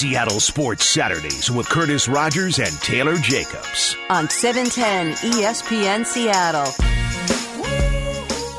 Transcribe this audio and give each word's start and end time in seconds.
Seattle 0.00 0.40
Sports 0.40 0.86
Saturdays 0.86 1.50
with 1.50 1.68
Curtis 1.68 2.08
Rogers 2.08 2.58
and 2.58 2.72
Taylor 2.80 3.16
Jacobs. 3.16 3.98
On 4.08 4.30
710 4.30 5.12
ESPN 5.30 6.06
Seattle. 6.06 6.72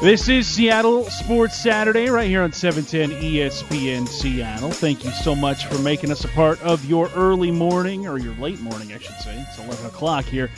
This 0.04 0.29
is 0.29 0.47
Seattle 0.47 1.05
Sports 1.05 1.57
Saturday 1.57 2.09
right 2.09 2.27
here 2.27 2.43
on 2.43 2.51
710 2.51 3.19
ESPN 3.23 4.07
Seattle. 4.07 4.69
Thank 4.69 5.04
you 5.04 5.09
so 5.09 5.33
much 5.33 5.65
for 5.65 5.79
making 5.79 6.12
us 6.12 6.23
a 6.23 6.27
part 6.27 6.62
of 6.62 6.86
your 6.86 7.09
early 7.16 7.50
morning, 7.50 8.08
or 8.08 8.20
your 8.20 8.36
late 8.36 8.60
morning, 8.60 8.94
I 8.94 9.00
should 9.00 9.18
say. 9.18 9.44
It's 9.50 9.58
11 9.58 9.88
o'clock 9.88 10.26
here. 10.26 10.52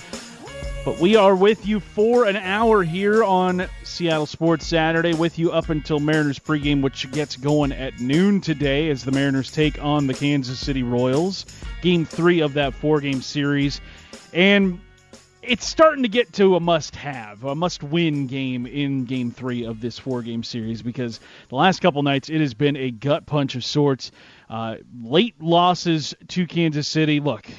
But 0.85 0.99
we 0.99 1.15
are 1.15 1.33
with 1.33 1.65
you 1.65 1.79
for 1.79 2.25
an 2.25 2.35
hour 2.35 2.83
here 2.83 3.23
on 3.23 3.69
Seattle 3.83 4.25
Sports 4.25 4.67
Saturday, 4.67 5.13
with 5.13 5.39
you 5.39 5.49
up 5.49 5.69
until 5.69 6.01
Mariners 6.01 6.39
pregame, 6.39 6.81
which 6.81 7.09
gets 7.13 7.37
going 7.37 7.71
at 7.71 8.01
noon 8.01 8.41
today 8.41 8.89
as 8.89 9.05
the 9.05 9.13
Mariners 9.13 9.49
take 9.49 9.81
on 9.81 10.07
the 10.07 10.13
Kansas 10.13 10.59
City 10.59 10.83
Royals. 10.83 11.45
Game 11.81 12.03
three 12.03 12.41
of 12.41 12.55
that 12.55 12.73
four 12.73 12.99
game 12.99 13.21
series. 13.21 13.79
And 14.33 14.81
it's 15.41 15.65
starting 15.65 16.03
to 16.03 16.09
get 16.09 16.33
to 16.33 16.57
a 16.57 16.59
must 16.59 16.97
have, 16.97 17.45
a 17.45 17.55
must 17.55 17.81
win 17.81 18.27
game 18.27 18.65
in 18.65 19.05
game 19.05 19.31
three 19.31 19.63
of 19.63 19.79
this 19.79 19.97
four 19.97 20.21
game 20.21 20.43
series 20.43 20.81
because 20.81 21.21
the 21.47 21.55
last 21.55 21.79
couple 21.79 22.03
nights 22.03 22.29
it 22.29 22.41
has 22.41 22.53
been 22.53 22.75
a 22.75 22.91
gut 22.91 23.25
punch 23.25 23.55
of 23.55 23.63
sorts. 23.63 24.11
Uh, 24.49 24.75
late 25.01 25.41
losses 25.41 26.13
to 26.27 26.45
Kansas 26.45 26.89
City. 26.89 27.21
Look, 27.21 27.49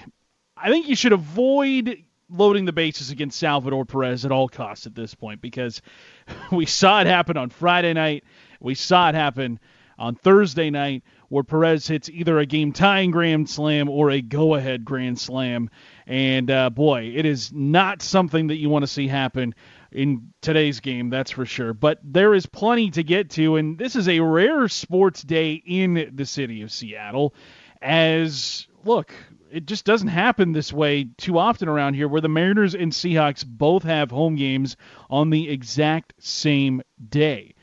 I 0.59 0.69
think 0.69 0.89
you 0.89 0.95
should 0.95 1.15
avoid 1.15 2.05
loading 2.29 2.65
the 2.65 2.73
bases 2.73 3.11
against 3.11 3.39
Salvador 3.39 3.85
Perez 3.85 4.25
at 4.25 4.33
all 4.33 4.49
costs 4.49 4.87
at 4.87 4.95
this 4.95 5.15
point 5.15 5.41
because 5.41 5.83
we 6.53 6.67
saw 6.67 7.01
it 7.01 7.07
happen 7.07 7.37
on 7.37 7.51
Friday 7.51 7.93
night. 7.93 8.25
We 8.61 8.75
saw 8.75 9.09
it 9.09 9.15
happen 9.15 9.61
on 9.99 10.15
Thursday 10.15 10.71
night 10.71 11.03
where 11.29 11.45
Perez 11.45 11.87
hits 11.87 12.09
either 12.09 12.39
a 12.39 12.47
game 12.47 12.73
tying 12.73 13.11
grand 13.11 13.49
slam 13.49 13.89
or 13.89 14.11
a 14.11 14.21
go 14.21 14.55
ahead 14.55 14.85
grand 14.85 15.19
slam. 15.19 15.71
And 16.07 16.51
uh, 16.51 16.71
boy, 16.71 17.13
it 17.15 17.27
is 17.27 17.53
not 17.53 18.03
something 18.03 18.49
that 18.49 18.57
you 18.57 18.69
want 18.69 18.83
to 18.83 18.89
see 18.89 19.09
happen 19.09 19.55
in 19.93 20.33
today's 20.41 20.81
game, 20.81 21.09
that's 21.09 21.31
for 21.31 21.47
sure. 21.47 21.73
But 21.73 22.01
there 22.03 22.35
is 22.35 22.47
plenty 22.47 22.91
to 22.91 23.05
get 23.05 23.31
to, 23.31 23.57
and 23.57 23.79
this 23.79 23.95
is 23.95 24.09
a 24.09 24.21
rare 24.21 24.69
sports 24.69 25.23
day 25.23 25.55
in 25.55 26.11
the 26.15 26.27
city 26.27 26.63
of 26.63 26.73
Seattle. 26.73 27.35
As 27.81 28.67
look, 28.85 29.13
it 29.55 29.67
just 29.67 29.85
doesn't 29.85 30.09
happen 30.09 30.51
this 30.53 30.73
way 30.73 31.07
too 31.17 31.39
often 31.39 31.69
around 31.69 31.95
here, 31.95 32.09
where 32.09 32.21
the 32.21 32.29
Mariners 32.29 32.75
and 32.75 32.91
Seahawks 32.91 33.45
both 33.47 33.85
have 33.85 34.11
home 34.11 34.35
games 34.35 34.77
on 35.09 35.31
the 35.31 35.49
exact 35.49 36.13
same 36.19 36.83
day 37.09 37.55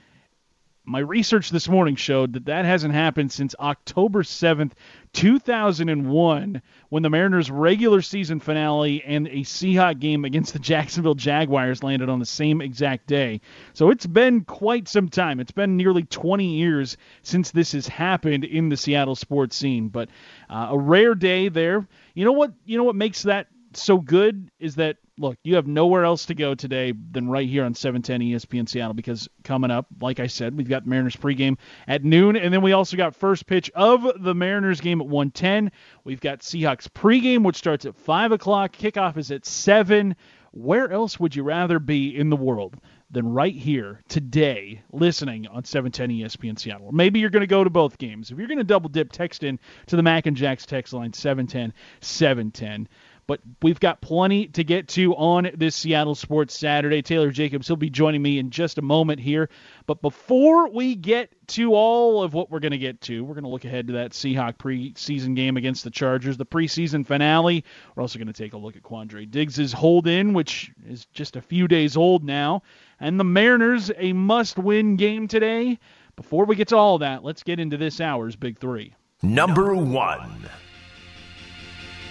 my 0.92 1.00
research 1.00 1.52
this 1.52 1.70
morning 1.70 1.96
showed 1.96 2.34
that 2.34 2.46
that 2.46 2.66
hasn't 2.66 2.94
happened 2.94 3.32
since 3.32 3.56
October 3.58 4.24
7th, 4.24 4.74
2001, 5.14 6.62
when 6.90 7.04
the 7.04 7.10
Mariners' 7.10 7.50
regular 7.50 8.02
season 8.02 8.42
finale 8.42 9.02
and 9.02 9.28
a 9.28 9.38
Seahawk 9.38 10.00
game 10.00 10.26
against 10.26 10.52
the 10.52 10.60
Jacksonville 10.60 11.16
Jaguars 11.16 11.82
landed 11.82 12.10
on 12.10 12.20
the 12.20 12.26
same 12.26 12.60
exact 12.60 13.08
day. 13.08 13.40
So 13.72 13.90
it's 13.90 14.06
been 14.06 14.42
quite 14.42 14.90
some 14.90 15.08
time. 15.08 15.40
It's 15.40 15.54
been 15.54 15.78
nearly 15.78 16.04
20 16.04 16.46
years 16.46 16.98
since 17.24 17.52
this 17.52 17.72
has 17.72 17.88
happened 17.88 18.44
in 18.44 18.68
the 18.68 18.76
Seattle 18.76 19.16
sports 19.16 19.56
scene. 19.56 19.88
But 19.88 20.10
uh, 20.50 20.68
a 20.72 20.78
rare 20.78 21.16
day 21.16 21.48
there. 21.48 21.88
You 22.16 22.26
know 22.26 22.34
what? 22.34 22.52
You 22.66 22.78
know 22.78 22.84
what 22.84 22.98
makes 22.98 23.24
that 23.24 23.48
so 23.74 23.98
good 23.98 24.52
is 24.60 24.76
that 24.76 24.98
look, 25.18 25.38
you 25.44 25.56
have 25.56 25.68
nowhere 25.68 26.04
else 26.04 26.26
to 26.26 26.34
go 26.34 26.56
today 26.56 26.94
than 27.12 27.30
right 27.30 27.48
here 27.48 27.64
on 27.64 27.76
710 27.76 28.22
ESPN 28.22 28.68
Seattle 28.68 28.94
because 28.94 29.30
coming 29.44 29.70
up, 29.70 29.86
like 30.02 30.20
I 30.20 30.28
said, 30.28 30.58
we've 30.58 30.68
got 30.68 30.88
Mariners 30.88 31.16
pregame 31.16 31.58
at 31.88 32.04
noon, 32.04 32.36
and 32.36 32.54
then 32.54 32.62
we 32.62 32.74
also 32.74 32.98
got 32.98 33.16
first 33.16 33.46
pitch 33.46 33.70
of 33.76 34.24
the 34.24 34.34
Mariners 34.34 34.82
game 34.82 35.00
at 35.00 35.08
110. 35.08 35.72
We've 36.04 36.20
got 36.20 36.40
Seahawks 36.40 36.88
pregame, 36.88 37.44
which 37.44 37.56
starts 37.56 37.86
at 37.86 37.96
5 37.96 38.32
o'clock. 38.32 38.76
Kickoff 38.76 39.18
is 39.18 39.32
at 39.32 39.46
7. 39.46 40.16
Where 40.54 40.92
else 40.92 41.20
would 41.20 41.36
you 41.36 41.44
rather 41.44 41.80
be 41.80 42.18
in 42.18 42.30
the 42.30 42.36
world 42.36 42.76
than 43.12 43.34
right 43.34 43.56
here 43.56 44.02
today 44.08 44.82
listening 44.92 45.46
on 45.48 45.66
710 45.66 46.10
ESPN 46.10 46.58
Seattle. 46.58 46.92
maybe 46.92 47.20
you're 47.20 47.30
going 47.30 47.42
to 47.42 47.48
go 47.48 47.64
to 47.64 47.70
both 47.70 47.98
games. 47.98 48.32
If 48.32 48.38
you're 48.38 48.48
going 48.48 48.58
to 48.58 48.64
double 48.64 48.90
dip, 48.90 49.12
text 49.12 49.44
in 49.44 49.60
to 49.88 49.98
the 49.98 50.04
Mac 50.04 50.26
and 50.26 50.36
Jacks 50.36 50.66
text 50.66 50.94
line 50.94 51.12
710 51.12 51.74
710. 52.00 52.88
But 53.28 53.40
we've 53.62 53.80
got 53.80 54.02
plenty 54.02 54.48
to 54.48 54.64
get 54.64 54.90
to 54.90 55.16
on 55.16 55.52
this 55.54 55.76
Seattle 55.76 56.16
Sports 56.16 56.58
Saturday. 56.58 57.02
Taylor 57.02 57.32
Jacobs, 57.32 57.68
he'll 57.68 57.76
be 57.76 57.90
joining 57.90 58.22
me 58.22 58.40
in 58.40 58.50
just 58.50 58.78
a 58.78 58.82
moment 58.82 59.20
here. 59.20 59.50
But 59.86 60.02
before 60.02 60.70
we 60.70 60.96
get 60.96 61.32
to 61.50 61.74
all 61.74 62.24
of 62.24 62.34
what 62.34 62.52
we're 62.52 62.60
going 62.60 62.72
to 62.72 62.78
get 62.78 63.02
to, 63.02 63.24
we're 63.24 63.36
going 63.36 63.44
to 63.44 63.50
look 63.50 63.66
ahead 63.66 63.88
to 63.88 63.94
that 63.94 64.12
Seahawk 64.12 64.58
preseason 64.58 65.36
game 65.36 65.56
against 65.56 65.84
the 65.84 65.92
Chargers, 65.92 66.38
the 66.38 66.46
preseason 66.46 67.06
finale. 67.06 67.64
We're 67.96 68.02
also 68.02 68.20
going 68.20 68.28
to 68.28 68.34
take 68.34 68.54
a 68.54 68.58
look 68.58 68.76
at 68.76 68.84
Quandre 68.84 69.30
Diggs' 69.30 69.72
hold 69.72 70.08
in, 70.08 70.34
which 70.34 70.72
is 70.88 71.06
just 71.14 71.36
a 71.36 71.42
few 71.42 71.68
days 71.68 71.96
old 71.96 72.24
now. 72.24 72.64
And 73.00 73.20
the 73.20 73.24
Mariners, 73.24 73.92
a 73.98 74.14
must 74.14 74.58
win 74.58 74.96
game 74.96 75.28
today. 75.28 75.80
Before 76.16 76.46
we 76.46 76.56
get 76.56 76.68
to 76.70 76.78
all 76.78 77.00
that, 77.00 77.24
let's 77.24 77.44
get 77.44 77.60
into 77.60 77.78
this 77.78 78.02
hour's 78.02 78.36
Big 78.36 78.60
Three. 78.60 78.94
Number 79.24 79.76
one. 79.76 80.50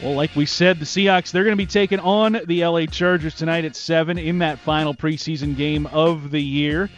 Well, 0.02 0.14
like 0.14 0.34
we 0.34 0.46
said, 0.46 0.78
the 0.80 0.86
Seahawks, 0.86 1.30
they're 1.30 1.44
going 1.44 1.52
to 1.52 1.62
be 1.62 1.66
taking 1.66 2.00
on 2.00 2.40
the 2.46 2.64
LA 2.64 2.86
Chargers 2.86 3.34
tonight 3.34 3.66
at 3.66 3.76
7 3.76 4.16
in 4.16 4.38
that 4.38 4.58
final 4.58 4.94
preseason 4.94 5.54
game 5.54 5.84
of 5.88 6.30
the 6.30 6.40
year, 6.40 6.88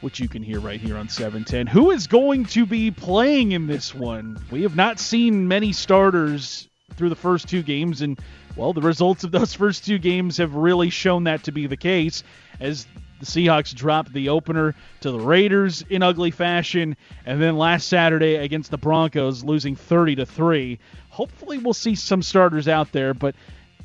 which 0.00 0.20
you 0.20 0.26
can 0.26 0.42
hear 0.42 0.58
right 0.58 0.80
here 0.80 0.96
on 0.96 1.10
710. 1.10 1.66
Who 1.66 1.90
is 1.90 2.06
going 2.06 2.46
to 2.46 2.64
be 2.64 2.90
playing 2.90 3.52
in 3.52 3.66
this 3.66 3.94
one? 3.94 4.42
We 4.50 4.62
have 4.62 4.74
not 4.74 4.98
seen 4.98 5.46
many 5.46 5.74
starters 5.74 6.66
through 6.94 7.10
the 7.10 7.14
first 7.14 7.46
two 7.46 7.62
games, 7.62 8.00
and, 8.00 8.18
well, 8.56 8.72
the 8.72 8.80
results 8.80 9.22
of 9.22 9.32
those 9.32 9.52
first 9.54 9.84
two 9.84 9.98
games 9.98 10.38
have 10.38 10.54
really 10.54 10.88
shown 10.88 11.24
that 11.24 11.42
to 11.44 11.52
be 11.52 11.66
the 11.66 11.76
case 11.76 12.22
as 12.58 12.86
the 13.20 13.26
Seahawks 13.26 13.74
dropped 13.74 14.12
the 14.12 14.28
opener 14.28 14.74
to 15.00 15.10
the 15.10 15.20
Raiders 15.20 15.82
in 15.88 16.02
ugly 16.02 16.30
fashion, 16.30 16.96
and 17.24 17.40
then 17.40 17.56
last 17.56 17.88
Saturday 17.88 18.36
against 18.36 18.70
the 18.70 18.78
Broncos, 18.78 19.42
losing 19.42 19.76
30 19.76 20.16
to 20.16 20.26
three. 20.26 20.78
Hopefully, 21.10 21.58
we'll 21.58 21.74
see 21.74 21.94
some 21.94 22.22
starters 22.22 22.68
out 22.68 22.92
there. 22.92 23.14
But 23.14 23.34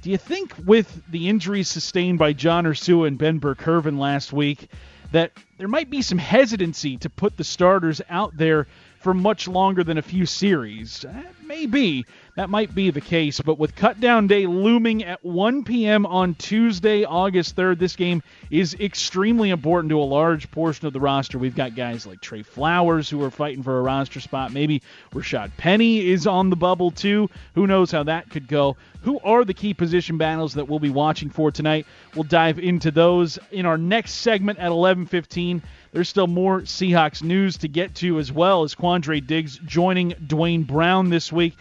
do 0.01 0.09
you 0.09 0.17
think 0.17 0.53
with 0.65 1.01
the 1.09 1.29
injuries 1.29 1.69
sustained 1.69 2.19
by 2.19 2.33
John 2.33 2.65
Ursua 2.65 3.07
and 3.07 3.17
Ben 3.17 3.37
Burr-Kirven 3.37 3.99
last 3.99 4.33
week 4.33 4.69
that 5.11 5.31
there 5.57 5.67
might 5.67 5.89
be 5.89 6.01
some 6.01 6.17
hesitancy 6.17 6.97
to 6.97 7.09
put 7.09 7.37
the 7.37 7.43
starters 7.43 8.01
out 8.09 8.35
there 8.35 8.67
for 8.99 9.13
much 9.13 9.47
longer 9.47 9.83
than 9.83 9.97
a 9.97 10.01
few 10.01 10.25
series? 10.25 11.05
Eh, 11.05 11.23
maybe 11.45 12.05
that 12.41 12.49
might 12.49 12.73
be 12.73 12.89
the 12.89 13.01
case. 13.01 13.39
But 13.39 13.59
with 13.59 13.75
cutdown 13.75 14.27
day 14.27 14.47
looming 14.47 15.03
at 15.03 15.23
1 15.23 15.63
p.m. 15.63 16.07
on 16.07 16.33
Tuesday, 16.33 17.03
August 17.03 17.55
3rd, 17.55 17.77
this 17.77 17.95
game 17.95 18.23
is 18.49 18.73
extremely 18.79 19.51
important 19.51 19.91
to 19.91 19.99
a 19.99 20.01
large 20.01 20.49
portion 20.49 20.87
of 20.87 20.93
the 20.93 20.99
roster. 20.99 21.37
We've 21.37 21.55
got 21.55 21.75
guys 21.75 22.07
like 22.07 22.19
Tre 22.19 22.41
Flowers 22.41 23.07
who 23.07 23.23
are 23.23 23.29
fighting 23.29 23.61
for 23.61 23.77
a 23.77 23.81
roster 23.83 24.19
spot. 24.19 24.53
Maybe 24.53 24.81
Rashaad 25.13 25.51
Penny 25.55 26.09
is 26.09 26.25
on 26.25 26.49
the 26.49 26.55
bubble 26.55 26.89
too. 26.89 27.29
Who 27.53 27.67
knows 27.67 27.91
how 27.91 28.01
that 28.05 28.31
could 28.31 28.47
go? 28.47 28.75
Who 29.03 29.19
are 29.19 29.45
the 29.45 29.53
key 29.53 29.75
position 29.75 30.17
battles 30.17 30.55
that 30.55 30.67
we'll 30.67 30.79
be 30.79 30.89
watching 30.89 31.29
for 31.29 31.51
tonight? 31.51 31.85
We'll 32.15 32.23
dive 32.23 32.57
into 32.57 32.89
those 32.89 33.37
in 33.51 33.67
our 33.67 33.77
next 33.77 34.13
segment 34.13 34.57
at 34.57 34.71
11:15. 34.71 35.61
There's 35.91 36.09
still 36.09 36.25
more 36.25 36.61
Seahawks 36.61 37.21
news 37.21 37.57
to 37.57 37.67
get 37.67 37.93
to 37.95 38.17
as 38.17 38.31
well 38.31 38.63
as 38.63 38.73
Quandre 38.73 39.25
Diggs 39.25 39.59
joining 39.63 40.15
Duane 40.25 40.63
Brown 40.63 41.11
this 41.11 41.31
week. 41.31 41.55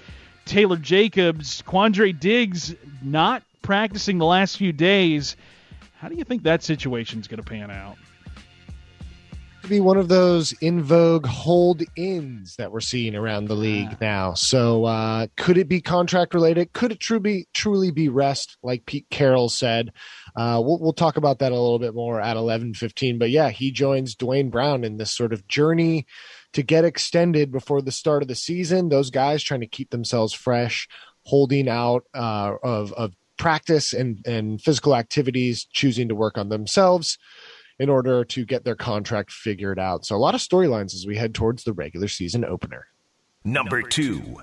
Taylor 0.44 0.76
Jacobs, 0.76 1.62
Quandre 1.62 2.18
Diggs 2.18 2.74
not 3.02 3.42
practicing 3.62 4.18
the 4.18 4.26
last 4.26 4.56
few 4.56 4.72
days. 4.72 5.36
How 5.98 6.08
do 6.08 6.16
you 6.16 6.24
think 6.24 6.42
that 6.42 6.62
situation 6.62 7.20
is 7.20 7.28
going 7.28 7.42
to 7.42 7.48
pan 7.48 7.70
out? 7.70 7.96
be 9.70 9.80
one 9.80 9.96
of 9.96 10.08
those 10.08 10.52
in 10.54 10.82
vogue 10.82 11.24
hold 11.24 11.82
ins 11.96 12.56
that 12.56 12.72
we're 12.72 12.80
seeing 12.80 13.14
around 13.14 13.46
the 13.46 13.54
league 13.54 13.96
now. 14.00 14.34
So, 14.34 14.84
uh, 14.84 15.28
could 15.36 15.56
it 15.56 15.68
be 15.68 15.80
contract 15.80 16.34
related? 16.34 16.72
Could 16.72 16.92
it 16.92 17.00
truly 17.00 17.46
truly 17.54 17.92
be 17.92 18.08
rest, 18.08 18.58
like 18.62 18.84
Pete 18.84 19.06
Carroll 19.10 19.48
said? 19.48 19.92
Uh, 20.34 20.60
we'll, 20.62 20.80
we'll 20.80 20.92
talk 20.92 21.16
about 21.16 21.38
that 21.38 21.52
a 21.52 21.54
little 21.54 21.78
bit 21.78 21.94
more 21.94 22.20
at 22.20 22.36
eleven 22.36 22.74
fifteen. 22.74 23.18
But 23.18 23.30
yeah, 23.30 23.50
he 23.50 23.70
joins 23.70 24.16
Duane 24.16 24.50
Brown 24.50 24.82
in 24.82 24.96
this 24.96 25.12
sort 25.12 25.32
of 25.32 25.46
journey 25.46 26.04
to 26.52 26.62
get 26.62 26.84
extended 26.84 27.52
before 27.52 27.82
the 27.82 27.92
start 27.92 28.22
of 28.22 28.28
the 28.28 28.34
season. 28.34 28.88
Those 28.88 29.10
guys 29.10 29.42
trying 29.42 29.60
to 29.60 29.66
keep 29.66 29.90
themselves 29.90 30.32
fresh, 30.32 30.88
holding 31.24 31.68
out 31.68 32.04
uh, 32.14 32.54
of 32.62 32.92
of 32.92 33.14
practice 33.36 33.92
and 33.92 34.24
and 34.26 34.60
physical 34.60 34.96
activities, 34.96 35.64
choosing 35.64 36.08
to 36.08 36.14
work 36.14 36.38
on 36.38 36.48
themselves 36.48 37.18
in 37.78 37.88
order 37.88 38.24
to 38.24 38.44
get 38.44 38.64
their 38.64 38.76
contract 38.76 39.32
figured 39.32 39.78
out. 39.78 40.04
So 40.04 40.14
a 40.14 40.18
lot 40.18 40.34
of 40.34 40.40
storylines 40.42 40.94
as 40.94 41.06
we 41.06 41.16
head 41.16 41.34
towards 41.34 41.64
the 41.64 41.72
regular 41.72 42.08
season 42.08 42.44
opener. 42.44 42.86
Number 43.42 43.80
two. 43.80 44.36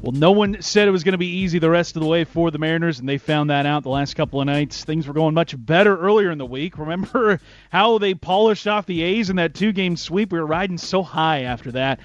Well, 0.00 0.12
no 0.12 0.30
one 0.30 0.62
said 0.62 0.86
it 0.86 0.92
was 0.92 1.02
going 1.02 1.12
to 1.12 1.18
be 1.18 1.26
easy 1.26 1.58
the 1.58 1.70
rest 1.70 1.96
of 1.96 2.02
the 2.02 2.08
way 2.08 2.22
for 2.22 2.52
the 2.52 2.58
Mariners, 2.58 3.00
and 3.00 3.08
they 3.08 3.18
found 3.18 3.50
that 3.50 3.66
out 3.66 3.82
the 3.82 3.88
last 3.88 4.14
couple 4.14 4.40
of 4.40 4.46
nights. 4.46 4.84
Things 4.84 5.08
were 5.08 5.14
going 5.14 5.34
much 5.34 5.54
better 5.58 5.98
earlier 5.98 6.30
in 6.30 6.38
the 6.38 6.46
week. 6.46 6.78
Remember 6.78 7.40
how 7.70 7.98
they 7.98 8.14
polished 8.14 8.68
off 8.68 8.86
the 8.86 9.02
A's 9.02 9.28
in 9.28 9.36
that 9.36 9.54
two 9.54 9.72
game 9.72 9.96
sweep? 9.96 10.30
We 10.32 10.38
were 10.38 10.46
riding 10.46 10.78
so 10.78 11.02
high 11.02 11.42
after 11.42 11.72
that 11.72 11.98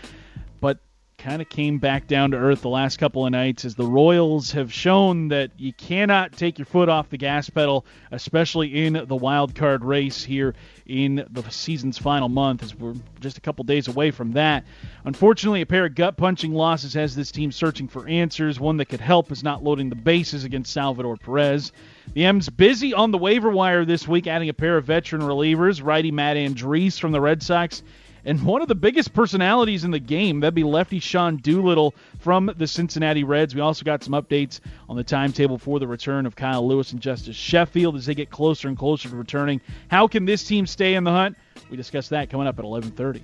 kind 1.24 1.42
of 1.42 1.48
came 1.48 1.78
back 1.78 2.06
down 2.06 2.32
to 2.32 2.38
earth 2.38 2.62
the 2.64 2.70
last 2.70 2.98
couple 2.98 3.26
of 3.26 3.32
nights 3.32 3.64
as 3.64 3.76
the 3.76 3.86
Royals 3.86 4.52
have 4.52 4.74
shown 4.74 5.30
that 5.30 5.52
you 5.58 5.72
cannot 5.72 6.34
take 6.34 6.60
your 6.60 6.66
foot 6.66 6.90
off 6.90 7.10
the 7.10 7.18
gas 7.18 7.50
pedal, 7.50 7.86
especially 8.12 8.86
in 8.86 9.06
the 9.08 9.16
wild 9.16 9.56
card 9.56 9.86
race 9.86 10.22
here 10.22 10.54
in 10.86 11.26
the 11.32 11.42
season's 11.50 11.98
final 11.98 12.28
month, 12.28 12.62
as 12.62 12.76
we're 12.76 12.96
just 13.22 13.38
a 13.38 13.42
couple 13.42 13.64
days 13.64 13.88
away 13.88 14.12
from 14.12 14.34
that. 14.34 14.66
Unfortunately, 15.06 15.62
a 15.62 15.66
pair 15.66 15.86
of 15.86 15.96
gut 15.96 16.18
punching 16.18 16.54
losses 16.54 16.94
has 16.94 17.16
this 17.16 17.32
team 17.32 17.54
searching 17.54 17.88
for 17.88 18.06
answers. 18.06 18.60
One 18.60 18.76
that 18.78 18.90
could 18.90 19.00
help 19.00 19.32
is 19.32 19.44
not 19.44 19.64
loading 19.64 19.90
the 19.90 19.96
bases 19.96 20.44
against 20.44 20.74
Salvador 20.74 21.16
Perez. 21.16 21.72
The 22.16 22.26
M's 22.26 22.50
busy 22.50 22.94
on 22.94 23.12
the 23.12 23.18
waiver 23.18 23.50
wire 23.50 23.86
this 23.86 24.06
week, 24.10 24.28
adding 24.28 24.50
a 24.50 24.54
pair 24.54 24.76
of 24.76 24.84
veteran 24.84 25.22
relievers, 25.22 25.82
righty 25.82 26.12
Matt 26.12 26.36
Andriese 26.36 27.00
from 27.00 27.14
the 27.14 27.22
Red 27.22 27.42
Sox 27.42 27.82
and 28.26 28.44
one 28.44 28.62
of 28.62 28.68
the 28.68 28.76
biggest 28.76 29.14
personalities 29.14 29.84
in 29.84 29.92
the 29.92 30.00
game. 30.00 30.40
That'd 30.40 30.56
be 30.56 30.64
lefty 30.64 31.00
Sean 31.00 31.38
Doolittle 31.38 31.94
from 32.20 32.52
the 32.58 32.68
Cincinnati 32.68 33.24
Reds. 33.24 33.56
We 33.56 33.62
also 33.62 33.84
got 33.84 34.04
some 34.04 34.14
updates 34.14 34.60
on 34.90 34.96
the 34.96 35.04
timetable 35.04 35.58
for 35.58 35.80
the 35.80 35.88
return 35.88 36.26
of 36.26 36.36
Kyle 36.36 36.68
Lewis 36.68 36.92
and 36.92 37.02
Justus 37.02 37.36
Sheffield 37.36 37.96
as 37.96 38.06
they 38.06 38.16
get 38.16 38.30
closer 38.30 38.68
and 38.68 38.78
closer 38.78 39.10
to 39.10 39.16
returning. 39.16 39.62
How 39.90 40.08
can 40.08 40.26
this 40.26 40.44
team 40.44 40.66
stay 40.66 40.96
in 40.96 41.04
the 41.04 41.12
hunt? 41.12 41.38
We 41.70 41.78
discuss 41.78 42.10
that 42.10 42.30
coming 42.30 42.48
up 42.48 42.60
at 42.60 42.66
11:30. 42.66 43.22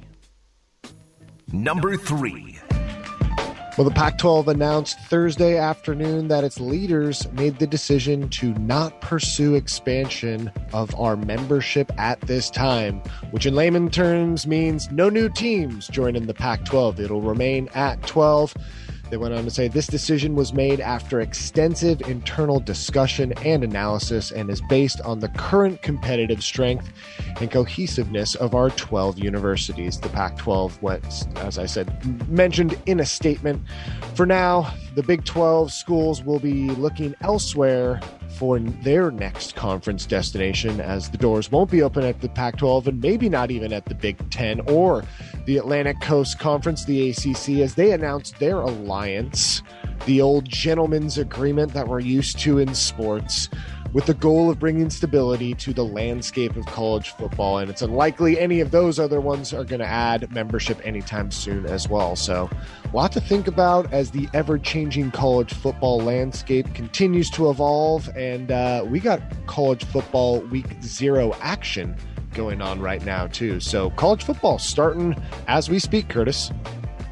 Number 1.52 1.98
three. 1.98 2.60
Well, 3.78 3.88
the 3.88 3.96
Pac 3.96 4.18
12 4.18 4.50
announced 4.50 5.00
Thursday 5.02 5.58
afternoon 5.58 6.28
that 6.28 6.44
its 6.44 6.60
leaders 6.60 7.32
made 7.32 7.60
the 7.60 7.68
decision 7.68 8.28
to 8.30 8.54
not 8.56 9.00
pursue 9.00 9.56
expansion 9.56 10.52
of 10.74 10.94
our 11.00 11.16
membership 11.16 11.90
at 11.98 12.20
this 12.22 12.50
time, 12.50 13.02
which 13.32 13.46
in 13.46 13.56
layman 13.56 13.90
terms 13.90 14.46
means 14.46 14.92
no 14.92 15.08
new 15.08 15.30
teams 15.30 15.88
joining 15.88 16.26
the 16.26 16.34
Pac 16.34 16.66
12. 16.66 17.00
It'll 17.00 17.22
remain 17.22 17.70
at 17.74 18.02
12. 18.06 18.54
They 19.10 19.18
went 19.18 19.34
on 19.34 19.44
to 19.44 19.50
say 19.50 19.68
this 19.68 19.88
decision 19.88 20.36
was 20.36 20.54
made 20.54 20.80
after 20.80 21.20
extensive 21.20 22.02
internal 22.02 22.60
discussion 22.60 23.34
and 23.44 23.64
analysis 23.64 24.32
and 24.32 24.50
is 24.50 24.62
based 24.70 25.02
on 25.02 25.20
the 25.20 25.30
current 25.30 25.82
competitive 25.82 26.44
strength 26.44 26.92
and 27.42 27.50
cohesiveness 27.50 28.36
of 28.36 28.54
our 28.54 28.70
12 28.70 29.18
universities. 29.18 30.00
The 30.00 30.10
Pac 30.10 30.38
12 30.38 30.82
went, 30.84 31.28
as 31.38 31.58
I 31.58 31.66
said, 31.66 32.30
mentioned 32.30 32.78
in 32.86 33.00
a 33.00 33.06
statement. 33.06 33.64
For 34.14 34.26
now, 34.26 34.72
the 34.96 35.04
Big 35.04 35.26
12 35.26 35.72
schools 35.72 36.24
will 36.24 36.40
be 36.40 36.70
looking 36.72 37.16
elsewhere 37.22 38.00
for 38.38 38.60
their 38.60 39.12
next 39.12 39.56
conference 39.56 40.06
destination, 40.06 40.80
as 40.80 41.10
the 41.10 41.18
doors 41.18 41.52
won't 41.52 41.70
be 41.70 41.82
open 41.82 42.06
at 42.06 42.22
the 42.22 42.30
Pac 42.30 42.58
12 42.58 42.88
and 42.88 43.02
maybe 43.02 43.28
not 43.28 43.52
even 43.52 43.74
at 43.74 43.86
the 43.86 43.96
Big 43.96 44.18
10 44.30 44.62
or 44.62 45.04
the 45.46 45.58
Atlantic 45.58 46.00
Coast 46.02 46.40
Conference, 46.40 46.86
the 46.86 47.10
ACC, 47.10 47.60
as 47.60 47.76
they 47.76 47.92
announced 47.92 48.40
their 48.40 48.58
alliance, 48.58 49.62
the 50.06 50.22
old 50.22 50.46
gentleman's 50.46 51.18
agreement 51.18 51.74
that 51.74 51.88
we're 51.88 52.00
used 52.00 52.40
to 52.40 52.60
in 52.60 52.74
sports 52.74 53.50
with 53.94 54.06
the 54.06 54.14
goal 54.14 54.50
of 54.50 54.60
bringing 54.60 54.90
stability 54.90 55.54
to 55.56 55.74
the 55.74 55.84
landscape 55.84 56.56
of 56.56 56.66
college 56.68 57.10
football. 57.12 57.58
And 57.58 57.70
it's 57.70 57.82
unlikely 57.82 58.40
any 58.40 58.60
of 58.60 58.72
those 58.72 59.00
other 59.00 59.20
ones 59.20 59.54
are 59.54 59.64
going 59.64 59.80
to 59.80 59.88
add 59.88 60.32
membership 60.32 60.80
anytime 60.86 61.32
soon 61.32 61.66
as 61.66 61.90
well. 61.90 62.16
So, 62.16 62.50
a 62.92 62.96
lot 62.96 63.12
to 63.14 63.22
think 63.22 63.48
about 63.48 63.92
as 63.92 64.12
the 64.12 64.28
ever 64.34 64.58
changing 64.58 65.12
college 65.12 65.54
football 65.54 66.00
landscape 66.00 66.74
continues 66.74 67.30
to 67.32 67.50
evolve. 67.50 68.10
And 68.16 68.52
uh, 68.52 68.86
we 68.88 69.00
got 69.00 69.22
college 69.48 69.84
football 69.86 70.40
week 70.42 70.68
zero 70.82 71.36
action 71.42 71.96
going 72.34 72.62
on 72.62 72.80
right 72.80 73.04
now, 73.04 73.28
too. 73.28 73.60
So, 73.60 73.90
college 73.92 74.24
football 74.24 74.60
starting 74.60 75.16
as 75.48 75.70
we 75.70 75.80
speak, 75.80 76.10
Curtis. 76.10 76.52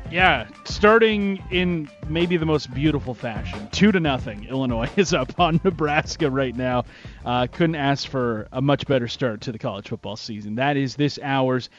Yeah, 0.09 0.47
starting 0.63 1.43
in 1.51 1.89
maybe 2.07 2.37
the 2.37 2.45
most 2.45 2.73
beautiful 2.73 3.13
fashion. 3.13 3.67
Two 3.71 3.91
to 3.91 3.99
nothing. 3.99 4.45
Illinois 4.45 4.89
is 4.95 5.13
up 5.13 5.37
on 5.37 5.59
Nebraska 5.65 6.31
right 6.31 6.55
now. 6.55 6.85
Uh, 7.25 7.47
couldn't 7.51 7.75
ask 7.75 8.07
for 8.07 8.47
a 8.53 8.61
much 8.61 8.87
better 8.87 9.09
start 9.09 9.41
to 9.41 9.51
the 9.51 9.59
college 9.59 9.89
football 9.89 10.15
season. 10.15 10.55
That 10.55 10.77
is 10.77 10.95
this 10.95 11.19
hour's 11.21 11.69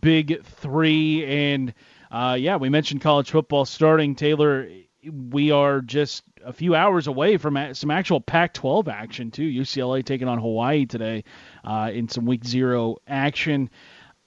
big 0.00 0.44
three. 0.44 1.24
And 1.24 1.72
uh, 2.10 2.36
yeah, 2.38 2.56
we 2.56 2.68
mentioned 2.68 3.00
college 3.00 3.30
football 3.30 3.64
starting. 3.64 4.14
Taylor, 4.14 4.68
we 5.10 5.50
are 5.50 5.80
just 5.80 6.24
a 6.44 6.52
few 6.52 6.74
hours 6.74 7.06
away 7.06 7.36
from 7.36 7.74
some 7.74 7.90
actual 7.90 8.20
Pac 8.20 8.54
12 8.54 8.88
action, 8.88 9.30
too. 9.30 9.42
UCLA 9.42 10.04
taking 10.04 10.28
on 10.28 10.38
Hawaii 10.38 10.86
today 10.86 11.24
uh, 11.64 11.90
in 11.92 12.08
some 12.08 12.26
week 12.26 12.44
zero 12.44 12.96
action. 13.06 13.70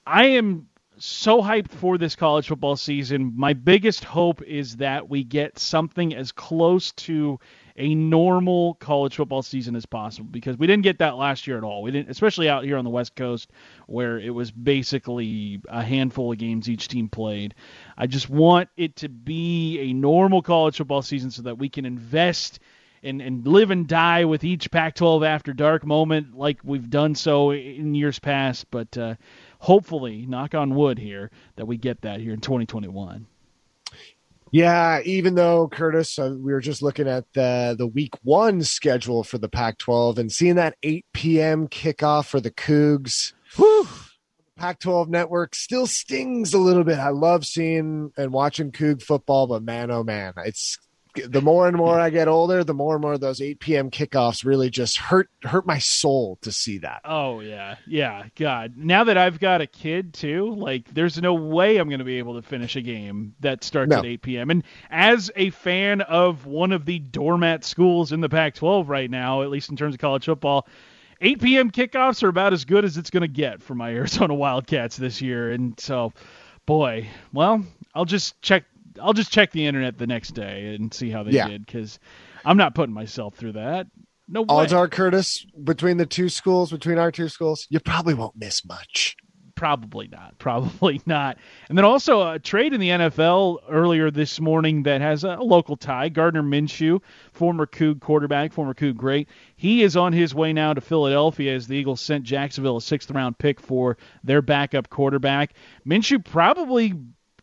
I 0.06 0.24
am 0.26 0.68
so 0.98 1.42
hyped 1.42 1.70
for 1.70 1.98
this 1.98 2.16
college 2.16 2.48
football 2.48 2.76
season. 2.76 3.32
My 3.36 3.54
biggest 3.54 4.04
hope 4.04 4.42
is 4.42 4.76
that 4.76 5.08
we 5.08 5.24
get 5.24 5.58
something 5.58 6.14
as 6.14 6.32
close 6.32 6.92
to 6.92 7.40
a 7.76 7.94
normal 7.94 8.74
college 8.74 9.16
football 9.16 9.42
season 9.42 9.76
as 9.76 9.86
possible 9.86 10.28
because 10.30 10.56
we 10.58 10.66
didn't 10.66 10.82
get 10.82 10.98
that 10.98 11.16
last 11.16 11.46
year 11.46 11.56
at 11.56 11.64
all. 11.64 11.82
We 11.82 11.90
didn't, 11.90 12.10
especially 12.10 12.48
out 12.48 12.64
here 12.64 12.76
on 12.76 12.84
the 12.84 12.90
West 12.90 13.14
Coast 13.14 13.50
where 13.86 14.18
it 14.18 14.30
was 14.30 14.50
basically 14.50 15.60
a 15.68 15.82
handful 15.82 16.32
of 16.32 16.38
games 16.38 16.68
each 16.68 16.88
team 16.88 17.08
played. 17.08 17.54
I 17.96 18.06
just 18.06 18.28
want 18.28 18.68
it 18.76 18.96
to 18.96 19.08
be 19.08 19.78
a 19.80 19.92
normal 19.92 20.42
college 20.42 20.76
football 20.76 21.02
season 21.02 21.30
so 21.30 21.42
that 21.42 21.58
we 21.58 21.68
can 21.68 21.84
invest 21.84 22.60
and, 23.02 23.20
and 23.20 23.46
live 23.46 23.70
and 23.70 23.88
die 23.88 24.24
with 24.24 24.44
each 24.44 24.70
Pac 24.70 24.94
12 24.94 25.24
after 25.24 25.52
dark 25.52 25.84
moment 25.84 26.36
like 26.36 26.60
we've 26.62 26.88
done 26.88 27.14
so 27.14 27.50
in 27.52 27.94
years 27.94 28.18
past. 28.18 28.70
But 28.70 28.96
uh, 28.96 29.14
hopefully, 29.58 30.24
knock 30.26 30.54
on 30.54 30.74
wood 30.74 30.98
here, 30.98 31.30
that 31.56 31.66
we 31.66 31.76
get 31.76 32.02
that 32.02 32.20
here 32.20 32.32
in 32.32 32.40
2021. 32.40 33.26
Yeah, 34.52 35.00
even 35.06 35.34
though 35.34 35.66
Curtis, 35.66 36.18
uh, 36.18 36.34
we 36.38 36.52
were 36.52 36.60
just 36.60 36.82
looking 36.82 37.08
at 37.08 37.24
the 37.32 37.74
the 37.76 37.86
week 37.86 38.12
one 38.22 38.62
schedule 38.62 39.24
for 39.24 39.38
the 39.38 39.48
Pac-12 39.48 40.18
and 40.18 40.30
seeing 40.30 40.56
that 40.56 40.76
8 40.82 41.06
p.m. 41.14 41.68
kickoff 41.68 42.26
for 42.26 42.38
the 42.38 42.50
Cougs. 42.50 43.32
Whew, 43.56 43.88
Pac-12 44.56 45.08
network 45.08 45.54
still 45.54 45.86
stings 45.86 46.52
a 46.52 46.58
little 46.58 46.84
bit. 46.84 46.98
I 46.98 47.08
love 47.08 47.46
seeing 47.46 48.12
and 48.18 48.30
watching 48.30 48.72
Coug 48.72 49.00
football, 49.02 49.46
but 49.46 49.62
man, 49.62 49.90
oh 49.90 50.04
man, 50.04 50.34
it's 50.44 50.78
the 51.14 51.42
more 51.42 51.68
and 51.68 51.76
more 51.76 52.00
I 52.00 52.10
get 52.10 52.28
older, 52.28 52.64
the 52.64 52.74
more 52.74 52.94
and 52.94 53.02
more 53.02 53.18
those 53.18 53.40
8 53.40 53.60
p.m. 53.60 53.90
kickoffs 53.90 54.44
really 54.44 54.70
just 54.70 54.96
hurt 54.96 55.28
hurt 55.42 55.66
my 55.66 55.78
soul 55.78 56.38
to 56.42 56.50
see 56.50 56.78
that. 56.78 57.02
Oh 57.04 57.40
yeah, 57.40 57.76
yeah. 57.86 58.24
God, 58.36 58.74
now 58.76 59.04
that 59.04 59.18
I've 59.18 59.38
got 59.38 59.60
a 59.60 59.66
kid 59.66 60.14
too, 60.14 60.54
like 60.54 60.92
there's 60.92 61.20
no 61.20 61.34
way 61.34 61.76
I'm 61.76 61.88
going 61.88 61.98
to 61.98 62.04
be 62.04 62.18
able 62.18 62.40
to 62.40 62.42
finish 62.46 62.76
a 62.76 62.80
game 62.80 63.34
that 63.40 63.62
starts 63.62 63.90
no. 63.90 63.98
at 63.98 64.06
8 64.06 64.22
p.m. 64.22 64.50
And 64.50 64.64
as 64.90 65.30
a 65.36 65.50
fan 65.50 66.00
of 66.02 66.46
one 66.46 66.72
of 66.72 66.86
the 66.86 66.98
doormat 66.98 67.64
schools 67.64 68.12
in 68.12 68.20
the 68.20 68.28
Pac-12 68.28 68.88
right 68.88 69.10
now, 69.10 69.42
at 69.42 69.50
least 69.50 69.70
in 69.70 69.76
terms 69.76 69.94
of 69.94 70.00
college 70.00 70.24
football. 70.24 70.66
8 71.24 71.40
p.m. 71.40 71.70
kickoffs 71.70 72.24
are 72.24 72.28
about 72.28 72.52
as 72.52 72.64
good 72.64 72.84
as 72.84 72.96
it's 72.96 73.10
going 73.10 73.20
to 73.20 73.28
get 73.28 73.62
for 73.62 73.76
my 73.76 73.90
Arizona 73.94 74.34
Wildcats 74.34 74.96
this 74.96 75.22
year, 75.22 75.52
and 75.52 75.78
so, 75.78 76.12
boy, 76.66 77.06
well, 77.32 77.64
I'll 77.94 78.04
just 78.04 78.42
check 78.42 78.64
I'll 79.00 79.12
just 79.12 79.32
check 79.32 79.52
the 79.52 79.66
internet 79.66 79.98
the 79.98 80.06
next 80.06 80.32
day 80.32 80.74
and 80.74 80.92
see 80.92 81.10
how 81.10 81.22
they 81.22 81.32
yeah. 81.32 81.48
did 81.48 81.64
because 81.64 81.98
I'm 82.44 82.56
not 82.56 82.74
putting 82.74 82.94
myself 82.94 83.34
through 83.36 83.52
that. 83.52 83.86
No 84.28 84.42
way. 84.42 84.46
Odds 84.48 84.72
are, 84.72 84.88
Curtis, 84.88 85.44
between 85.62 85.96
the 85.96 86.06
two 86.06 86.28
schools, 86.28 86.70
between 86.70 86.98
our 86.98 87.12
two 87.12 87.28
schools, 87.28 87.66
you 87.70 87.80
probably 87.80 88.14
won't 88.14 88.36
miss 88.36 88.64
much. 88.64 89.16
Probably 89.54 90.08
not. 90.08 90.36
Probably 90.38 91.00
not. 91.06 91.38
And 91.68 91.76
then 91.76 91.84
also 91.84 92.32
a 92.32 92.38
trade 92.38 92.72
in 92.72 92.80
the 92.80 92.88
NFL 92.88 93.58
earlier 93.68 94.10
this 94.10 94.40
morning 94.40 94.84
that 94.84 95.00
has 95.00 95.22
a 95.22 95.36
local 95.36 95.76
tie. 95.76 96.08
Gardner 96.08 96.42
Minshew, 96.42 97.00
former 97.32 97.66
Coug 97.66 98.00
quarterback, 98.00 98.52
former 98.52 98.74
Coug 98.74 98.96
great. 98.96 99.28
He 99.56 99.82
is 99.82 99.96
on 99.96 100.12
his 100.12 100.34
way 100.34 100.52
now 100.52 100.72
to 100.74 100.80
Philadelphia 100.80 101.54
as 101.54 101.66
the 101.66 101.76
Eagles 101.76 102.00
sent 102.00 102.24
Jacksonville 102.24 102.78
a 102.78 102.82
sixth 102.82 103.10
round 103.10 103.38
pick 103.38 103.60
for 103.60 103.98
their 104.24 104.42
backup 104.42 104.88
quarterback. 104.88 105.54
Minshew 105.86 106.24
probably 106.24 106.94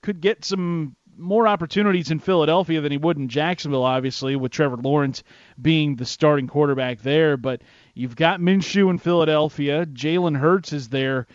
could 0.02 0.22
get 0.22 0.44
some 0.44 0.96
more 1.20 1.48
opportunities 1.48 2.12
in 2.12 2.20
Philadelphia 2.20 2.82
than 2.82 2.92
he 2.92 2.98
would 2.98 3.18
in 3.18 3.30
Jacksonville, 3.30 3.84
obviously, 3.84 4.36
with 4.36 4.52
Trevor 4.52 4.78
Lawrence 4.78 5.24
being 5.62 5.96
the 5.96 6.06
starting 6.06 6.48
quarterback 6.48 7.02
there. 7.02 7.38
But 7.38 7.62
you've 7.94 8.16
got 8.16 8.40
Minshew 8.40 8.90
in 8.90 8.98
Philadelphia. 8.98 9.86
Jalen 9.86 10.38
Hurts 10.38 10.74
is 10.74 10.90
there. 10.90 11.28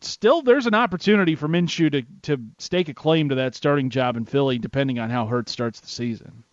Still, 0.00 0.42
there's 0.42 0.66
an 0.66 0.74
opportunity 0.74 1.34
for 1.34 1.48
Minshew 1.48 1.90
to, 1.90 2.02
to 2.22 2.44
stake 2.58 2.88
a 2.88 2.94
claim 2.94 3.30
to 3.30 3.34
that 3.36 3.56
starting 3.56 3.90
job 3.90 4.16
in 4.16 4.26
Philly, 4.26 4.58
depending 4.58 4.98
on 4.98 5.10
how 5.10 5.26
Hurts 5.26 5.50
starts 5.50 5.80
the 5.80 5.88
season. 5.88 6.44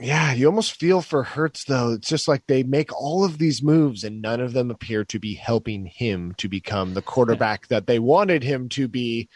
Yeah, 0.00 0.32
you 0.32 0.46
almost 0.46 0.78
feel 0.78 1.02
for 1.02 1.24
Hurts 1.24 1.64
though. 1.64 1.94
It's 1.94 2.08
just 2.08 2.28
like 2.28 2.46
they 2.46 2.62
make 2.62 2.92
all 2.92 3.24
of 3.24 3.38
these 3.38 3.62
moves 3.62 4.04
and 4.04 4.22
none 4.22 4.40
of 4.40 4.52
them 4.52 4.70
appear 4.70 5.04
to 5.06 5.18
be 5.18 5.34
helping 5.34 5.86
him 5.86 6.34
to 6.38 6.48
become 6.48 6.94
the 6.94 7.02
quarterback 7.02 7.66
that 7.66 7.88
they 7.88 7.98
wanted 7.98 8.44
him 8.44 8.68
to 8.70 8.86
be. 8.86 9.28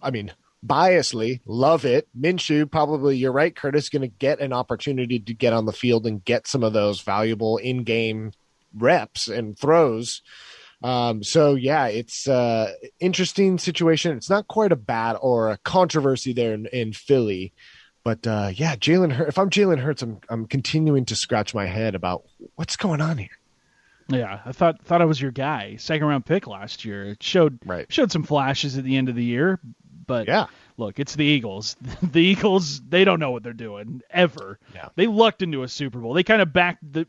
I 0.00 0.10
mean, 0.10 0.32
biasly 0.64 1.40
love 1.46 1.84
it. 1.84 2.08
Minshew, 2.18 2.70
probably 2.70 3.16
you're 3.16 3.32
right, 3.32 3.54
Curtis, 3.54 3.88
going 3.88 4.02
to 4.02 4.08
get 4.08 4.40
an 4.40 4.52
opportunity 4.52 5.18
to 5.18 5.34
get 5.34 5.52
on 5.52 5.66
the 5.66 5.72
field 5.72 6.06
and 6.06 6.24
get 6.24 6.46
some 6.46 6.62
of 6.62 6.72
those 6.72 7.00
valuable 7.00 7.56
in 7.56 7.84
game 7.84 8.32
reps 8.74 9.28
and 9.28 9.58
throws. 9.58 10.22
Um, 10.82 11.22
so 11.22 11.54
yeah, 11.54 11.86
it's 11.86 12.28
uh 12.28 12.72
interesting 13.00 13.58
situation. 13.58 14.16
It's 14.16 14.28
not 14.30 14.46
quite 14.46 14.72
a 14.72 14.76
bad 14.76 15.16
or 15.20 15.50
a 15.50 15.56
controversy 15.58 16.32
there 16.34 16.52
in, 16.52 16.66
in 16.66 16.92
Philly, 16.92 17.54
but 18.04 18.26
uh, 18.26 18.50
yeah, 18.52 18.76
Jalen. 18.76 19.12
Hur- 19.12 19.26
if 19.26 19.38
I'm 19.38 19.48
Jalen 19.48 19.80
Hurts, 19.80 20.02
I'm 20.02 20.20
I'm 20.28 20.46
continuing 20.46 21.06
to 21.06 21.16
scratch 21.16 21.54
my 21.54 21.64
head 21.64 21.94
about 21.94 22.24
what's 22.56 22.76
going 22.76 23.00
on 23.00 23.16
here. 23.16 23.30
Yeah, 24.08 24.40
I 24.44 24.52
thought 24.52 24.84
thought 24.84 25.00
I 25.00 25.06
was 25.06 25.20
your 25.20 25.30
guy. 25.32 25.76
Second 25.76 26.06
round 26.06 26.26
pick 26.26 26.46
last 26.46 26.84
year. 26.84 27.04
It 27.04 27.22
showed 27.22 27.58
Right. 27.64 27.90
showed 27.90 28.12
some 28.12 28.22
flashes 28.22 28.76
at 28.76 28.84
the 28.84 28.96
end 28.98 29.08
of 29.08 29.14
the 29.16 29.24
year, 29.24 29.58
but 30.06 30.26
Yeah, 30.26 30.46
look, 30.76 30.98
it's 30.98 31.14
the 31.14 31.24
Eagles. 31.24 31.76
The 32.02 32.20
Eagles, 32.20 32.80
they 32.80 33.04
don't 33.04 33.20
know 33.20 33.30
what 33.30 33.42
they're 33.42 33.52
doing 33.52 34.02
ever. 34.10 34.58
Yeah. 34.74 34.88
They 34.94 35.06
lucked 35.06 35.42
into 35.42 35.62
a 35.62 35.68
Super 35.68 35.98
Bowl. 35.98 36.14
They 36.14 36.22
kind 36.22 36.40
of 36.40 36.52
backed 36.52 36.92
the 36.92 37.06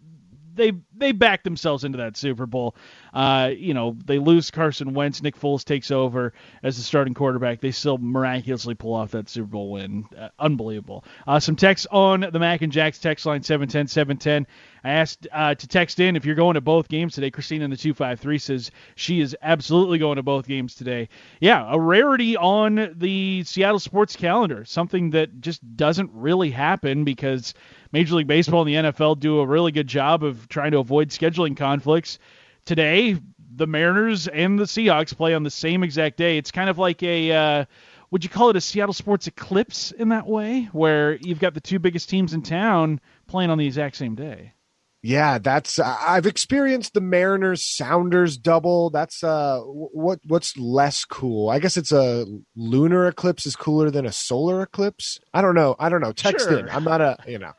they 0.57 0.73
they 0.95 1.13
backed 1.13 1.45
themselves 1.45 1.83
into 1.85 1.99
that 1.99 2.17
Super 2.17 2.45
Bowl. 2.45 2.75
Uh, 3.13 3.51
you 3.55 3.73
know, 3.73 3.95
they 4.05 4.19
lose 4.19 4.51
Carson 4.51 4.93
Wentz, 4.93 5.21
Nick 5.21 5.39
Foles 5.39 5.63
takes 5.63 5.91
over 5.91 6.33
as 6.63 6.75
the 6.75 6.83
starting 6.83 7.13
quarterback. 7.13 7.61
They 7.61 7.71
still 7.71 7.97
miraculously 7.97 8.75
pull 8.75 8.93
off 8.93 9.11
that 9.11 9.29
Super 9.29 9.47
Bowl 9.47 9.71
win. 9.71 10.05
Uh, 10.17 10.29
unbelievable. 10.39 11.05
Uh, 11.25 11.39
some 11.39 11.55
text 11.55 11.87
on 11.91 12.21
the 12.31 12.39
Mac 12.39 12.61
and 12.61 12.71
Jacks 12.71 12.99
text 12.99 13.25
line 13.25 13.43
710 13.43 13.87
710. 13.87 14.47
I 14.87 14.91
asked 14.91 15.27
uh, 15.33 15.53
to 15.53 15.67
text 15.67 15.99
in 15.99 16.15
if 16.15 16.23
you're 16.23 16.35
going 16.35 16.53
to 16.53 16.61
both 16.61 16.87
games 16.87 17.13
today. 17.13 17.29
Christina 17.29 17.65
in 17.65 17.71
the 17.71 17.75
253 17.75 18.37
says 18.37 18.71
she 18.95 19.19
is 19.19 19.35
absolutely 19.41 19.97
going 19.97 20.15
to 20.15 20.23
both 20.23 20.47
games 20.47 20.75
today. 20.75 21.09
Yeah, 21.41 21.65
a 21.69 21.77
rarity 21.77 22.37
on 22.37 22.93
the 22.95 23.43
Seattle 23.43 23.79
sports 23.79 24.15
calendar, 24.15 24.63
something 24.63 25.09
that 25.09 25.41
just 25.41 25.75
doesn't 25.75 26.11
really 26.13 26.51
happen 26.51 27.03
because 27.03 27.53
Major 27.91 28.15
League 28.15 28.27
Baseball 28.27 28.65
and 28.65 28.69
the 28.69 28.91
NFL 28.91 29.19
do 29.19 29.41
a 29.41 29.45
really 29.45 29.73
good 29.73 29.87
job 29.87 30.23
of 30.23 30.47
trying 30.47 30.71
to 30.71 30.77
avoid 30.77 31.09
scheduling 31.09 31.57
conflicts. 31.57 32.17
Today, 32.63 33.17
the 33.53 33.67
Mariners 33.67 34.29
and 34.29 34.57
the 34.57 34.63
Seahawks 34.63 35.13
play 35.13 35.33
on 35.33 35.43
the 35.43 35.51
same 35.51 35.83
exact 35.83 36.15
day. 36.15 36.37
It's 36.37 36.51
kind 36.51 36.69
of 36.69 36.77
like 36.77 37.03
a. 37.03 37.31
Uh, 37.33 37.65
would 38.09 38.23
you 38.23 38.29
call 38.29 38.51
it 38.51 38.55
a 38.55 38.61
Seattle 38.61 38.93
sports 38.93 39.27
eclipse 39.27 39.91
in 39.91 40.09
that 40.09 40.27
way, 40.27 40.69
where 40.71 41.17
you've 41.17 41.41
got 41.41 41.53
the 41.53 41.59
two 41.59 41.77
biggest 41.77 42.07
teams 42.07 42.33
in 42.33 42.41
town 42.41 43.01
playing 43.27 43.49
on 43.49 43.57
the 43.57 43.65
exact 43.65 43.97
same 43.97 44.15
day? 44.15 44.53
Yeah. 45.01 45.37
That's 45.37 45.79
uh, 45.79 45.97
I've 45.99 46.25
experienced 46.25 46.93
the 46.93 47.01
Mariners 47.01 47.63
Sounders 47.63 48.37
double. 48.37 48.89
That's 48.89 49.23
uh 49.23 49.59
what 49.61 50.19
what's 50.25 50.57
less 50.57 51.05
cool. 51.05 51.49
I 51.49 51.59
guess 51.59 51.77
it's 51.77 51.91
a 51.91 52.25
lunar 52.55 53.07
eclipse 53.07 53.45
is 53.45 53.55
cooler 53.55 53.89
than 53.91 54.05
a 54.05 54.11
solar 54.11 54.61
eclipse. 54.61 55.19
I 55.33 55.41
don't 55.41 55.55
know. 55.55 55.75
I 55.79 55.89
don't 55.89 56.01
know. 56.01 56.13
Text 56.13 56.47
Sure. 56.49 56.59
in. 56.59 56.69
I'm 56.69 56.83
not 56.83 57.01
a 57.01 57.17
you 57.27 57.39
know. 57.39 57.53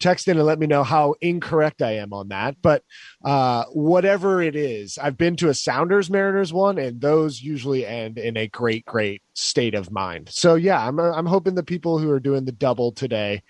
Text 0.00 0.28
in 0.28 0.36
and 0.36 0.46
let 0.46 0.60
me 0.60 0.68
know 0.68 0.84
how 0.84 1.16
incorrect 1.20 1.82
I 1.82 1.96
am 1.96 2.12
on 2.12 2.28
that. 2.28 2.54
But 2.62 2.84
uh, 3.24 3.64
whatever 3.72 4.40
it 4.40 4.54
is, 4.54 4.96
I've 4.96 5.18
been 5.18 5.34
to 5.38 5.48
a 5.48 5.54
Sounders 5.54 6.08
Mariners 6.08 6.52
one, 6.52 6.78
and 6.78 7.00
those 7.00 7.42
usually 7.42 7.84
end 7.84 8.16
in 8.16 8.36
a 8.36 8.46
great, 8.46 8.84
great 8.84 9.22
state 9.34 9.74
of 9.74 9.90
mind. 9.90 10.28
So 10.30 10.54
yeah, 10.54 10.86
I'm 10.86 11.00
I'm 11.00 11.26
hoping 11.26 11.56
the 11.56 11.64
people 11.64 11.98
who 11.98 12.12
are 12.12 12.20
doing 12.20 12.44
the 12.44 12.52
double 12.52 12.92
today 12.92 13.42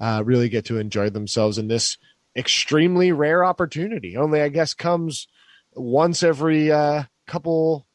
uh, 0.00 0.22
really 0.24 0.48
get 0.48 0.66
to 0.66 0.78
enjoy 0.78 1.10
themselves 1.10 1.58
in 1.58 1.66
this 1.66 1.98
extremely 2.36 3.12
rare 3.12 3.44
opportunity. 3.44 4.16
Only 4.16 4.42
I 4.42 4.48
guess 4.48 4.74
comes 4.74 5.26
once 5.74 6.22
every 6.22 6.70
uh, 6.70 7.04
couple 7.26 7.86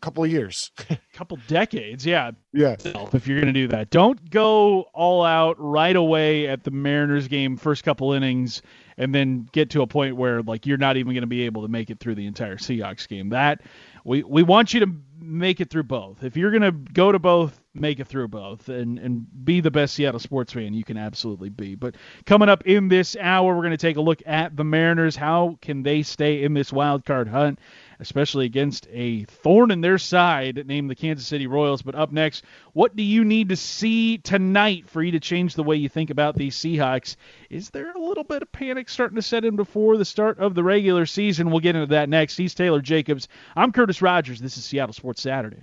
couple 0.00 0.24
years. 0.26 0.70
couple 1.12 1.38
decades, 1.48 2.06
yeah. 2.06 2.30
yeah, 2.52 2.76
If 3.12 3.26
you're 3.26 3.40
going 3.40 3.52
to 3.52 3.60
do 3.60 3.68
that, 3.68 3.90
don't 3.90 4.30
go 4.30 4.82
all 4.94 5.24
out 5.24 5.56
right 5.58 5.96
away 5.96 6.46
at 6.46 6.64
the 6.64 6.70
Mariners 6.70 7.28
game, 7.28 7.56
first 7.56 7.82
couple 7.82 8.12
innings, 8.12 8.62
and 8.96 9.14
then 9.14 9.48
get 9.52 9.70
to 9.70 9.82
a 9.82 9.86
point 9.86 10.16
where 10.16 10.42
like 10.42 10.66
you're 10.66 10.78
not 10.78 10.96
even 10.96 11.12
going 11.12 11.22
to 11.22 11.26
be 11.26 11.42
able 11.42 11.62
to 11.62 11.68
make 11.68 11.90
it 11.90 11.98
through 11.98 12.14
the 12.14 12.26
entire 12.26 12.56
Seahawks 12.56 13.08
game. 13.08 13.30
That 13.30 13.62
we 14.04 14.22
we 14.22 14.42
want 14.42 14.72
you 14.74 14.80
to 14.80 14.86
make 15.30 15.60
it 15.60 15.70
through 15.70 15.84
both. 15.84 16.22
If 16.22 16.36
you're 16.36 16.50
going 16.50 16.62
to 16.62 16.72
go 16.72 17.12
to 17.12 17.18
both, 17.18 17.60
make 17.72 18.00
it 18.00 18.06
through 18.08 18.28
both, 18.28 18.68
and 18.68 18.98
and 18.98 19.26
be 19.44 19.60
the 19.60 19.70
best 19.70 19.94
Seattle 19.94 20.20
sports 20.20 20.52
fan 20.52 20.74
you 20.74 20.84
can 20.84 20.96
absolutely 20.96 21.48
be. 21.48 21.74
But 21.74 21.96
coming 22.26 22.48
up 22.48 22.66
in 22.66 22.88
this 22.88 23.16
hour, 23.18 23.54
we're 23.54 23.62
going 23.62 23.70
to 23.70 23.76
take 23.76 23.96
a 23.96 24.02
look 24.02 24.22
at 24.26 24.56
the 24.56 24.64
Mariners. 24.64 25.16
How 25.16 25.58
can 25.62 25.82
they 25.82 26.02
stay 26.02 26.42
in 26.42 26.54
this 26.54 26.72
wild 26.72 27.04
card 27.04 27.28
hunt? 27.28 27.58
Especially 28.00 28.46
against 28.46 28.88
a 28.90 29.24
thorn 29.24 29.70
in 29.70 29.80
their 29.80 29.98
side 29.98 30.66
named 30.66 30.90
the 30.90 30.94
Kansas 30.94 31.26
City 31.26 31.46
Royals. 31.46 31.82
But 31.82 31.94
up 31.94 32.10
next, 32.10 32.44
what 32.72 32.96
do 32.96 33.02
you 33.02 33.24
need 33.24 33.50
to 33.50 33.56
see 33.56 34.18
tonight 34.18 34.88
for 34.88 35.02
you 35.02 35.12
to 35.12 35.20
change 35.20 35.54
the 35.54 35.62
way 35.62 35.76
you 35.76 35.88
think 35.88 36.10
about 36.10 36.36
these 36.36 36.56
Seahawks? 36.56 37.16
Is 37.50 37.70
there 37.70 37.92
a 37.92 37.98
little 37.98 38.24
bit 38.24 38.42
of 38.42 38.50
panic 38.50 38.88
starting 38.88 39.16
to 39.16 39.22
set 39.22 39.44
in 39.44 39.56
before 39.56 39.96
the 39.96 40.04
start 40.04 40.38
of 40.38 40.54
the 40.54 40.64
regular 40.64 41.06
season? 41.06 41.50
We'll 41.50 41.60
get 41.60 41.76
into 41.76 41.88
that 41.88 42.08
next. 42.08 42.36
He's 42.36 42.54
Taylor 42.54 42.80
Jacobs. 42.80 43.28
I'm 43.54 43.72
Curtis 43.72 44.02
Rogers. 44.02 44.40
This 44.40 44.56
is 44.56 44.64
Seattle 44.64 44.94
Sports 44.94 45.22
Saturday. 45.22 45.62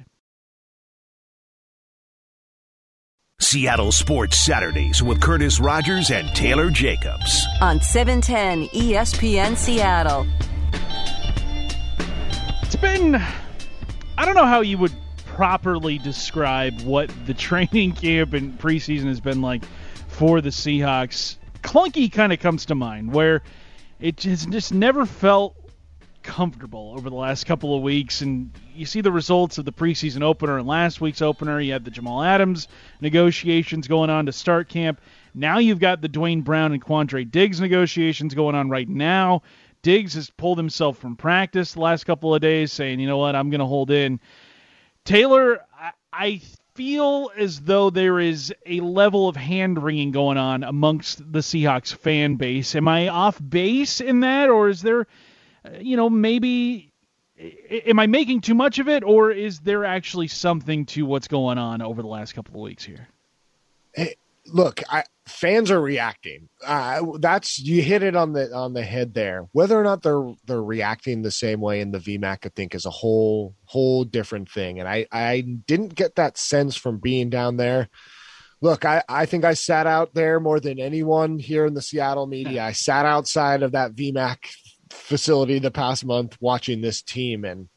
Seattle 3.40 3.92
Sports 3.92 4.44
Saturdays 4.44 5.02
with 5.02 5.22
Curtis 5.22 5.60
Rogers 5.60 6.12
and 6.12 6.28
Taylor 6.36 6.70
Jacobs. 6.70 7.46
on 7.62 7.78
E 7.78 7.82
710 7.82 8.68
ESPN 8.70 9.56
Seattle. 9.56 10.28
Been. 12.82 13.16
I 13.16 14.26
don't 14.26 14.36
know 14.36 14.46
how 14.46 14.62
you 14.62 14.78
would 14.78 14.94
properly 15.26 15.98
describe 15.98 16.82
what 16.82 17.12
the 17.26 17.34
training 17.36 17.94
camp 17.94 18.34
and 18.34 18.60
preseason 18.60 19.06
has 19.06 19.20
been 19.20 19.42
like 19.42 19.64
for 20.08 20.42
the 20.42 20.50
Seahawks. 20.50 21.38
Clunky 21.64 22.12
kind 22.12 22.32
of 22.32 22.40
comes 22.40 22.66
to 22.68 22.76
mind, 22.76 23.14
where 23.14 23.42
it 24.00 24.18
just, 24.18 24.50
just 24.50 24.74
never 24.74 25.06
felt 25.06 25.56
comfortable 26.22 26.94
over 26.96 27.10
the 27.10 27.16
last 27.16 27.46
couple 27.46 27.76
of 27.76 27.82
weeks. 27.82 28.22
And 28.22 28.52
you 28.76 28.86
see 28.86 29.02
the 29.02 29.12
results 29.12 29.58
of 29.58 29.66
the 29.66 29.74
preseason 29.74 30.22
opener 30.22 30.60
and 30.60 30.68
last 30.68 31.02
week's 31.02 31.22
opener. 31.22 31.60
You 31.60 31.74
had 31.74 31.84
the 31.84 31.92
Jamal 31.92 32.22
Adams 32.22 32.68
negotiations 33.02 33.88
going 33.88 34.10
on 34.10 34.28
to 34.28 34.32
start 34.32 34.70
camp. 34.70 35.02
Now 35.34 35.58
you've 35.58 35.80
got 35.80 36.02
the 36.02 36.08
Duane 36.08 36.42
Brown 36.42 36.74
and 36.74 36.84
Quandre 36.84 37.30
Diggs 37.30 37.60
negotiations 37.60 38.34
going 38.36 38.56
on 38.56 38.70
right 38.70 38.88
now. 38.88 39.42
Diggs 39.82 40.14
has 40.16 40.30
pulled 40.30 40.58
himself 40.58 40.98
from 40.98 41.16
practice 41.16 41.74
the 41.74 41.82
last 41.82 42.06
couple 42.06 42.34
of 42.34 42.42
days, 42.42 42.72
saying, 42.72 43.00
you 43.00 43.08
know 43.08 43.18
what, 43.18 43.36
I'm 43.36 43.50
going 43.50 43.60
to 43.60 43.66
hold 43.66 43.92
in. 43.92 44.20
Taylor, 45.06 45.62
I, 45.80 45.92
I 46.12 46.42
feel 46.76 47.32
as 47.38 47.62
though 47.62 47.90
there 47.90 48.20
is 48.20 48.54
a 48.66 48.80
level 48.82 49.28
of 49.28 49.36
hand 49.36 49.82
wringing 49.82 50.12
going 50.12 50.38
on 50.38 50.64
amongst 50.64 51.20
the 51.32 51.40
Seahawks 51.40 51.96
fan 51.96 52.36
base. 52.36 52.76
Am 52.76 52.88
I 52.88 53.08
off 53.08 53.40
base 53.42 54.02
in 54.02 54.20
that, 54.20 54.50
or 54.50 54.70
is 54.70 54.82
there, 54.82 55.08
you 55.80 55.98
know, 55.98 56.10
maybe. 56.10 56.92
Am 57.40 58.00
I 58.00 58.08
making 58.08 58.42
too 58.42 58.56
much 58.56 58.80
of 58.80 58.90
it, 58.90 59.04
or 59.04 59.30
is 59.30 59.60
there 59.60 59.86
actually 59.86 60.28
something 60.28 60.88
to 60.88 61.06
what's 61.06 61.28
going 61.28 61.60
on 61.60 61.84
over 61.84 62.02
the 62.02 62.08
last 62.08 62.34
couple 62.34 62.56
of 62.56 62.62
weeks 62.62 62.84
here? 62.84 63.08
Look, 64.48 64.82
I, 64.90 65.04
fans 65.26 65.72
are 65.72 65.82
reacting. 65.82 66.50
Uh, 66.66 67.18
that's 67.20 67.60
you 67.60 67.82
hit 67.82 68.04
it 68.04 68.16
on 68.16 68.34
the 68.34 68.54
on 68.54 68.74
the 68.74 68.84
head 68.84 69.14
there. 69.14 69.48
Whether 69.52 69.80
or 69.80 69.84
not 69.84 70.04
they're 70.04 70.34
they're 70.46 70.64
reacting 70.64 71.22
the 71.22 71.32
same 71.32 71.60
way 71.60 71.82
in 71.82 71.92
the 71.92 72.00
VMAC, 72.00 72.46
I 72.46 72.50
think, 72.50 72.76
is 72.76 72.86
a 72.86 72.92
whole 72.92 73.56
whole 73.66 74.04
different 74.04 74.50
thing. 74.50 74.80
And 74.80 74.88
I 74.88 75.08
I 75.12 75.42
didn't 75.42 75.96
get 75.96 76.16
that 76.16 76.38
sense 76.38 76.76
from 76.76 77.00
being 77.00 77.30
down 77.30 77.58
there. 77.58 77.90
Look, 78.60 78.86
I, 78.86 79.04
I 79.08 79.28
think 79.28 79.46
I 79.46 79.54
sat 79.54 79.86
out 79.86 80.16
there 80.16 80.40
more 80.40 80.60
than 80.60 80.80
anyone 80.80 81.38
here 81.38 81.68
in 81.68 81.76
the 81.76 81.82
Seattle 81.82 82.26
media. 82.26 82.64
I 82.64 82.72
sat 82.72 83.06
outside 83.06 83.62
of 83.62 83.74
that 83.74 83.94
VMAC 83.94 84.38
facility 84.90 85.60
the 85.60 85.70
past 85.70 86.04
month 86.04 86.38
watching 86.42 86.82
this 86.82 87.04
team 87.04 87.46
and 87.46 87.70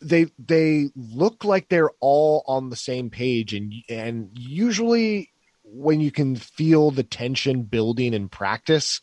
they 0.00 0.26
they 0.38 0.88
look 0.94 1.44
like 1.44 1.68
they're 1.68 1.90
all 2.00 2.42
on 2.46 2.70
the 2.70 2.76
same 2.76 3.10
page 3.10 3.52
and 3.52 3.72
and 3.88 4.30
usually 4.34 5.30
when 5.72 6.00
you 6.00 6.10
can 6.10 6.36
feel 6.36 6.90
the 6.90 7.02
tension 7.02 7.62
building 7.62 8.14
in 8.14 8.28
practice 8.28 9.00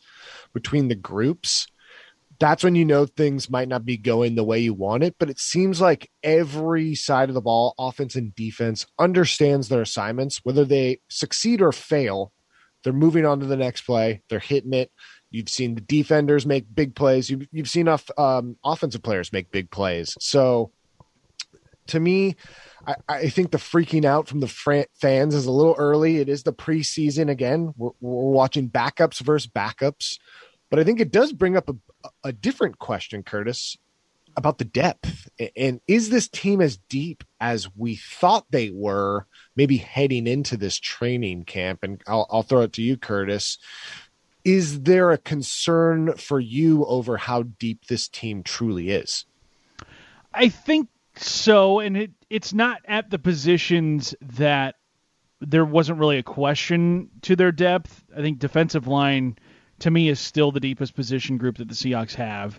between 0.52 0.88
the 0.88 0.94
groups 0.94 1.66
that's 2.40 2.62
when 2.62 2.76
you 2.76 2.84
know 2.84 3.04
things 3.04 3.50
might 3.50 3.66
not 3.66 3.84
be 3.84 3.96
going 3.96 4.36
the 4.36 4.44
way 4.44 4.60
you 4.60 4.72
want 4.72 5.02
it. 5.02 5.16
But 5.18 5.28
it 5.28 5.40
seems 5.40 5.80
like 5.80 6.08
every 6.22 6.94
side 6.94 7.28
of 7.28 7.34
the 7.34 7.40
ball 7.40 7.74
offense 7.80 8.14
and 8.14 8.32
defense 8.32 8.86
understands 8.96 9.68
their 9.68 9.82
assignments. 9.82 10.38
Whether 10.44 10.64
they 10.64 11.00
succeed 11.08 11.60
or 11.60 11.72
fail 11.72 12.32
they're 12.82 12.92
moving 12.92 13.26
on 13.26 13.40
to 13.40 13.46
the 13.46 13.56
next 13.56 13.82
play. 13.82 14.22
They're 14.28 14.38
hitting 14.38 14.72
it. 14.72 14.90
You've 15.30 15.48
seen 15.48 15.74
the 15.74 15.80
defenders 15.80 16.46
make 16.46 16.74
big 16.74 16.94
plays. 16.94 17.28
You've, 17.28 17.46
you've 17.52 17.68
seen 17.68 17.88
off, 17.88 18.08
um, 18.16 18.56
offensive 18.64 19.02
players 19.02 19.32
make 19.32 19.50
big 19.50 19.70
plays. 19.70 20.16
So 20.20 20.72
to 21.88 22.00
me, 22.00 22.36
I, 22.86 22.94
I 23.08 23.28
think 23.28 23.50
the 23.50 23.58
freaking 23.58 24.04
out 24.04 24.28
from 24.28 24.40
the 24.40 24.48
fans 24.48 25.34
is 25.34 25.46
a 25.46 25.52
little 25.52 25.74
early. 25.78 26.18
It 26.18 26.28
is 26.28 26.42
the 26.42 26.52
preseason 26.52 27.28
again. 27.30 27.74
We're, 27.76 27.90
we're 28.00 28.32
watching 28.32 28.70
backups 28.70 29.20
versus 29.20 29.50
backups, 29.50 30.18
but 30.70 30.78
I 30.78 30.84
think 30.84 31.00
it 31.00 31.10
does 31.10 31.32
bring 31.32 31.56
up 31.56 31.68
a, 31.68 31.74
a 32.24 32.32
different 32.32 32.78
question, 32.78 33.22
Curtis, 33.22 33.76
about 34.36 34.58
the 34.58 34.64
depth. 34.64 35.28
And 35.56 35.80
is 35.88 36.10
this 36.10 36.28
team 36.28 36.60
as 36.60 36.78
deep 36.88 37.24
as 37.40 37.68
we 37.76 37.96
thought 37.96 38.46
they 38.50 38.70
were, 38.70 39.26
maybe 39.56 39.78
heading 39.78 40.26
into 40.26 40.56
this 40.56 40.78
training 40.78 41.44
camp? 41.44 41.80
And 41.82 42.00
I'll, 42.06 42.26
I'll 42.30 42.42
throw 42.42 42.62
it 42.62 42.72
to 42.74 42.82
you, 42.82 42.96
Curtis. 42.96 43.58
Is 44.44 44.82
there 44.82 45.10
a 45.10 45.18
concern 45.18 46.14
for 46.14 46.38
you 46.40 46.84
over 46.86 47.16
how 47.16 47.42
deep 47.42 47.86
this 47.86 48.08
team 48.08 48.42
truly 48.42 48.90
is? 48.90 49.26
I 50.32 50.48
think 50.48 50.88
so, 51.18 51.80
and 51.80 51.96
it 51.96 52.10
it's 52.30 52.52
not 52.52 52.80
at 52.86 53.10
the 53.10 53.18
positions 53.18 54.14
that 54.20 54.76
there 55.40 55.64
wasn't 55.64 55.98
really 55.98 56.18
a 56.18 56.22
question 56.22 57.10
to 57.22 57.36
their 57.36 57.52
depth. 57.52 58.04
I 58.16 58.20
think 58.20 58.38
defensive 58.38 58.86
line 58.86 59.38
to 59.80 59.90
me 59.90 60.08
is 60.08 60.18
still 60.18 60.50
the 60.50 60.60
deepest 60.60 60.94
position 60.94 61.38
group 61.38 61.58
that 61.58 61.68
the 61.68 61.74
Seahawks 61.74 62.14
have. 62.14 62.58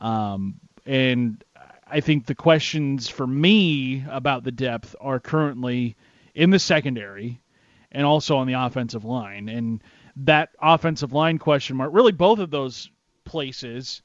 Um, 0.00 0.60
and 0.86 1.42
I 1.86 2.00
think 2.00 2.26
the 2.26 2.34
questions 2.34 3.08
for 3.08 3.26
me 3.26 4.04
about 4.08 4.44
the 4.44 4.52
depth 4.52 4.94
are 5.00 5.18
currently 5.18 5.96
in 6.34 6.50
the 6.50 6.58
secondary 6.58 7.40
and 7.90 8.06
also 8.06 8.36
on 8.36 8.46
the 8.46 8.54
offensive 8.54 9.04
line. 9.04 9.48
And 9.48 9.82
that 10.16 10.50
offensive 10.60 11.12
line 11.12 11.38
question 11.38 11.76
mark, 11.76 11.90
really 11.92 12.12
both 12.12 12.38
of 12.38 12.50
those 12.50 12.90
places, 13.24 14.02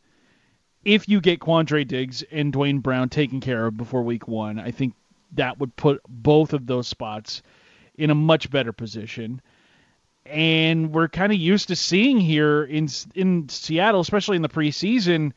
if 0.86 1.10
you 1.10 1.20
get 1.20 1.40
Quandre 1.40 1.86
Diggs 1.86 2.24
and 2.32 2.54
Dwayne 2.54 2.82
Brown 2.82 3.10
taken 3.10 3.42
care 3.42 3.66
of 3.66 3.76
before 3.76 4.04
week 4.04 4.28
one, 4.28 4.60
I 4.60 4.72
think 4.72 4.94
that 5.34 5.60
would 5.60 5.76
put 5.76 6.00
both 6.08 6.54
of 6.54 6.68
those 6.68 6.88
spots 6.88 7.42
in 7.96 8.12
a 8.12 8.16
much 8.16 8.50
better 8.52 8.72
position. 8.72 9.42
And 10.26 10.94
we're 10.94 11.10
kind 11.10 11.32
of 11.32 11.40
used 11.40 11.68
to 11.68 11.76
seeing 11.76 12.20
here 12.20 12.64
in 12.64 12.88
in 13.14 13.50
Seattle, 13.50 14.02
especially 14.02 14.36
in 14.36 14.42
the 14.42 14.50
preseason, 14.50 15.34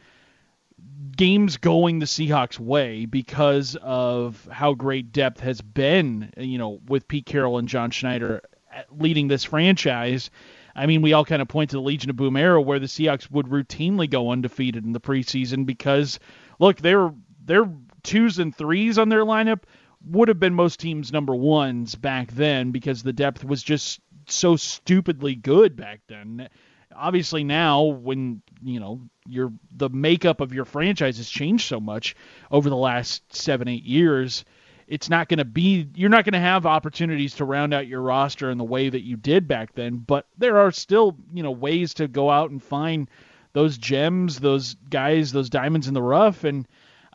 games 1.16 1.56
going 1.56 1.98
the 1.98 2.06
Seahawks 2.06 2.58
way 2.58 3.04
because 3.06 3.76
of 3.82 4.48
how 4.50 4.74
great 4.74 5.12
depth 5.12 5.40
has 5.40 5.60
been, 5.60 6.32
you 6.36 6.58
know, 6.58 6.80
with 6.86 7.08
Pete 7.08 7.26
Carroll 7.26 7.58
and 7.58 7.68
John 7.68 7.90
Schneider 7.90 8.42
leading 8.90 9.28
this 9.28 9.44
franchise. 9.44 10.30
I 10.78 10.86
mean, 10.86 11.02
we 11.02 11.12
all 11.12 11.24
kind 11.24 11.42
of 11.42 11.48
point 11.48 11.70
to 11.70 11.76
the 11.76 11.82
Legion 11.82 12.08
of 12.08 12.16
Boom 12.16 12.36
era 12.36 12.62
where 12.62 12.78
the 12.78 12.86
Seahawks 12.86 13.28
would 13.32 13.46
routinely 13.46 14.08
go 14.08 14.30
undefeated 14.30 14.84
in 14.84 14.92
the 14.92 15.00
preseason 15.00 15.66
because, 15.66 16.20
look, 16.60 16.78
they're 16.78 17.12
they're 17.44 17.68
twos 18.04 18.38
and 18.38 18.54
threes 18.54 18.96
on 18.96 19.08
their 19.08 19.24
lineup 19.24 19.62
would 20.06 20.28
have 20.28 20.38
been 20.38 20.54
most 20.54 20.78
teams' 20.78 21.12
number 21.12 21.34
ones 21.34 21.96
back 21.96 22.30
then 22.30 22.70
because 22.70 23.02
the 23.02 23.12
depth 23.12 23.44
was 23.44 23.60
just 23.62 24.00
so 24.28 24.54
stupidly 24.54 25.34
good 25.34 25.74
back 25.74 26.00
then. 26.06 26.48
Obviously 26.94 27.42
now 27.42 27.82
when 27.82 28.40
you 28.62 28.78
know 28.78 29.00
your 29.26 29.52
the 29.72 29.88
makeup 29.88 30.40
of 30.40 30.54
your 30.54 30.64
franchise 30.64 31.16
has 31.16 31.28
changed 31.28 31.66
so 31.66 31.80
much 31.80 32.14
over 32.50 32.70
the 32.70 32.76
last 32.76 33.34
seven 33.34 33.66
eight 33.66 33.84
years 33.84 34.44
it's 34.88 35.10
not 35.10 35.28
going 35.28 35.38
to 35.38 35.44
be 35.44 35.88
you're 35.94 36.08
not 36.08 36.24
going 36.24 36.32
to 36.32 36.40
have 36.40 36.66
opportunities 36.66 37.34
to 37.34 37.44
round 37.44 37.72
out 37.72 37.86
your 37.86 38.00
roster 38.00 38.50
in 38.50 38.58
the 38.58 38.64
way 38.64 38.88
that 38.88 39.04
you 39.04 39.16
did 39.16 39.46
back 39.46 39.74
then 39.74 39.98
but 39.98 40.26
there 40.38 40.58
are 40.58 40.72
still 40.72 41.16
you 41.32 41.42
know 41.42 41.50
ways 41.50 41.94
to 41.94 42.08
go 42.08 42.30
out 42.30 42.50
and 42.50 42.62
find 42.62 43.08
those 43.52 43.78
gems 43.78 44.40
those 44.40 44.74
guys 44.90 45.32
those 45.32 45.50
diamonds 45.50 45.88
in 45.88 45.94
the 45.94 46.02
rough 46.02 46.44
and 46.44 46.66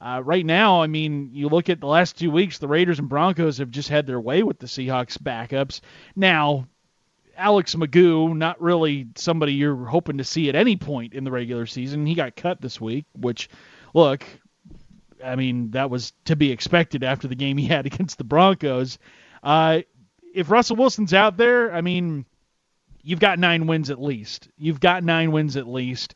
uh, 0.04 0.22
right 0.22 0.46
now, 0.46 0.82
I 0.82 0.88
mean, 0.88 1.30
you 1.32 1.48
look 1.48 1.70
at 1.70 1.80
the 1.80 1.88
last 1.88 2.20
two 2.20 2.30
weeks, 2.30 2.58
the 2.58 2.68
Raiders 2.68 3.00
and 3.00 3.08
Broncos 3.08 3.60
have 3.60 3.72
just 3.72 3.88
had 3.88 4.06
their 4.06 4.20
way 4.20 4.44
with 4.44 4.60
the 4.60 4.66
Seahawks 4.66 5.18
backups. 5.18 5.80
Now, 6.14 6.68
Alex 7.38 7.74
McGough, 7.74 8.36
not 8.36 8.62
really 8.62 9.08
somebody 9.16 9.54
you're 9.54 9.86
hoping 9.86 10.18
to 10.18 10.26
see 10.26 10.50
at 10.50 10.56
any 10.56 10.76
point 10.76 11.14
in 11.14 11.24
the 11.24 11.32
regular 11.32 11.66
season. 11.66 12.06
He 12.06 12.16
got 12.16 12.36
cut 12.36 12.60
this 12.60 12.82
week, 12.82 13.06
which, 13.14 13.50
look, 13.94 14.26
I 15.24 15.36
mean, 15.36 15.72
that 15.72 15.90
was 15.90 16.14
to 16.26 16.36
be 16.36 16.52
expected 16.52 17.04
after 17.04 17.28
the 17.28 17.36
game 17.36 17.58
he 17.58 17.68
had 17.68 17.86
against 17.92 18.18
the 18.18 18.24
Broncos. 18.24 18.98
Uh, 19.42 19.82
if 20.34 20.50
Russell 20.50 20.76
Wilson's 20.76 21.14
out 21.14 21.38
there, 21.38 21.74
I 21.74 21.82
mean, 21.82 22.26
you've 23.02 23.20
got 23.20 23.40
nine 23.40 23.68
wins 23.68 23.90
at 23.90 24.02
least. 24.02 24.50
You've 24.58 24.80
got 24.80 25.04
nine 25.04 25.32
wins 25.32 25.58
at 25.58 25.68
least 25.68 26.16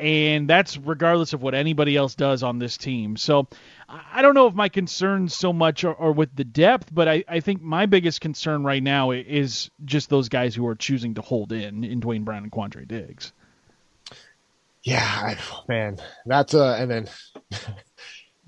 and 0.00 0.48
that's 0.48 0.76
regardless 0.76 1.32
of 1.32 1.42
what 1.42 1.54
anybody 1.54 1.96
else 1.96 2.14
does 2.14 2.42
on 2.42 2.58
this 2.58 2.76
team. 2.76 3.16
So 3.16 3.48
I 3.88 4.22
don't 4.22 4.34
know 4.34 4.46
if 4.46 4.54
my 4.54 4.68
concerns 4.68 5.34
so 5.34 5.52
much 5.52 5.84
are, 5.84 5.94
are 5.96 6.12
with 6.12 6.34
the 6.36 6.44
depth, 6.44 6.90
but 6.92 7.08
I, 7.08 7.24
I, 7.26 7.40
think 7.40 7.62
my 7.62 7.86
biggest 7.86 8.20
concern 8.20 8.62
right 8.62 8.82
now 8.82 9.10
is 9.10 9.70
just 9.84 10.08
those 10.08 10.28
guys 10.28 10.54
who 10.54 10.66
are 10.68 10.76
choosing 10.76 11.14
to 11.14 11.22
hold 11.22 11.52
in 11.52 11.84
in 11.84 12.00
Duane 12.00 12.24
Brown 12.24 12.44
and 12.44 12.52
Quandre 12.52 12.86
Diggs. 12.86 13.32
Yeah, 14.84 15.02
I, 15.02 15.36
man, 15.66 15.98
that's 16.24 16.54
a 16.54 16.76
and 16.78 16.90
then 16.90 17.08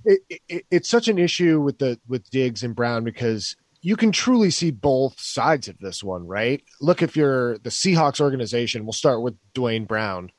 it, 0.04 0.20
it, 0.48 0.66
it's 0.70 0.88
such 0.88 1.08
an 1.08 1.18
issue 1.18 1.60
with 1.60 1.78
the 1.78 1.98
with 2.08 2.28
Diggs 2.30 2.62
and 2.62 2.74
Brown 2.74 3.04
because 3.04 3.56
you 3.82 3.96
can 3.96 4.12
truly 4.12 4.50
see 4.50 4.70
both 4.70 5.18
sides 5.18 5.68
of 5.68 5.78
this 5.78 6.02
one, 6.02 6.26
right? 6.26 6.62
Look, 6.80 7.02
if 7.02 7.16
you're 7.16 7.58
the 7.58 7.70
Seahawks 7.70 8.20
organization, 8.20 8.84
we'll 8.84 8.92
start 8.92 9.22
with 9.22 9.36
Duane 9.54 9.86
Brown 9.86 10.32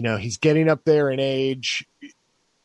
you 0.00 0.04
know, 0.04 0.16
he's 0.16 0.38
getting 0.38 0.70
up 0.70 0.84
there 0.84 1.10
in 1.10 1.20
age. 1.20 1.86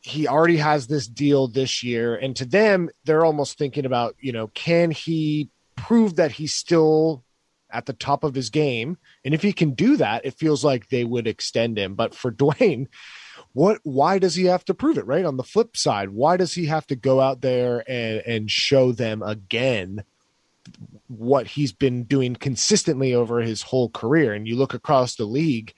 He 0.00 0.26
already 0.26 0.56
has 0.56 0.86
this 0.86 1.06
deal 1.06 1.48
this 1.48 1.82
year. 1.82 2.16
And 2.16 2.34
to 2.36 2.46
them, 2.46 2.88
they're 3.04 3.26
almost 3.26 3.58
thinking 3.58 3.84
about, 3.84 4.16
you 4.18 4.32
know, 4.32 4.46
can 4.46 4.90
he 4.90 5.50
prove 5.76 6.16
that 6.16 6.32
he's 6.32 6.54
still 6.54 7.24
at 7.70 7.84
the 7.84 7.92
top 7.92 8.24
of 8.24 8.34
his 8.34 8.48
game? 8.48 8.96
And 9.22 9.34
if 9.34 9.42
he 9.42 9.52
can 9.52 9.74
do 9.74 9.98
that, 9.98 10.24
it 10.24 10.38
feels 10.38 10.64
like 10.64 10.88
they 10.88 11.04
would 11.04 11.26
extend 11.26 11.76
him. 11.76 11.94
But 11.94 12.14
for 12.14 12.30
Duane, 12.30 12.88
what 13.56 13.80
why 13.84 14.18
does 14.18 14.34
he 14.34 14.44
have 14.44 14.66
to 14.66 14.74
prove 14.74 14.98
it, 14.98 15.06
right? 15.06 15.24
On 15.24 15.38
the 15.38 15.42
flip 15.42 15.78
side, 15.78 16.10
why 16.10 16.36
does 16.36 16.52
he 16.52 16.66
have 16.66 16.86
to 16.88 16.94
go 16.94 17.22
out 17.22 17.40
there 17.40 17.82
and, 17.88 18.22
and 18.26 18.50
show 18.50 18.92
them 18.92 19.22
again 19.22 20.04
what 21.08 21.46
he's 21.46 21.72
been 21.72 22.04
doing 22.04 22.36
consistently 22.36 23.14
over 23.14 23.40
his 23.40 23.62
whole 23.62 23.88
career? 23.88 24.34
And 24.34 24.46
you 24.46 24.56
look 24.56 24.74
across 24.74 25.14
the 25.14 25.24
league 25.24 25.72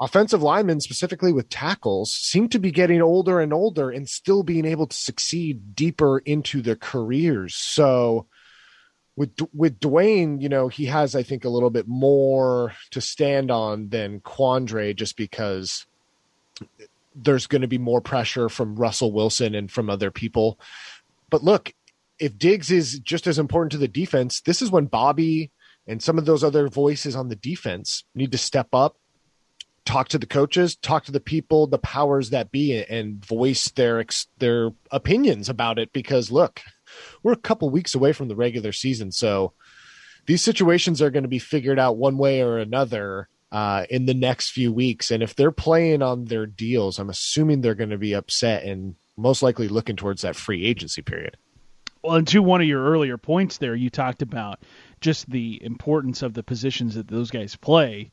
offensive 0.00 0.42
linemen, 0.42 0.80
specifically 0.80 1.34
with 1.34 1.50
tackles, 1.50 2.14
seem 2.14 2.48
to 2.48 2.58
be 2.58 2.70
getting 2.70 3.02
older 3.02 3.40
and 3.40 3.52
older 3.52 3.90
and 3.90 4.08
still 4.08 4.42
being 4.42 4.64
able 4.64 4.86
to 4.86 4.96
succeed 4.96 5.76
deeper 5.76 6.20
into 6.20 6.62
their 6.62 6.76
careers. 6.76 7.54
So 7.54 8.26
with 9.16 9.32
with 9.52 9.80
Duane, 9.80 10.40
you 10.40 10.48
know, 10.48 10.68
he 10.68 10.86
has 10.86 11.14
I 11.14 11.24
think 11.24 11.44
a 11.44 11.50
little 11.50 11.68
bit 11.68 11.86
more 11.86 12.72
to 12.92 13.02
stand 13.02 13.50
on 13.50 13.90
than 13.90 14.20
Quandre, 14.20 14.96
just 14.96 15.18
because 15.18 15.84
there's 17.14 17.46
going 17.46 17.62
to 17.62 17.68
be 17.68 17.78
more 17.78 18.00
pressure 18.00 18.48
from 18.48 18.76
Russell 18.76 19.12
Wilson 19.12 19.54
and 19.54 19.70
from 19.70 19.88
other 19.88 20.10
people. 20.10 20.58
But 21.30 21.44
look, 21.44 21.72
if 22.18 22.38
Diggs 22.38 22.70
is 22.70 22.98
just 23.00 23.26
as 23.26 23.38
important 23.38 23.72
to 23.72 23.78
the 23.78 23.88
defense, 23.88 24.40
this 24.40 24.62
is 24.62 24.70
when 24.70 24.86
Bobby 24.86 25.50
and 25.86 26.02
some 26.02 26.18
of 26.18 26.24
those 26.24 26.42
other 26.42 26.68
voices 26.68 27.14
on 27.14 27.28
the 27.28 27.36
defense 27.36 28.04
need 28.14 28.32
to 28.32 28.38
step 28.38 28.68
up 28.72 28.96
talk 29.84 30.08
to 30.08 30.18
the 30.18 30.26
coaches, 30.26 30.76
talk 30.76 31.04
to 31.04 31.12
the 31.12 31.20
people, 31.20 31.66
the 31.66 31.78
powers 31.78 32.30
that 32.30 32.50
be, 32.50 32.82
and 32.82 33.24
voice 33.24 33.70
their 33.70 34.04
their 34.38 34.70
opinions 34.90 35.48
about 35.48 35.78
it. 35.78 35.92
Because 35.92 36.30
look, 36.30 36.62
we're 37.22 37.32
a 37.32 37.36
couple 37.36 37.70
weeks 37.70 37.94
away 37.94 38.12
from 38.12 38.28
the 38.28 38.36
regular 38.36 38.72
season, 38.72 39.12
so 39.12 39.52
these 40.26 40.42
situations 40.42 41.02
are 41.02 41.10
going 41.10 41.24
to 41.24 41.28
be 41.28 41.38
figured 41.38 41.78
out 41.78 41.98
one 41.98 42.16
way 42.16 42.42
or 42.42 42.58
another 42.58 43.28
uh, 43.54 43.86
in 43.88 44.04
the 44.06 44.14
next 44.14 44.50
few 44.50 44.72
weeks. 44.72 45.12
And 45.12 45.22
if 45.22 45.36
they're 45.36 45.52
playing 45.52 46.02
on 46.02 46.24
their 46.24 46.44
deals, 46.44 46.98
I'm 46.98 47.08
assuming 47.08 47.60
they're 47.60 47.76
going 47.76 47.90
to 47.90 47.98
be 47.98 48.12
upset 48.12 48.64
and 48.64 48.96
most 49.16 49.42
likely 49.42 49.68
looking 49.68 49.94
towards 49.94 50.22
that 50.22 50.34
free 50.34 50.66
agency 50.66 51.02
period. 51.02 51.36
Well, 52.02 52.16
and 52.16 52.26
to 52.28 52.42
one 52.42 52.60
of 52.60 52.66
your 52.66 52.84
earlier 52.84 53.16
points 53.16 53.58
there, 53.58 53.76
you 53.76 53.90
talked 53.90 54.22
about 54.22 54.58
just 55.00 55.30
the 55.30 55.62
importance 55.64 56.22
of 56.22 56.34
the 56.34 56.42
positions 56.42 56.96
that 56.96 57.06
those 57.06 57.30
guys 57.30 57.54
play 57.54 58.10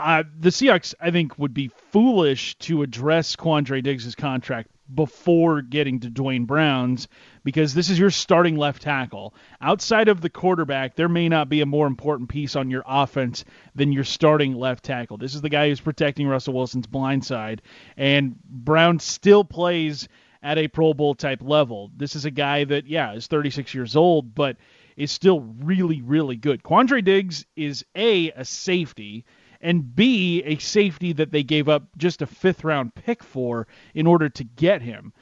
uh, 0.00 0.24
the 0.38 0.48
Seahawks, 0.48 0.94
I 1.00 1.10
think, 1.10 1.38
would 1.38 1.52
be 1.52 1.70
foolish 1.90 2.56
to 2.60 2.82
address 2.82 3.36
Quandre 3.36 3.82
Diggs' 3.82 4.14
contract 4.14 4.70
before 4.94 5.62
getting 5.62 6.00
to 6.00 6.10
Dwayne 6.10 6.46
Brown's 6.46 7.08
because 7.44 7.74
this 7.74 7.90
is 7.90 7.98
your 7.98 8.10
starting 8.10 8.56
left 8.56 8.82
tackle. 8.82 9.34
Outside 9.60 10.08
of 10.08 10.20
the 10.20 10.30
quarterback, 10.30 10.96
there 10.96 11.08
may 11.08 11.28
not 11.28 11.48
be 11.48 11.60
a 11.60 11.66
more 11.66 11.86
important 11.86 12.28
piece 12.28 12.56
on 12.56 12.70
your 12.70 12.82
offense 12.86 13.44
than 13.74 13.92
your 13.92 14.04
starting 14.04 14.54
left 14.54 14.84
tackle. 14.84 15.16
This 15.16 15.34
is 15.34 15.40
the 15.40 15.48
guy 15.48 15.68
who's 15.68 15.80
protecting 15.80 16.26
Russell 16.26 16.54
Wilson's 16.54 16.86
blind 16.86 17.24
side, 17.24 17.62
and 17.96 18.36
Brown 18.44 18.98
still 18.98 19.44
plays 19.44 20.08
at 20.42 20.58
a 20.58 20.68
Pro 20.68 20.94
Bowl 20.94 21.14
type 21.14 21.42
level. 21.42 21.90
This 21.96 22.16
is 22.16 22.24
a 22.24 22.30
guy 22.30 22.64
that, 22.64 22.86
yeah, 22.86 23.12
is 23.12 23.26
36 23.26 23.74
years 23.74 23.96
old, 23.96 24.34
but 24.34 24.56
is 24.96 25.10
still 25.10 25.40
really, 25.40 26.02
really 26.02 26.36
good. 26.36 26.62
Quandre 26.62 27.04
Diggs 27.04 27.46
is 27.56 27.84
A, 27.94 28.30
a 28.32 28.44
safety 28.44 29.24
and 29.60 29.94
B, 29.94 30.42
a 30.44 30.56
safety 30.58 31.12
that 31.14 31.32
they 31.32 31.42
gave 31.42 31.68
up 31.68 31.84
just 31.96 32.22
a 32.22 32.26
fifth 32.26 32.64
round 32.64 32.94
pick 32.94 33.22
for 33.22 33.66
in 33.94 34.06
order 34.06 34.28
to 34.28 34.44
get 34.44 34.82
him. 34.82 35.12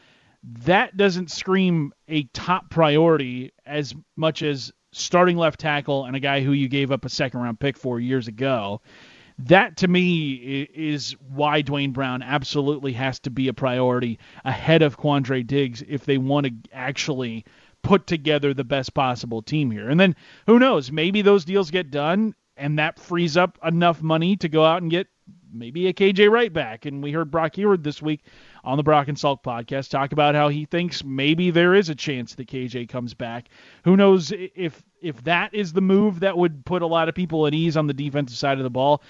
That 0.43 0.97
doesn't 0.97 1.31
scream 1.31 1.93
a 2.07 2.25
top 2.25 2.71
priority 2.71 3.53
as 3.67 3.95
much 4.17 4.43
as 4.43 4.73
starting 4.93 5.37
left 5.37 5.61
tackle 5.61 6.05
and 6.05 6.17
a 6.17 6.21
guy 6.21 6.41
who 6.41 6.53
you 6.53 6.69
gave 6.69 6.91
up 6.93 7.05
a 7.05 7.11
second 7.11 7.41
round 7.41 7.61
pick 7.61 7.77
for 7.77 8.01
years 8.01 8.29
ago. 8.29 8.81
That 9.41 9.77
to 9.79 9.89
me 9.89 10.63
is 10.75 11.13
why 11.29 11.63
Duane 11.63 11.93
Brown 11.93 12.23
absolutely 12.23 12.93
has 12.95 13.21
to 13.21 13.31
be 13.31 13.49
a 13.49 13.55
priority 13.55 14.19
ahead 14.45 14.83
of 14.83 14.99
Quandre 14.99 15.47
Diggs 15.47 15.83
if 15.87 16.05
they 16.05 16.19
want 16.19 16.47
to 16.47 16.53
actually 16.73 17.45
put 17.83 18.07
together 18.07 18.53
the 18.53 18.65
best 18.65 18.95
possible 18.95 19.41
team 19.43 19.71
here. 19.71 19.89
And 19.89 20.01
then 20.01 20.17
who 20.47 20.59
knows, 20.59 20.91
maybe 20.91 21.23
those 21.23 21.45
deals 21.45 21.71
get 21.71 21.91
done 21.91 22.35
and 22.59 22.79
that 22.79 22.99
frees 22.99 23.37
up 23.37 23.59
enough 23.65 24.03
money 24.03 24.37
to 24.37 24.49
go 24.49 24.65
out 24.65 24.83
and 24.83 24.91
get 24.91 25.07
maybe 25.53 25.87
a 25.87 25.93
KJ 25.93 26.31
Wright 26.31 26.53
back. 26.53 26.85
And 26.85 27.03
we 27.03 27.13
heard 27.13 27.31
Brock 27.31 27.55
Huard 27.55 27.83
this 27.83 28.03
week 28.03 28.25
on 28.65 28.77
the 28.77 28.83
Brock 28.83 29.09
and 29.09 29.17
Salk 29.17 29.43
podcast 29.43 29.91
talk 29.91 30.13
about 30.13 30.35
how 30.35 30.49
he 30.49 30.65
thinks 30.65 31.05
maybe 31.05 31.51
there 31.51 31.75
is 31.75 31.89
a 31.89 31.95
chance 31.95 32.35
that 32.35 32.49
KJ 32.49 32.89
comes 32.89 33.15
back. 33.15 33.49
Who 33.85 33.97
knows 33.97 34.33
if 34.33 34.83
if 35.01 35.23
that 35.25 35.55
is 35.55 35.73
the 35.73 35.81
move 35.81 36.21
that 36.21 36.37
would 36.37 36.65
put 36.65 36.83
a 36.83 36.87
lot 36.87 37.09
of 37.09 37.15
people 37.15 37.47
at 37.47 37.55
ease 37.55 37.77
on 37.77 37.87
the 37.87 37.95
defensive 37.95 38.37
side 38.37 38.59
of 38.59 38.65
the 38.65 38.71
ball. 38.71 39.03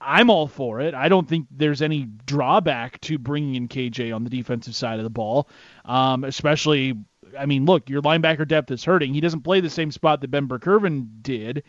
I'm 0.00 0.28
all 0.28 0.48
for 0.48 0.80
it. 0.80 0.92
I 0.92 1.08
don't 1.08 1.26
think 1.26 1.46
there's 1.50 1.80
any 1.80 2.08
drawback 2.26 3.00
to 3.02 3.16
bringing 3.16 3.54
in 3.54 3.68
KJ 3.68 4.14
on 4.14 4.24
the 4.24 4.28
defensive 4.28 4.74
side 4.74 4.98
of 4.98 5.04
the 5.04 5.10
ball, 5.10 5.48
um, 5.84 6.24
especially 6.24 6.94
I 7.38 7.46
mean, 7.46 7.64
look, 7.64 7.88
your 7.88 8.02
linebacker 8.02 8.46
depth 8.46 8.70
is 8.70 8.84
hurting. 8.84 9.14
He 9.14 9.20
doesn't 9.20 9.42
play 9.42 9.60
the 9.60 9.70
same 9.70 9.90
spot 9.90 10.20
that 10.20 10.30
Ben 10.30 10.46
Burr-Kirven 10.46 11.22
did, 11.22 11.62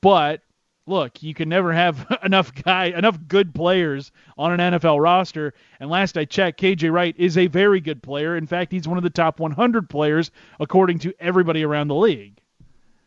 but 0.00 0.42
look, 0.86 1.22
you 1.22 1.34
can 1.34 1.48
never 1.48 1.72
have 1.72 2.06
enough 2.24 2.54
guy, 2.54 2.86
enough 2.86 3.18
good 3.26 3.54
players 3.54 4.12
on 4.36 4.58
an 4.58 4.72
NFL 4.72 5.02
roster. 5.02 5.54
And 5.80 5.90
last 5.90 6.16
I 6.16 6.24
checked, 6.24 6.60
KJ 6.60 6.92
Wright 6.92 7.14
is 7.18 7.38
a 7.38 7.46
very 7.46 7.80
good 7.80 8.02
player. 8.02 8.36
In 8.36 8.46
fact, 8.46 8.72
he's 8.72 8.88
one 8.88 8.98
of 8.98 9.04
the 9.04 9.10
top 9.10 9.40
100 9.40 9.88
players 9.88 10.30
according 10.60 10.98
to 11.00 11.14
everybody 11.18 11.64
around 11.64 11.88
the 11.88 11.94
league. 11.94 12.40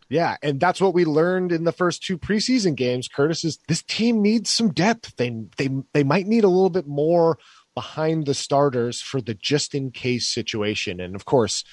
Yeah, 0.10 0.38
and 0.42 0.60
that's 0.60 0.80
what 0.80 0.94
we 0.94 1.04
learned 1.04 1.52
in 1.52 1.66
the 1.66 1.74
first 1.74 2.02
two 2.02 2.18
preseason 2.18 2.76
games. 2.76 3.10
Curtis 3.10 3.44
is 3.44 3.60
this 3.68 3.84
team 3.84 4.22
needs 4.22 4.50
some 4.50 4.72
depth. 4.72 5.14
They 5.18 5.30
they 5.58 5.70
they 5.92 6.06
might 6.06 6.28
need 6.28 6.46
a 6.46 6.50
little 6.50 6.70
bit 6.70 6.88
more 6.88 7.38
behind 7.76 8.26
the 8.26 8.34
starters 8.34 9.02
for 9.02 9.20
the 9.20 9.34
just 9.34 9.76
in 9.76 9.92
case 9.92 10.34
situation. 10.34 11.02
And 11.02 11.14
of 11.14 11.26
course, 11.26 11.66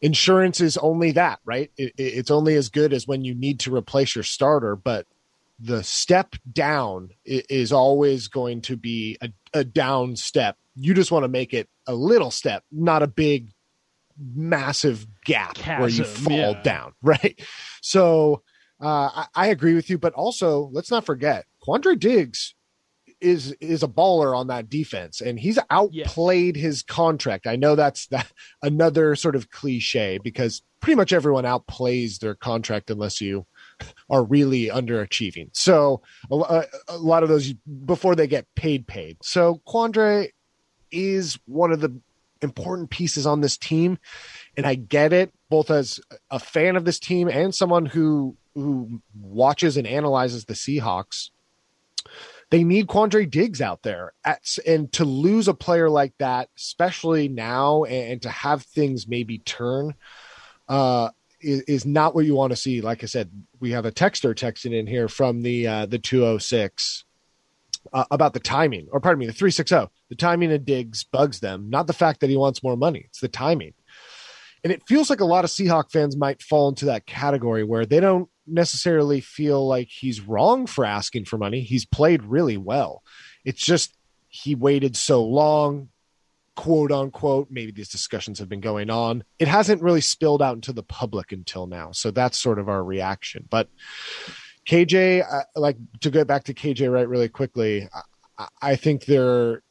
insurance 0.00 0.60
is 0.60 0.76
only 0.76 1.10
that, 1.12 1.40
right? 1.44 1.72
It, 1.76 1.94
it's 1.98 2.30
only 2.30 2.54
as 2.54 2.68
good 2.68 2.92
as 2.92 3.08
when 3.08 3.24
you 3.24 3.34
need 3.34 3.58
to 3.60 3.74
replace 3.74 4.14
your 4.14 4.22
starter, 4.22 4.76
but 4.76 5.08
the 5.58 5.82
step 5.82 6.34
down 6.50 7.10
is 7.24 7.72
always 7.72 8.28
going 8.28 8.60
to 8.62 8.76
be 8.76 9.18
a, 9.20 9.30
a 9.52 9.64
down 9.64 10.16
step. 10.16 10.56
You 10.74 10.94
just 10.94 11.10
want 11.10 11.24
to 11.24 11.28
make 11.28 11.52
it 11.52 11.68
a 11.86 11.94
little 11.94 12.30
step, 12.30 12.62
not 12.70 13.02
a 13.02 13.08
big, 13.08 13.50
massive 14.16 15.06
gap 15.24 15.54
Chasm, 15.54 15.80
where 15.80 15.90
you 15.90 16.04
fall 16.04 16.52
yeah. 16.52 16.62
down, 16.62 16.92
right? 17.02 17.40
So 17.82 18.42
uh, 18.80 19.10
I, 19.14 19.26
I 19.34 19.46
agree 19.48 19.74
with 19.74 19.90
you, 19.90 19.98
but 19.98 20.12
also 20.14 20.70
let's 20.72 20.90
not 20.90 21.04
forget 21.04 21.46
Quandre 21.66 21.98
Diggs 21.98 22.54
is 23.20 23.52
is 23.60 23.82
a 23.82 23.88
baller 23.88 24.36
on 24.36 24.46
that 24.46 24.70
defense 24.70 25.20
and 25.20 25.40
he's 25.40 25.58
outplayed 25.70 26.56
yes. 26.56 26.62
his 26.62 26.82
contract. 26.82 27.46
I 27.46 27.56
know 27.56 27.74
that's 27.74 28.06
that 28.08 28.30
another 28.62 29.16
sort 29.16 29.36
of 29.36 29.50
cliche 29.50 30.18
because 30.22 30.62
pretty 30.80 30.96
much 30.96 31.12
everyone 31.12 31.44
outplays 31.44 32.18
their 32.18 32.34
contract 32.34 32.90
unless 32.90 33.20
you 33.20 33.46
are 34.10 34.24
really 34.24 34.66
underachieving. 34.66 35.50
So 35.52 36.02
a, 36.30 36.64
a 36.88 36.96
lot 36.96 37.22
of 37.22 37.28
those 37.28 37.52
before 37.52 38.14
they 38.14 38.26
get 38.26 38.46
paid 38.54 38.86
paid. 38.86 39.18
So 39.22 39.60
Quandre 39.66 40.32
is 40.90 41.38
one 41.46 41.72
of 41.72 41.80
the 41.80 41.94
important 42.40 42.90
pieces 42.90 43.26
on 43.26 43.40
this 43.40 43.56
team 43.56 43.98
and 44.56 44.64
I 44.64 44.76
get 44.76 45.12
it 45.12 45.32
both 45.50 45.70
as 45.70 45.98
a 46.30 46.38
fan 46.38 46.76
of 46.76 46.84
this 46.84 47.00
team 47.00 47.28
and 47.28 47.54
someone 47.54 47.84
who 47.84 48.36
who 48.54 49.00
watches 49.20 49.76
and 49.76 49.86
analyzes 49.86 50.44
the 50.44 50.54
Seahawks 50.54 51.30
they 52.50 52.64
need 52.64 52.86
Quandre 52.86 53.30
Diggs 53.30 53.60
out 53.60 53.82
there. 53.82 54.12
At, 54.24 54.56
and 54.66 54.90
to 54.92 55.04
lose 55.04 55.48
a 55.48 55.54
player 55.54 55.90
like 55.90 56.14
that, 56.18 56.48
especially 56.56 57.28
now, 57.28 57.84
and, 57.84 58.12
and 58.12 58.22
to 58.22 58.30
have 58.30 58.62
things 58.62 59.06
maybe 59.06 59.38
turn, 59.38 59.94
uh, 60.68 61.10
is, 61.40 61.62
is, 61.62 61.86
not 61.86 62.14
what 62.14 62.24
you 62.24 62.34
want 62.34 62.50
to 62.50 62.56
see. 62.56 62.80
Like 62.80 63.02
I 63.02 63.06
said, 63.06 63.30
we 63.60 63.70
have 63.72 63.86
a 63.86 63.92
texter 63.92 64.34
texting 64.34 64.74
in 64.74 64.86
here 64.86 65.08
from 65.08 65.42
the 65.42 65.66
uh, 65.66 65.86
the 65.86 65.98
206 65.98 67.04
uh, 67.92 68.04
about 68.10 68.34
the 68.34 68.40
timing, 68.40 68.88
or 68.90 69.00
pardon 69.00 69.20
me, 69.20 69.26
the 69.26 69.32
360. 69.32 69.92
The 70.08 70.16
timing 70.16 70.52
of 70.52 70.64
Diggs 70.64 71.04
bugs 71.04 71.40
them, 71.40 71.70
not 71.70 71.86
the 71.86 71.92
fact 71.92 72.20
that 72.20 72.30
he 72.30 72.36
wants 72.36 72.62
more 72.62 72.76
money. 72.76 73.04
It's 73.06 73.20
the 73.20 73.28
timing. 73.28 73.74
And 74.64 74.72
it 74.72 74.82
feels 74.88 75.08
like 75.08 75.20
a 75.20 75.24
lot 75.24 75.44
of 75.44 75.50
Seahawk 75.50 75.92
fans 75.92 76.16
might 76.16 76.42
fall 76.42 76.68
into 76.68 76.86
that 76.86 77.06
category 77.06 77.62
where 77.62 77.86
they 77.86 78.00
don't 78.00 78.28
necessarily 78.46 79.20
feel 79.20 79.66
like 79.66 79.88
he's 79.88 80.20
wrong 80.20 80.66
for 80.66 80.84
asking 80.84 81.26
for 81.26 81.38
money. 81.38 81.60
He's 81.60 81.84
played 81.84 82.24
really 82.24 82.56
well. 82.56 83.02
It's 83.44 83.64
just 83.64 83.96
he 84.28 84.54
waited 84.54 84.96
so 84.96 85.24
long, 85.24 85.88
quote 86.58 86.90
unquote. 86.90 87.46
Maybe 87.52 87.70
these 87.70 87.88
discussions 87.88 88.40
have 88.40 88.48
been 88.48 88.60
going 88.60 88.90
on. 88.90 89.22
It 89.38 89.46
hasn't 89.46 89.80
really 89.80 90.00
spilled 90.00 90.42
out 90.42 90.56
into 90.56 90.72
the 90.72 90.82
public 90.82 91.30
until 91.30 91.68
now. 91.68 91.92
So 91.92 92.10
that's 92.10 92.36
sort 92.36 92.58
of 92.58 92.68
our 92.68 92.82
reaction. 92.82 93.46
But 93.48 93.68
KJ, 94.68 95.24
uh, 95.32 95.44
like 95.54 95.76
to 96.00 96.10
go 96.10 96.24
back 96.24 96.42
to 96.44 96.54
KJ 96.54 96.92
Wright 96.92 97.08
really 97.08 97.28
quickly, 97.28 97.88
I, 98.36 98.48
I 98.60 98.74
think 98.74 99.04
they're 99.04 99.62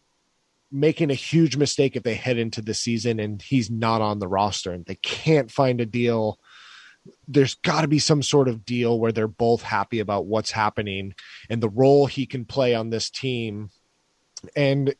making 0.71 1.11
a 1.11 1.13
huge 1.15 1.57
mistake 1.57 1.97
if 1.97 2.03
they 2.03 2.15
head 2.15 2.37
into 2.37 2.61
the 2.61 2.73
season 2.73 3.19
and 3.19 3.41
he's 3.41 3.69
not 3.69 4.01
on 4.01 4.19
the 4.19 4.27
roster 4.29 4.71
and 4.71 4.85
they 4.85 4.95
can't 4.95 5.51
find 5.51 5.81
a 5.81 5.85
deal 5.85 6.39
there's 7.27 7.55
got 7.55 7.81
to 7.81 7.87
be 7.87 7.99
some 7.99 8.21
sort 8.21 8.49
of 8.49 8.65
deal 8.65 8.99
where 8.99 9.13
they're 9.13 9.29
both 9.29 9.61
happy 9.61 9.99
about 9.99 10.25
what's 10.25 10.51
happening 10.51 11.13
and 11.49 11.63
the 11.63 11.69
role 11.69 12.05
he 12.05 12.25
can 12.25 12.43
play 12.43 12.75
on 12.75 12.89
this 12.89 13.09
team. 13.09 13.69
And 14.57 14.93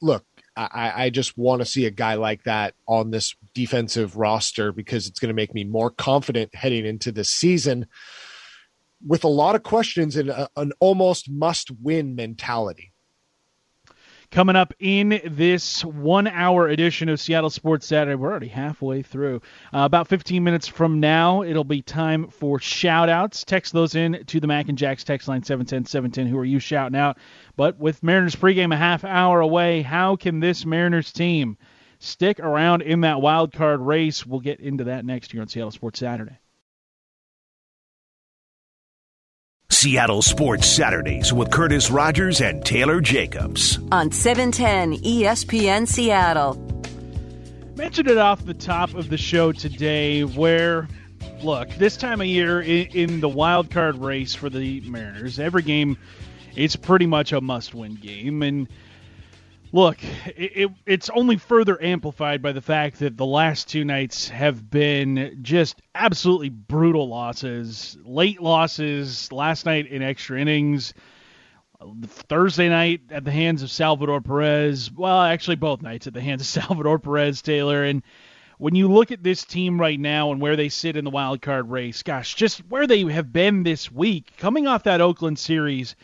look, 0.00 0.24
I, 0.56 1.04
I 1.04 1.10
just 1.10 1.38
want 1.38 1.62
to 1.62 1.66
see 1.66 1.86
a 1.86 1.90
guy 1.90 2.14
like 2.14 2.44
that 2.44 2.74
on 2.86 3.10
this 3.10 3.34
defensive 3.54 4.16
roster 4.16 4.72
because 4.72 5.06
it's 5.06 5.18
going 5.18 5.28
to 5.28 5.34
make 5.34 5.54
me 5.54 5.64
more 5.64 5.90
confident 5.90 6.54
heading 6.54 6.84
into 6.84 7.10
this 7.10 7.30
season 7.30 7.86
with 9.04 9.24
a 9.24 9.28
lot 9.28 9.54
of 9.54 9.62
questions 9.62 10.16
and 10.16 10.30
a, 10.30 10.48
an 10.56 10.72
almost 10.78 11.30
must 11.30 11.70
win 11.82 12.14
mentality. 12.14 12.91
Coming 14.32 14.56
up 14.56 14.72
in 14.78 15.20
this 15.26 15.84
one 15.84 16.26
hour 16.26 16.66
edition 16.66 17.10
of 17.10 17.20
Seattle 17.20 17.50
Sports 17.50 17.86
Saturday, 17.86 18.14
we're 18.14 18.30
already 18.30 18.48
halfway 18.48 19.02
through. 19.02 19.42
Uh, 19.74 19.80
about 19.80 20.08
15 20.08 20.42
minutes 20.42 20.66
from 20.66 21.00
now, 21.00 21.42
it'll 21.42 21.64
be 21.64 21.82
time 21.82 22.28
for 22.28 22.58
shout 22.58 23.10
outs. 23.10 23.44
Text 23.44 23.74
those 23.74 23.94
in 23.94 24.24
to 24.28 24.40
the 24.40 24.46
Mac 24.46 24.70
and 24.70 24.78
Jacks 24.78 25.04
text 25.04 25.28
line 25.28 25.42
710 25.42 25.84
710. 25.84 26.28
Who 26.28 26.38
are 26.38 26.46
you 26.46 26.60
shouting 26.60 26.96
out? 26.96 27.18
But 27.56 27.78
with 27.78 28.02
Mariners 28.02 28.34
pregame 28.34 28.72
a 28.72 28.78
half 28.78 29.04
hour 29.04 29.42
away, 29.42 29.82
how 29.82 30.16
can 30.16 30.40
this 30.40 30.64
Mariners 30.64 31.12
team 31.12 31.58
stick 31.98 32.40
around 32.40 32.80
in 32.80 33.02
that 33.02 33.20
wild 33.20 33.52
card 33.52 33.80
race? 33.80 34.24
We'll 34.24 34.40
get 34.40 34.60
into 34.60 34.84
that 34.84 35.04
next 35.04 35.34
year 35.34 35.42
on 35.42 35.48
Seattle 35.48 35.72
Sports 35.72 35.98
Saturday. 35.98 36.38
Seattle 39.82 40.22
Sports 40.22 40.68
Saturdays 40.68 41.32
with 41.32 41.50
Curtis 41.50 41.90
Rogers 41.90 42.40
and 42.40 42.64
Taylor 42.64 43.00
Jacobs. 43.00 43.80
On 43.90 44.12
710 44.12 45.02
ESPN 45.02 45.88
Seattle. 45.88 46.54
Mentioned 47.74 48.08
it 48.08 48.16
off 48.16 48.46
the 48.46 48.54
top 48.54 48.94
of 48.94 49.08
the 49.08 49.16
show 49.18 49.50
today 49.50 50.22
where, 50.22 50.86
look, 51.42 51.68
this 51.78 51.96
time 51.96 52.20
of 52.20 52.28
year 52.28 52.60
in, 52.60 52.86
in 52.92 53.20
the 53.20 53.28
wild 53.28 53.72
card 53.72 53.96
race 53.96 54.36
for 54.36 54.48
the 54.48 54.80
Mariners, 54.82 55.40
every 55.40 55.62
game 55.62 55.98
it's 56.54 56.76
pretty 56.76 57.06
much 57.06 57.32
a 57.32 57.40
must 57.40 57.74
win 57.74 57.96
game. 57.96 58.44
And 58.44 58.68
Look, 59.74 60.04
it, 60.26 60.52
it, 60.54 60.70
it's 60.84 61.08
only 61.08 61.38
further 61.38 61.82
amplified 61.82 62.42
by 62.42 62.52
the 62.52 62.60
fact 62.60 62.98
that 62.98 63.16
the 63.16 63.24
last 63.24 63.68
two 63.68 63.86
nights 63.86 64.28
have 64.28 64.68
been 64.70 65.38
just 65.40 65.80
absolutely 65.94 66.50
brutal 66.50 67.08
losses, 67.08 67.96
late 68.04 68.42
losses. 68.42 69.32
Last 69.32 69.64
night 69.64 69.86
in 69.86 70.02
extra 70.02 70.38
innings, 70.38 70.92
Thursday 72.04 72.68
night 72.68 73.00
at 73.10 73.24
the 73.24 73.30
hands 73.30 73.62
of 73.62 73.70
Salvador 73.70 74.20
Perez. 74.20 74.92
Well, 74.92 75.22
actually, 75.22 75.56
both 75.56 75.80
nights 75.80 76.06
at 76.06 76.12
the 76.12 76.20
hands 76.20 76.42
of 76.42 76.46
Salvador 76.64 76.98
Perez, 76.98 77.40
Taylor. 77.40 77.82
And 77.82 78.02
when 78.58 78.74
you 78.74 78.88
look 78.88 79.10
at 79.10 79.22
this 79.22 79.42
team 79.42 79.80
right 79.80 79.98
now 79.98 80.32
and 80.32 80.40
where 80.42 80.56
they 80.56 80.68
sit 80.68 80.98
in 80.98 81.04
the 81.04 81.10
wild 81.10 81.40
card 81.40 81.70
race, 81.70 82.02
gosh, 82.02 82.34
just 82.34 82.58
where 82.68 82.86
they 82.86 83.04
have 83.04 83.32
been 83.32 83.62
this 83.62 83.90
week, 83.90 84.34
coming 84.36 84.66
off 84.66 84.84
that 84.84 85.00
Oakland 85.00 85.38
series, 85.38 85.96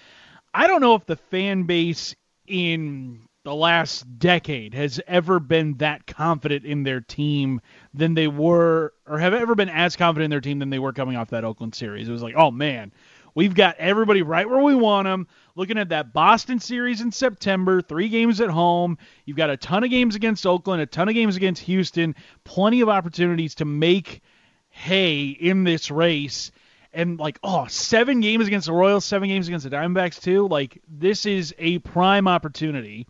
I 0.54 0.66
don't 0.68 0.80
know 0.80 0.94
if 0.94 1.04
the 1.04 1.16
fan 1.16 1.64
base 1.64 2.16
in 2.46 3.27
the 3.48 3.54
last 3.54 4.18
decade 4.18 4.74
has 4.74 5.00
ever 5.06 5.40
been 5.40 5.72
that 5.78 6.06
confident 6.06 6.66
in 6.66 6.82
their 6.82 7.00
team 7.00 7.62
than 7.94 8.12
they 8.12 8.28
were, 8.28 8.92
or 9.06 9.18
have 9.18 9.32
ever 9.32 9.54
been 9.54 9.70
as 9.70 9.96
confident 9.96 10.24
in 10.24 10.30
their 10.30 10.42
team 10.42 10.58
than 10.58 10.68
they 10.68 10.78
were 10.78 10.92
coming 10.92 11.16
off 11.16 11.30
that 11.30 11.44
Oakland 11.44 11.74
series. 11.74 12.10
It 12.10 12.12
was 12.12 12.22
like, 12.22 12.34
oh 12.36 12.50
man, 12.50 12.92
we've 13.34 13.54
got 13.54 13.76
everybody 13.78 14.20
right 14.20 14.46
where 14.46 14.62
we 14.62 14.74
want 14.74 15.06
them. 15.06 15.28
Looking 15.54 15.78
at 15.78 15.88
that 15.88 16.12
Boston 16.12 16.60
series 16.60 17.00
in 17.00 17.10
September, 17.10 17.80
three 17.80 18.10
games 18.10 18.42
at 18.42 18.50
home. 18.50 18.98
You've 19.24 19.38
got 19.38 19.48
a 19.48 19.56
ton 19.56 19.82
of 19.82 19.88
games 19.88 20.14
against 20.14 20.44
Oakland, 20.44 20.82
a 20.82 20.86
ton 20.86 21.08
of 21.08 21.14
games 21.14 21.36
against 21.36 21.62
Houston, 21.62 22.16
plenty 22.44 22.82
of 22.82 22.90
opportunities 22.90 23.54
to 23.54 23.64
make 23.64 24.20
hay 24.68 25.28
in 25.28 25.64
this 25.64 25.90
race 25.90 26.52
and 26.92 27.18
like 27.18 27.38
oh 27.42 27.66
seven 27.66 28.20
games 28.20 28.46
against 28.46 28.66
the 28.66 28.74
Royals, 28.74 29.06
seven 29.06 29.30
games 29.30 29.48
against 29.48 29.64
the 29.64 29.74
Diamondbacks 29.74 30.20
too. 30.20 30.46
Like 30.48 30.82
this 30.86 31.24
is 31.24 31.54
a 31.58 31.78
prime 31.78 32.28
opportunity 32.28 33.06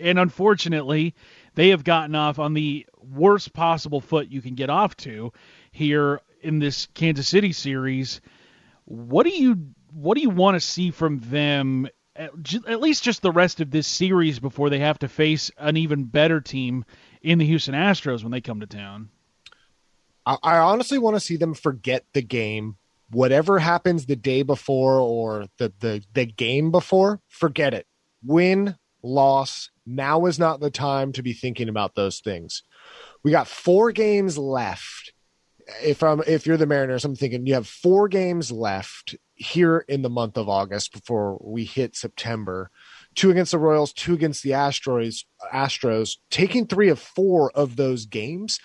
and 0.00 0.18
unfortunately, 0.18 1.14
they 1.54 1.70
have 1.70 1.84
gotten 1.84 2.14
off 2.14 2.38
on 2.38 2.54
the 2.54 2.86
worst 3.00 3.52
possible 3.52 4.00
foot 4.00 4.28
you 4.28 4.42
can 4.42 4.54
get 4.54 4.70
off 4.70 4.96
to 4.96 5.32
here 5.70 6.20
in 6.40 6.58
this 6.58 6.86
Kansas 6.94 7.28
City 7.28 7.52
series. 7.52 8.20
What 8.84 9.24
do 9.24 9.30
you 9.30 9.68
what 9.92 10.14
do 10.14 10.20
you 10.20 10.30
want 10.30 10.54
to 10.56 10.60
see 10.60 10.90
from 10.90 11.20
them 11.20 11.88
at, 12.14 12.30
at 12.66 12.80
least 12.80 13.02
just 13.02 13.22
the 13.22 13.32
rest 13.32 13.60
of 13.60 13.70
this 13.70 13.86
series 13.86 14.38
before 14.38 14.70
they 14.70 14.78
have 14.78 14.98
to 15.00 15.08
face 15.08 15.50
an 15.58 15.76
even 15.76 16.04
better 16.04 16.40
team 16.40 16.84
in 17.22 17.38
the 17.38 17.46
Houston 17.46 17.74
Astros 17.74 18.22
when 18.22 18.32
they 18.32 18.40
come 18.40 18.60
to 18.60 18.66
town. 18.66 19.10
I, 20.24 20.58
honestly 20.58 20.98
want 20.98 21.14
to 21.14 21.20
see 21.20 21.36
them 21.36 21.54
forget 21.54 22.04
the 22.12 22.22
game. 22.22 22.76
Whatever 23.10 23.60
happens 23.60 24.06
the 24.06 24.16
day 24.16 24.42
before 24.42 24.98
or 24.98 25.46
the, 25.58 25.72
the, 25.78 26.02
the 26.14 26.26
game 26.26 26.72
before, 26.72 27.20
forget 27.28 27.74
it. 27.74 27.86
Win, 28.24 28.76
loss. 29.06 29.70
Now 29.86 30.26
is 30.26 30.38
not 30.38 30.60
the 30.60 30.70
time 30.70 31.12
to 31.12 31.22
be 31.22 31.32
thinking 31.32 31.68
about 31.68 31.94
those 31.94 32.20
things. 32.20 32.62
We 33.22 33.30
got 33.30 33.48
four 33.48 33.92
games 33.92 34.36
left. 34.36 35.12
If 35.82 36.02
I'm 36.02 36.22
if 36.26 36.46
you're 36.46 36.56
the 36.56 36.66
Mariners, 36.66 37.04
I'm 37.04 37.16
thinking 37.16 37.46
you 37.46 37.54
have 37.54 37.66
four 37.66 38.08
games 38.08 38.52
left 38.52 39.16
here 39.34 39.84
in 39.88 40.02
the 40.02 40.10
month 40.10 40.36
of 40.36 40.48
August 40.48 40.92
before 40.92 41.38
we 41.42 41.64
hit 41.64 41.96
September. 41.96 42.70
Two 43.14 43.30
against 43.30 43.52
the 43.52 43.58
Royals, 43.58 43.92
two 43.92 44.14
against 44.14 44.42
the 44.42 44.50
Astros. 44.50 45.24
Astros 45.52 46.16
taking 46.30 46.66
three 46.66 46.88
of 46.88 46.98
four 46.98 47.50
of 47.52 47.76
those 47.76 48.06
games 48.06 48.60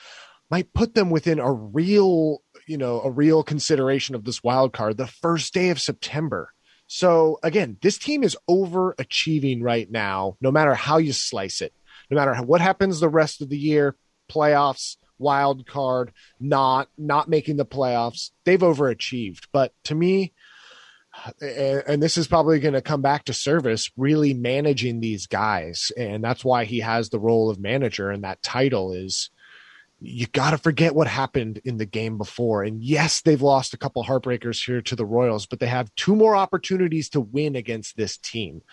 might 0.51 0.73
put 0.73 0.93
them 0.93 1.09
within 1.09 1.39
a 1.39 1.51
real, 1.51 2.39
you 2.67 2.77
know, 2.77 3.01
a 3.01 3.09
real 3.09 3.41
consideration 3.41 4.13
of 4.13 4.25
this 4.25 4.43
wild 4.43 4.73
card 4.73 4.97
the 4.97 5.07
first 5.07 5.53
day 5.53 5.69
of 5.69 5.81
September. 5.81 6.53
So 6.93 7.39
again, 7.41 7.77
this 7.81 7.97
team 7.97 8.21
is 8.21 8.35
overachieving 8.49 9.63
right 9.63 9.89
now, 9.89 10.35
no 10.41 10.51
matter 10.51 10.73
how 10.73 10.97
you 10.97 11.13
slice 11.13 11.61
it. 11.61 11.73
No 12.09 12.15
matter 12.15 12.35
what 12.43 12.59
happens 12.59 12.99
the 12.99 13.07
rest 13.07 13.41
of 13.41 13.47
the 13.47 13.57
year, 13.57 13.95
playoffs, 14.29 14.97
wild 15.17 15.65
card, 15.65 16.11
not 16.37 16.89
not 16.97 17.29
making 17.29 17.55
the 17.55 17.65
playoffs, 17.65 18.31
they've 18.43 18.59
overachieved. 18.59 19.47
But 19.53 19.73
to 19.85 19.95
me, 19.95 20.33
and 21.39 22.03
this 22.03 22.17
is 22.17 22.27
probably 22.27 22.59
going 22.59 22.73
to 22.73 22.81
come 22.81 23.01
back 23.01 23.23
to 23.25 23.31
Servais 23.31 23.89
really 23.95 24.33
managing 24.33 24.99
these 24.99 25.27
guys 25.27 25.93
and 25.97 26.21
that's 26.21 26.43
why 26.43 26.65
he 26.65 26.79
has 26.79 27.09
the 27.09 27.19
role 27.19 27.49
of 27.49 27.59
manager 27.59 28.09
and 28.09 28.23
that 28.23 28.43
title 28.43 28.91
is 28.91 29.29
you 30.03 30.25
got 30.25 30.51
to 30.51 30.57
forget 30.57 30.95
what 30.95 31.07
happened 31.07 31.61
in 31.63 31.77
the 31.77 31.85
game 31.85 32.17
before. 32.17 32.63
And 32.63 32.83
yes, 32.83 33.21
they've 33.21 33.41
lost 33.41 33.75
a 33.75 33.77
couple 33.77 34.03
heartbreakers 34.03 34.65
here 34.65 34.81
to 34.81 34.95
the 34.95 35.05
Royals, 35.05 35.45
but 35.45 35.59
they 35.59 35.67
have 35.67 35.93
two 35.95 36.15
more 36.15 36.35
opportunities 36.35 37.09
to 37.09 37.21
win 37.21 37.55
against 37.55 37.95
this 37.95 38.17
team. 38.17 38.63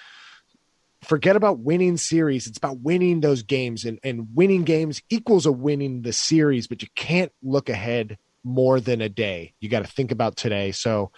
Forget 1.02 1.36
about 1.36 1.58
winning 1.58 1.98
series. 1.98 2.46
It's 2.46 2.56
about 2.56 2.80
winning 2.80 3.20
those 3.20 3.42
games, 3.42 3.84
and, 3.84 4.00
and 4.02 4.28
winning 4.34 4.64
games 4.64 5.02
equals 5.10 5.44
a 5.44 5.52
winning 5.52 6.00
the 6.02 6.14
series, 6.14 6.66
but 6.66 6.82
you 6.82 6.88
can't 6.94 7.30
look 7.42 7.68
ahead 7.68 8.16
more 8.42 8.80
than 8.80 9.02
a 9.02 9.08
day. 9.08 9.52
You 9.60 9.68
got 9.68 9.84
to 9.84 9.92
think 9.92 10.10
about 10.10 10.36
today. 10.36 10.72
So 10.72 11.12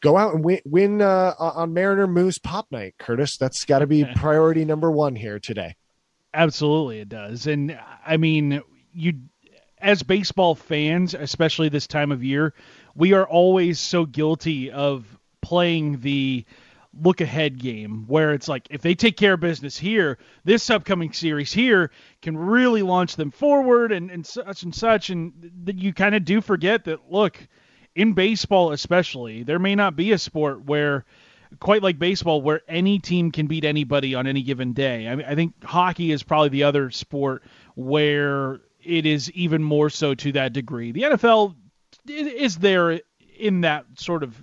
go 0.00 0.16
out 0.16 0.34
and 0.34 0.44
win, 0.44 0.60
win 0.64 1.02
uh, 1.02 1.34
on 1.38 1.74
Mariner 1.74 2.06
Moose 2.06 2.38
Pop 2.38 2.68
Night, 2.70 2.94
Curtis. 2.98 3.36
That's 3.36 3.64
got 3.64 3.80
to 3.80 3.86
be 3.86 4.04
priority 4.16 4.64
number 4.64 4.90
one 4.90 5.16
here 5.16 5.40
today. 5.40 5.74
Absolutely, 6.32 7.00
it 7.00 7.08
does. 7.08 7.46
And 7.46 7.78
I 8.06 8.16
mean, 8.16 8.62
you 8.94 9.14
as 9.78 10.02
baseball 10.02 10.54
fans, 10.54 11.14
especially 11.14 11.68
this 11.68 11.86
time 11.86 12.10
of 12.10 12.24
year, 12.24 12.54
we 12.94 13.12
are 13.12 13.26
always 13.26 13.78
so 13.78 14.06
guilty 14.06 14.70
of 14.70 15.18
playing 15.42 16.00
the 16.00 16.44
look 17.02 17.20
ahead 17.20 17.58
game 17.58 18.04
where 18.06 18.32
it's 18.32 18.48
like 18.48 18.66
if 18.70 18.80
they 18.80 18.94
take 18.94 19.16
care 19.16 19.34
of 19.34 19.40
business 19.40 19.76
here, 19.76 20.16
this 20.44 20.70
upcoming 20.70 21.12
series 21.12 21.52
here 21.52 21.90
can 22.22 22.36
really 22.36 22.82
launch 22.82 23.16
them 23.16 23.30
forward 23.30 23.92
and, 23.92 24.10
and 24.10 24.24
such 24.26 24.62
and 24.62 24.74
such. 24.74 25.10
And 25.10 25.32
that 25.64 25.76
you 25.76 25.92
kind 25.92 26.14
of 26.14 26.24
do 26.24 26.40
forget 26.40 26.84
that, 26.84 27.10
look, 27.10 27.36
in 27.94 28.12
baseball 28.12 28.72
especially, 28.72 29.42
there 29.42 29.58
may 29.58 29.74
not 29.74 29.96
be 29.96 30.12
a 30.12 30.18
sport 30.18 30.64
where 30.64 31.04
quite 31.60 31.82
like 31.82 31.98
baseball 31.98 32.42
where 32.42 32.62
any 32.68 32.98
team 32.98 33.30
can 33.30 33.46
beat 33.46 33.64
anybody 33.64 34.14
on 34.14 34.26
any 34.26 34.42
given 34.42 34.72
day. 34.72 35.08
I, 35.08 35.14
mean, 35.14 35.26
I 35.26 35.34
think 35.34 35.62
hockey 35.62 36.10
is 36.10 36.22
probably 36.22 36.48
the 36.48 36.64
other 36.64 36.90
sport 36.90 37.42
where 37.74 38.60
it 38.84 39.06
is 39.06 39.30
even 39.32 39.62
more 39.62 39.90
so 39.90 40.14
to 40.14 40.32
that 40.32 40.52
degree. 40.52 40.92
The 40.92 41.02
NFL 41.02 41.54
is 42.06 42.56
there 42.56 43.00
in 43.38 43.62
that 43.62 43.86
sort 43.96 44.22
of 44.22 44.40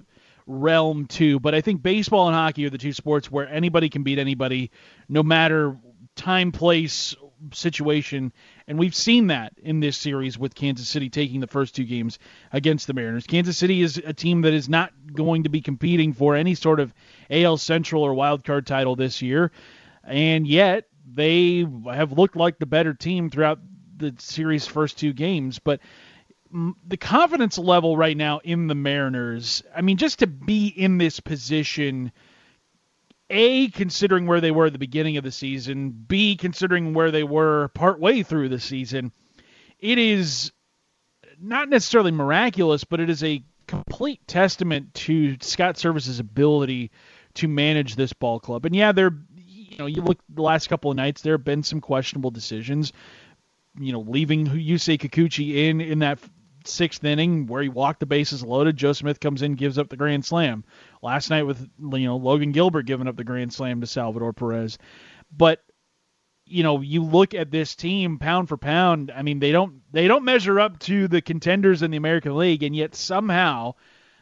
realm 0.47 1.05
too, 1.05 1.39
but 1.39 1.55
I 1.55 1.61
think 1.61 1.81
baseball 1.81 2.27
and 2.27 2.35
hockey 2.35 2.65
are 2.65 2.69
the 2.69 2.77
two 2.77 2.93
sports 2.93 3.31
where 3.31 3.47
anybody 3.47 3.89
can 3.89 4.03
beat 4.03 4.19
anybody, 4.19 4.71
no 5.07 5.23
matter 5.23 5.77
time, 6.15 6.51
place, 6.51 7.15
situation, 7.53 8.31
and 8.67 8.77
we've 8.77 8.95
seen 8.95 9.27
that 9.27 9.53
in 9.61 9.79
this 9.79 9.97
series 9.97 10.37
with 10.37 10.53
Kansas 10.53 10.87
City 10.87 11.09
taking 11.09 11.39
the 11.39 11.47
first 11.47 11.75
two 11.75 11.83
games 11.83 12.19
against 12.51 12.87
the 12.87 12.93
Mariners. 12.93 13.25
Kansas 13.25 13.57
City 13.57 13.81
is 13.81 13.97
a 13.97 14.13
team 14.13 14.41
that 14.41 14.53
is 14.53 14.69
not 14.69 14.91
going 15.13 15.43
to 15.43 15.49
be 15.49 15.61
competing 15.61 16.13
for 16.13 16.35
any 16.35 16.55
sort 16.55 16.79
of 16.79 16.93
AL 17.29 17.57
Central 17.57 18.03
or 18.03 18.13
wild 18.13 18.43
card 18.43 18.67
title 18.67 18.95
this 18.95 19.21
year, 19.21 19.51
and 20.03 20.45
yet 20.45 20.85
they 21.13 21.65
have 21.91 22.11
looked 22.11 22.35
like 22.35 22.59
the 22.59 22.65
better 22.65 22.93
team 22.93 23.29
throughout 23.29 23.59
the 24.01 24.15
series' 24.19 24.67
first 24.67 24.97
two 24.97 25.13
games, 25.13 25.59
but 25.59 25.79
the 26.85 26.97
confidence 26.97 27.57
level 27.57 27.95
right 27.95 28.17
now 28.17 28.39
in 28.43 28.67
the 28.67 28.75
Mariners, 28.75 29.63
I 29.75 29.81
mean, 29.81 29.97
just 29.97 30.19
to 30.19 30.27
be 30.27 30.67
in 30.67 30.97
this 30.97 31.19
position, 31.19 32.11
A, 33.29 33.69
considering 33.69 34.27
where 34.27 34.41
they 34.41 34.51
were 34.51 34.65
at 34.65 34.73
the 34.73 34.79
beginning 34.79 35.17
of 35.17 35.23
the 35.23 35.31
season, 35.31 35.91
B, 35.91 36.35
considering 36.35 36.93
where 36.93 37.11
they 37.11 37.23
were 37.23 37.69
partway 37.69 38.23
through 38.23 38.49
the 38.49 38.59
season, 38.59 39.13
it 39.79 39.97
is 39.97 40.51
not 41.39 41.69
necessarily 41.69 42.11
miraculous, 42.11 42.83
but 42.83 42.99
it 42.99 43.09
is 43.09 43.23
a 43.23 43.43
complete 43.67 44.27
testament 44.27 44.93
to 44.93 45.37
Scott 45.39 45.75
Servais's 45.75 46.19
ability 46.19 46.91
to 47.35 47.47
manage 47.47 47.95
this 47.95 48.11
ball 48.11 48.39
club. 48.41 48.65
And 48.65 48.75
yeah, 48.75 48.91
there, 48.91 49.11
you 49.35 49.77
know, 49.77 49.85
you 49.85 50.01
look 50.01 50.19
the 50.27 50.41
last 50.41 50.67
couple 50.67 50.91
of 50.91 50.97
nights, 50.97 51.21
there 51.21 51.35
have 51.35 51.45
been 51.45 51.63
some 51.63 51.79
questionable 51.79 52.31
decisions 52.31 52.91
you 53.79 53.91
know, 53.91 54.01
leaving 54.01 54.47
Yusei 54.47 54.99
Kikuchi 54.99 55.69
in 55.69 55.81
in 55.81 55.99
that 55.99 56.19
sixth 56.65 57.03
inning 57.03 57.47
where 57.47 57.61
he 57.61 57.69
walked 57.69 57.99
the 57.99 58.05
bases 58.05 58.43
loaded. 58.43 58.77
Joe 58.77 58.93
Smith 58.93 59.19
comes 59.19 59.41
in, 59.41 59.55
gives 59.55 59.77
up 59.77 59.89
the 59.89 59.97
grand 59.97 60.25
slam. 60.25 60.63
Last 61.01 61.29
night 61.29 61.43
with 61.43 61.67
you 61.79 62.05
know 62.05 62.17
Logan 62.17 62.51
Gilbert 62.51 62.85
giving 62.85 63.07
up 63.07 63.15
the 63.15 63.23
grand 63.23 63.53
slam 63.53 63.81
to 63.81 63.87
Salvador 63.87 64.33
Perez, 64.33 64.77
but 65.35 65.59
you 66.45 66.63
know 66.63 66.81
you 66.81 67.03
look 67.03 67.33
at 67.33 67.51
this 67.51 67.75
team 67.75 68.19
pound 68.19 68.49
for 68.49 68.57
pound. 68.57 69.11
I 69.15 69.21
mean 69.21 69.39
they 69.39 69.51
don't 69.51 69.81
they 69.91 70.07
don't 70.07 70.25
measure 70.25 70.59
up 70.59 70.79
to 70.79 71.07
the 71.07 71.21
contenders 71.21 71.81
in 71.81 71.91
the 71.91 71.97
American 71.97 72.35
League, 72.37 72.63
and 72.63 72.75
yet 72.75 72.95
somehow 72.95 73.73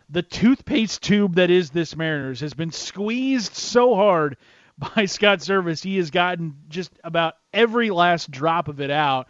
the 0.10 0.24
toothpaste 0.24 1.04
tube 1.04 1.36
that 1.36 1.50
is 1.50 1.70
this 1.70 1.96
Mariners 1.96 2.40
has 2.40 2.54
been 2.54 2.72
squeezed 2.72 3.54
so 3.54 3.96
hard 3.96 4.38
by 4.96 5.06
Scott 5.06 5.40
Servais. 5.40 5.84
He 5.84 5.98
has 5.98 6.12
gotten 6.12 6.56
just 6.70 6.92
about 7.04 7.36
every 7.54 7.90
last 7.90 8.32
drop 8.32 8.68
of 8.68 8.80
it 8.82 8.92
out. 8.92 9.28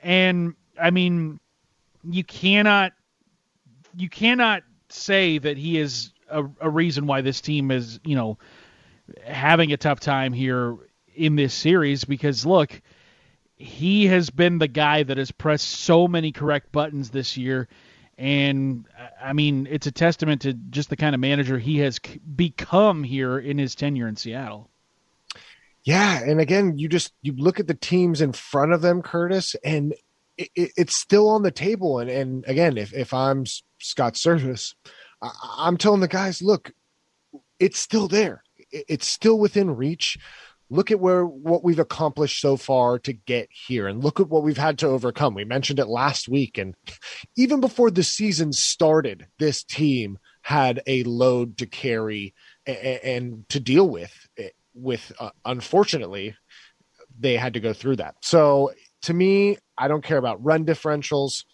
And 0.00 0.54
I 0.80 0.90
mean, 0.90 1.40
you 2.08 2.24
cannot 2.24 2.92
you 3.96 4.08
cannot 4.08 4.62
say 4.88 5.38
that 5.38 5.56
he 5.56 5.78
is 5.78 6.12
a, 6.30 6.44
a 6.60 6.70
reason 6.70 7.06
why 7.06 7.20
this 7.20 7.40
team 7.40 7.70
is, 7.70 8.00
you 8.04 8.16
know, 8.16 8.38
having 9.24 9.72
a 9.72 9.76
tough 9.76 10.00
time 10.00 10.32
here 10.32 10.76
in 11.14 11.36
this 11.36 11.52
series 11.52 12.04
because 12.04 12.46
look, 12.46 12.80
he 13.56 14.06
has 14.06 14.30
been 14.30 14.58
the 14.58 14.68
guy 14.68 15.02
that 15.02 15.18
has 15.18 15.30
pressed 15.30 15.68
so 15.68 16.08
many 16.08 16.32
correct 16.32 16.72
buttons 16.72 17.10
this 17.10 17.36
year. 17.36 17.68
And 18.18 18.86
I 19.22 19.32
mean, 19.32 19.66
it's 19.70 19.86
a 19.86 19.92
testament 19.92 20.42
to 20.42 20.52
just 20.52 20.90
the 20.90 20.96
kind 20.96 21.14
of 21.14 21.20
manager 21.20 21.58
he 21.58 21.78
has 21.78 21.98
become 21.98 23.02
here 23.04 23.38
in 23.38 23.58
his 23.58 23.74
tenure 23.74 24.08
in 24.08 24.16
Seattle. 24.16 24.70
Yeah, 25.84 26.20
and 26.20 26.40
again, 26.40 26.78
you 26.78 26.88
just 26.88 27.12
you 27.22 27.34
look 27.36 27.58
at 27.58 27.66
the 27.66 27.74
teams 27.74 28.20
in 28.20 28.32
front 28.32 28.72
of 28.72 28.82
them, 28.82 29.02
Curtis, 29.02 29.56
and 29.64 29.94
it, 30.36 30.48
it, 30.54 30.72
it's 30.76 30.96
still 30.96 31.28
on 31.28 31.42
the 31.42 31.50
table. 31.50 31.98
And 31.98 32.08
and 32.08 32.44
again, 32.46 32.78
if 32.78 32.92
if 32.92 33.12
I'm 33.12 33.44
Scott 33.80 34.14
Servais, 34.14 34.74
I, 35.20 35.66
am 35.66 35.76
telling 35.76 36.00
the 36.00 36.08
guys, 36.08 36.40
look, 36.40 36.70
it's 37.58 37.80
still 37.80 38.06
there. 38.06 38.44
It, 38.70 38.84
it's 38.88 39.06
still 39.06 39.38
within 39.38 39.74
reach. 39.74 40.18
Look 40.70 40.90
at 40.90 41.00
where 41.00 41.26
what 41.26 41.64
we've 41.64 41.80
accomplished 41.80 42.40
so 42.40 42.56
far 42.56 43.00
to 43.00 43.12
get 43.12 43.48
here, 43.50 43.88
and 43.88 44.04
look 44.04 44.20
at 44.20 44.28
what 44.28 44.44
we've 44.44 44.56
had 44.56 44.78
to 44.78 44.86
overcome. 44.86 45.34
We 45.34 45.44
mentioned 45.44 45.80
it 45.80 45.88
last 45.88 46.28
week, 46.28 46.58
and 46.58 46.76
even 47.36 47.60
before 47.60 47.90
the 47.90 48.04
season 48.04 48.52
started, 48.52 49.26
this 49.40 49.64
team 49.64 50.18
had 50.42 50.80
a 50.86 51.02
load 51.02 51.58
to 51.58 51.66
carry 51.66 52.34
and, 52.66 52.76
and 52.76 53.48
to 53.48 53.58
deal 53.58 53.88
with 53.88 54.28
with 54.74 55.12
uh, 55.18 55.30
unfortunately 55.44 56.34
they 57.18 57.36
had 57.36 57.54
to 57.54 57.60
go 57.60 57.72
through 57.72 57.96
that. 57.96 58.16
So 58.20 58.72
to 59.02 59.12
me, 59.14 59.58
I 59.76 59.88
don't 59.88 60.04
care 60.04 60.18
about 60.18 60.42
run 60.44 60.64
differentials. 60.64 61.44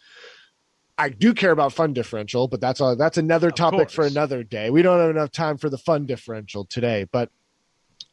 I 0.96 1.08
do 1.10 1.32
care 1.32 1.52
about 1.52 1.72
fun 1.72 1.92
differential, 1.92 2.48
but 2.48 2.60
that's 2.60 2.80
a, 2.80 2.96
that's 2.98 3.18
another 3.18 3.50
topic 3.50 3.88
for 3.90 4.04
another 4.04 4.42
day. 4.42 4.70
We 4.70 4.82
don't 4.82 4.98
have 5.00 5.10
enough 5.10 5.30
time 5.32 5.56
for 5.56 5.70
the 5.70 5.78
fun 5.78 6.06
differential 6.06 6.64
today, 6.64 7.06
but 7.10 7.30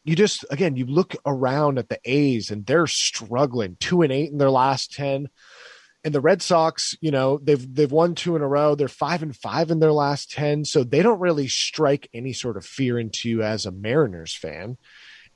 you 0.04 0.16
just 0.16 0.46
again 0.52 0.76
you 0.76 0.86
look 0.86 1.16
around 1.26 1.80
at 1.80 1.90
the 1.90 2.00
A's 2.06 2.52
and 2.52 2.66
they're 2.66 2.88
struggling, 2.88 3.76
two 3.80 4.04
and 4.04 4.12
eight 4.14 4.32
in 4.32 4.38
their 4.38 4.52
last 4.52 4.94
ten. 4.94 5.30
and 6.06 6.14
the 6.14 6.22
Red 6.22 6.44
Sox, 6.44 6.96
you 7.02 7.10
know, 7.10 7.40
they've 7.42 7.74
they've 7.76 7.92
won 7.92 8.14
two 8.14 8.36
in 8.36 8.44
a 8.44 8.48
row. 8.48 8.76
They're 8.76 8.88
five 8.88 9.24
and 9.24 9.36
five 9.36 9.72
in 9.72 9.80
their 9.80 9.92
last 9.92 10.32
ten, 10.32 10.64
so 10.64 10.84
they 10.84 11.02
don't 11.02 11.20
really 11.20 11.48
strike 11.48 12.08
any 12.14 12.32
sort 12.32 12.58
of 12.58 12.66
fear 12.66 13.00
into 13.00 13.28
you 13.28 13.42
as 13.42 13.66
a 13.66 13.72
Mariners 13.72 14.36
fan. 14.36 14.78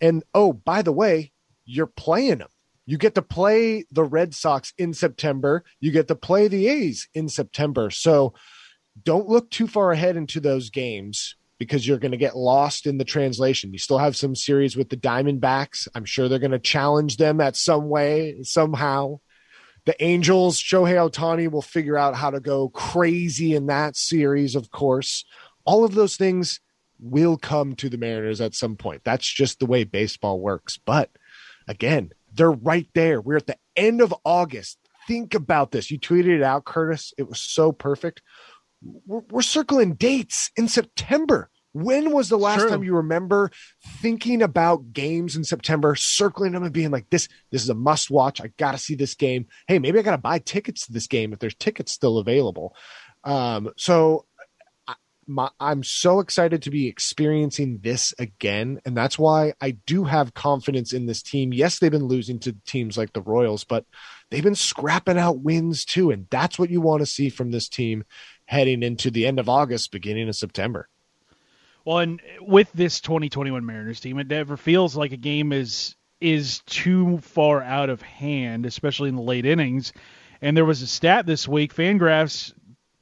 And 0.02 0.24
oh, 0.34 0.54
by 0.54 0.82
the 0.82 0.92
way, 0.92 1.32
you're 1.66 1.88
playing 1.88 2.40
them. 2.40 2.50
You 2.86 2.98
get 2.98 3.16
to 3.16 3.22
play 3.22 3.86
the 3.92 4.04
Red 4.04 4.34
Sox 4.34 4.74
in 4.78 4.94
September. 4.94 5.64
You 5.80 5.92
get 5.92 6.08
to 6.08 6.16
play 6.16 6.48
the 6.48 6.68
A's 6.68 7.08
in 7.14 7.30
September. 7.30 7.90
So 7.92 8.34
don't 9.04 9.30
look 9.30 9.52
too 9.52 9.68
far 9.68 9.92
ahead 9.92 10.18
into 10.18 10.40
those 10.40 10.70
games 10.72 11.36
because 11.60 11.88
you're 11.88 12.00
going 12.00 12.12
to 12.12 12.18
get 12.18 12.36
lost 12.36 12.88
in 12.88 12.98
the 12.98 13.06
translation. 13.06 13.72
You 13.74 13.80
still 13.80 13.98
have 13.98 14.16
some 14.16 14.36
series 14.36 14.76
with 14.76 14.90
the 14.90 14.98
Diamondbacks. 14.98 15.88
I'm 15.94 16.06
sure 16.06 16.28
they're 16.28 16.40
going 16.40 16.52
to 16.52 16.60
challenge 16.60 17.18
them 17.18 17.42
at 17.42 17.56
some 17.56 17.90
way, 17.90 18.42
somehow 18.44 19.20
the 19.86 20.04
Angels, 20.04 20.62
Shohei 20.62 21.10
Ohtani 21.10 21.50
will 21.50 21.62
figure 21.62 21.98
out 21.98 22.16
how 22.16 22.30
to 22.30 22.40
go 22.40 22.70
crazy 22.70 23.56
in 23.56 23.68
that 23.68 23.96
series, 23.96 24.56
of 24.56 24.70
course. 24.70 25.26
All 25.66 25.84
of 25.84 25.96
those 25.96 26.16
things 26.16 26.60
will 27.00 27.38
come 27.38 27.76
to 27.76 27.90
the 27.90 27.98
Mariners 27.98 28.42
at 28.42 28.56
some 28.56 28.76
point. 28.76 29.02
That's 29.04 29.32
just 29.32 29.60
the 29.60 29.66
way 29.66 29.84
baseball 29.84 30.40
works. 30.40 30.78
But 30.78 31.10
again, 31.68 32.12
they're 32.34 32.52
right 32.52 32.88
there. 32.94 33.22
We're 33.22 33.38
at 33.38 33.48
the 33.48 33.58
end 33.76 34.02
of 34.02 34.14
August. 34.24 34.78
Think 35.08 35.34
about 35.34 35.72
this. 35.72 35.90
You 35.90 36.00
tweeted 36.00 36.38
it 36.38 36.44
out, 36.44 36.66
Curtis. 36.66 37.14
It 37.18 37.28
was 37.28 37.40
so 37.40 37.72
perfect. 37.72 38.22
We're, 38.82 39.22
we're 39.30 39.42
circling 39.42 39.96
dates 39.96 40.52
in 40.56 40.68
September. 40.68 41.50
When 41.72 42.12
was 42.12 42.30
the 42.30 42.38
last 42.38 42.62
True. 42.62 42.70
time 42.70 42.84
you 42.84 42.96
remember 42.96 43.52
thinking 44.02 44.42
about 44.42 44.92
games 44.92 45.36
in 45.36 45.44
September, 45.44 45.96
circling 45.96 46.54
them 46.54 46.64
and 46.64 46.74
being 46.74 46.90
like, 46.90 47.10
"This, 47.12 47.28
this 47.52 47.62
is 47.62 47.70
a 47.70 47.76
must 47.76 48.10
watch. 48.10 48.42
I 48.42 48.48
got 48.58 48.72
to 48.72 48.80
see 48.80 48.96
this 48.96 49.14
game. 49.14 49.46
Hey, 49.68 49.78
maybe 49.78 50.00
I 50.00 50.02
got 50.02 50.12
to 50.12 50.18
buy 50.18 50.40
tickets 50.40 50.88
to 50.88 50.94
this 50.94 51.06
game 51.06 51.32
if 51.32 51.40
there's 51.40 51.56
tickets 51.56 51.92
still 51.92 52.18
available." 52.18 52.76
Um, 53.24 53.70
so 53.78 54.26
my, 55.30 55.50
I'm 55.60 55.84
so 55.84 56.20
excited 56.20 56.64
to 56.64 56.72
be 56.72 56.88
experiencing 56.88 57.80
this 57.84 58.14
again. 58.18 58.82
And 58.84 58.98
that's 58.98 59.20
why 59.20 59.54
I 59.62 59.72
do 59.72 60.04
have 60.04 60.34
confidence 60.34 60.92
in 60.92 61.06
this 61.06 61.22
team. 61.22 61.54
Yes, 61.54 61.80
they've 61.80 61.92
been 61.92 62.08
losing 62.08 62.40
to 62.40 62.56
teams 62.66 62.98
like 62.98 63.14
the 63.14 63.22
Royals, 63.22 63.64
but 63.64 63.86
they've 64.30 64.44
been 64.44 64.56
scrapping 64.56 65.20
out 65.20 65.40
wins 65.40 65.86
too. 65.86 66.10
And 66.12 66.28
that's 66.30 66.58
what 66.58 66.72
you 66.72 66.82
want 66.82 67.02
to 67.02 67.06
see 67.06 67.30
from 67.30 67.52
this 67.52 67.70
team 67.70 68.04
heading 68.46 68.82
into 68.82 69.12
the 69.12 69.28
end 69.28 69.40
of 69.40 69.48
August, 69.48 69.92
beginning 69.92 70.28
of 70.28 70.36
September. 70.36 70.90
Well, 71.86 72.00
and 72.00 72.22
with 72.42 72.72
this 72.74 73.00
2021 73.00 73.66
Mariners 73.66 74.00
team, 74.00 74.20
it 74.20 74.28
never 74.28 74.58
feels 74.58 74.96
like 74.96 75.12
a 75.12 75.18
game 75.18 75.54
is 75.54 75.96
is 76.20 76.60
too 76.66 77.20
far 77.20 77.62
out 77.62 77.90
of 77.90 78.02
hand, 78.02 78.66
especially 78.66 79.08
in 79.08 79.16
the 79.16 79.22
late 79.22 79.46
innings. 79.46 79.94
And 80.42 80.58
there 80.58 80.66
was 80.66 80.82
a 80.82 80.88
stat 80.88 81.26
this 81.26 81.48
week. 81.48 81.74
Fangraphs 81.74 82.54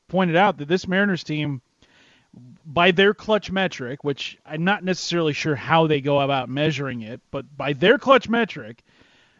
pointed 0.07 0.35
out 0.35 0.57
that 0.57 0.67
this 0.67 0.87
Mariners 0.87 1.23
team, 1.23 1.61
by 2.67 2.91
their 2.91 3.13
clutch 3.13 3.49
metric, 3.49 4.03
which 4.03 4.37
I'm 4.45 4.65
not 4.65 4.83
necessarily 4.83 5.31
sure 5.31 5.55
how 5.55 5.87
they 5.87 6.01
go 6.01 6.19
about 6.19 6.49
measuring 6.49 7.01
it, 7.01 7.21
but 7.31 7.45
by 7.55 7.71
their 7.71 7.97
clutch 7.97 8.27
metric, 8.27 8.83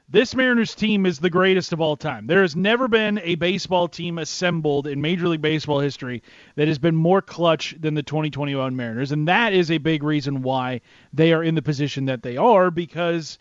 this 0.10 0.34
Mariners 0.34 0.74
team 0.74 1.06
is 1.06 1.20
the 1.20 1.30
greatest 1.30 1.74
of 1.74 1.82
all 1.82 1.98
time. 1.98 2.28
There 2.28 2.42
has 2.42 2.56
never 2.56 2.88
been 2.88 3.20
a 3.22 3.36
baseball 3.36 3.90
team 3.90 4.18
assembled 4.18 4.88
in 4.88 5.02
Major 5.02 5.28
League 5.28 5.42
Baseball 5.42 5.82
history 5.82 6.24
that 6.56 6.70
has 6.70 6.80
been 6.80 6.96
more 6.96 7.22
clutch 7.22 7.76
than 7.78 7.94
the 7.94 8.04
2021 8.04 8.78
Mariners. 8.78 9.12
And 9.12 9.28
that 9.28 9.52
is 9.52 9.70
a 9.70 9.78
big 9.78 10.04
reason 10.04 10.42
why 10.42 10.80
they 11.12 11.34
are 11.34 11.44
in 11.44 11.56
the 11.56 11.62
position 11.62 12.06
that 12.06 12.24
they 12.24 12.38
are 12.38 12.72
because, 12.72 13.38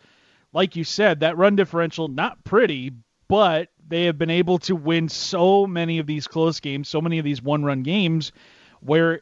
like 0.52 0.74
you 0.74 0.82
said, 0.82 1.20
that 1.20 1.36
run 1.36 1.54
differential, 1.54 2.08
not 2.08 2.42
pretty, 2.42 2.92
but 3.28 3.68
they 3.86 4.06
have 4.06 4.18
been 4.18 4.30
able 4.30 4.58
to 4.58 4.74
win 4.74 5.08
so 5.08 5.68
many 5.68 6.00
of 6.00 6.08
these 6.08 6.26
close 6.26 6.58
games, 6.58 6.88
so 6.88 7.00
many 7.00 7.20
of 7.20 7.24
these 7.24 7.40
one 7.40 7.64
run 7.64 7.84
games 7.84 8.32
where, 8.80 9.20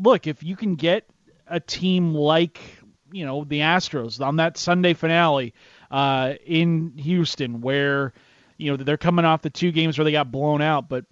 look, 0.00 0.26
if 0.26 0.42
you 0.42 0.56
can 0.56 0.74
get 0.76 1.06
a 1.46 1.60
team 1.60 2.14
like, 2.14 2.60
you 3.12 3.24
know, 3.24 3.44
the 3.44 3.60
Astros 3.60 4.24
on 4.24 4.36
that 4.36 4.56
Sunday 4.56 4.94
finale 4.94 5.54
uh, 5.90 6.34
in 6.44 6.92
Houston, 6.98 7.60
where 7.60 8.12
you 8.56 8.70
know 8.70 8.82
they're 8.82 8.96
coming 8.96 9.24
off 9.24 9.42
the 9.42 9.50
two 9.50 9.72
games 9.72 9.98
where 9.98 10.04
they 10.04 10.12
got 10.12 10.30
blown 10.30 10.62
out, 10.62 10.88
but 10.88 11.04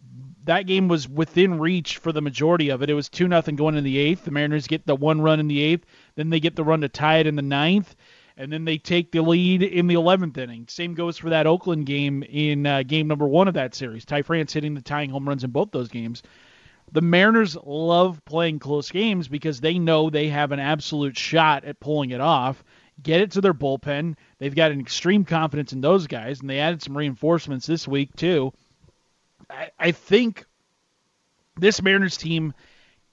that 0.44 0.66
game 0.66 0.88
was 0.88 1.08
within 1.08 1.58
reach 1.58 1.98
for 1.98 2.12
the 2.12 2.20
majority 2.20 2.70
of 2.70 2.82
it. 2.82 2.90
It 2.90 2.94
was 2.94 3.08
two 3.08 3.28
nothing 3.28 3.56
going 3.56 3.76
in 3.76 3.84
the 3.84 3.98
eighth. 3.98 4.24
The 4.24 4.30
Mariners 4.32 4.66
get 4.66 4.86
the 4.86 4.96
one 4.96 5.20
run 5.20 5.38
in 5.38 5.48
the 5.48 5.60
eighth, 5.60 5.86
then 6.16 6.30
they 6.30 6.40
get 6.40 6.56
the 6.56 6.64
run 6.64 6.80
to 6.80 6.88
tie 6.88 7.18
it 7.18 7.26
in 7.26 7.36
the 7.36 7.42
ninth, 7.42 7.94
and 8.36 8.52
then 8.52 8.64
they 8.64 8.78
take 8.78 9.12
the 9.12 9.22
lead 9.22 9.62
in 9.62 9.86
the 9.86 9.94
eleventh 9.94 10.38
inning. 10.38 10.66
Same 10.68 10.94
goes 10.94 11.18
for 11.18 11.30
that 11.30 11.46
Oakland 11.46 11.86
game 11.86 12.22
in 12.24 12.66
uh, 12.66 12.82
game 12.82 13.06
number 13.06 13.28
one 13.28 13.48
of 13.48 13.54
that 13.54 13.74
series. 13.74 14.04
Ty 14.04 14.22
France 14.22 14.52
hitting 14.52 14.74
the 14.74 14.82
tying 14.82 15.10
home 15.10 15.28
runs 15.28 15.44
in 15.44 15.50
both 15.50 15.70
those 15.70 15.88
games. 15.88 16.22
The 16.92 17.00
Mariners 17.00 17.56
love 17.64 18.22
playing 18.24 18.58
close 18.58 18.90
games 18.90 19.26
because 19.26 19.60
they 19.60 19.78
know 19.78 20.10
they 20.10 20.28
have 20.28 20.52
an 20.52 20.60
absolute 20.60 21.16
shot 21.16 21.64
at 21.64 21.80
pulling 21.80 22.10
it 22.10 22.20
off 22.20 22.62
get 23.02 23.20
it 23.20 23.32
to 23.32 23.40
their 23.40 23.54
bullpen. 23.54 24.16
They've 24.38 24.54
got 24.54 24.72
an 24.72 24.80
extreme 24.80 25.24
confidence 25.24 25.72
in 25.72 25.80
those 25.80 26.06
guys, 26.06 26.40
and 26.40 26.48
they 26.48 26.60
added 26.60 26.82
some 26.82 26.96
reinforcements 26.96 27.66
this 27.66 27.86
week 27.86 28.14
too. 28.16 28.52
I, 29.50 29.70
I 29.78 29.92
think 29.92 30.44
this 31.56 31.82
Mariners 31.82 32.16
team 32.16 32.54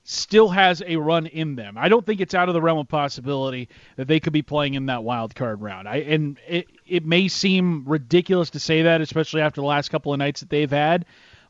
still 0.03 0.49
has 0.49 0.81
a 0.85 0.95
run 0.95 1.27
in 1.27 1.55
them. 1.55 1.77
I 1.77 1.89
don't 1.89 2.05
think 2.05 2.21
it's 2.21 2.33
out 2.33 2.47
of 2.47 2.53
the 2.53 2.61
realm 2.61 2.79
of 2.79 2.87
possibility 2.87 3.69
that 3.95 4.07
they 4.07 4.19
could 4.19 4.33
be 4.33 4.41
playing 4.41 4.73
in 4.73 4.87
that 4.87 5.03
wild 5.03 5.35
card 5.35 5.61
round. 5.61 5.87
I 5.87 5.97
and 5.97 6.39
it 6.47 6.67
it 6.87 7.05
may 7.05 7.27
seem 7.27 7.83
ridiculous 7.85 8.51
to 8.51 8.59
say 8.59 8.83
that, 8.83 9.01
especially 9.01 9.41
after 9.41 9.61
the 9.61 9.67
last 9.67 9.89
couple 9.89 10.13
of 10.13 10.19
nights 10.19 10.39
that 10.39 10.49
they've 10.49 10.71
had, 10.71 11.05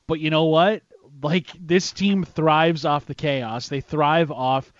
but 0.07 0.19
you 0.19 0.29
know 0.29 0.45
what? 0.45 0.81
Like 1.21 1.47
this 1.59 1.91
team 1.91 2.23
thrives 2.23 2.85
off 2.85 3.05
the 3.05 3.15
chaos. 3.15 3.67
They 3.67 3.81
thrive 3.81 4.31
off, 4.31 4.71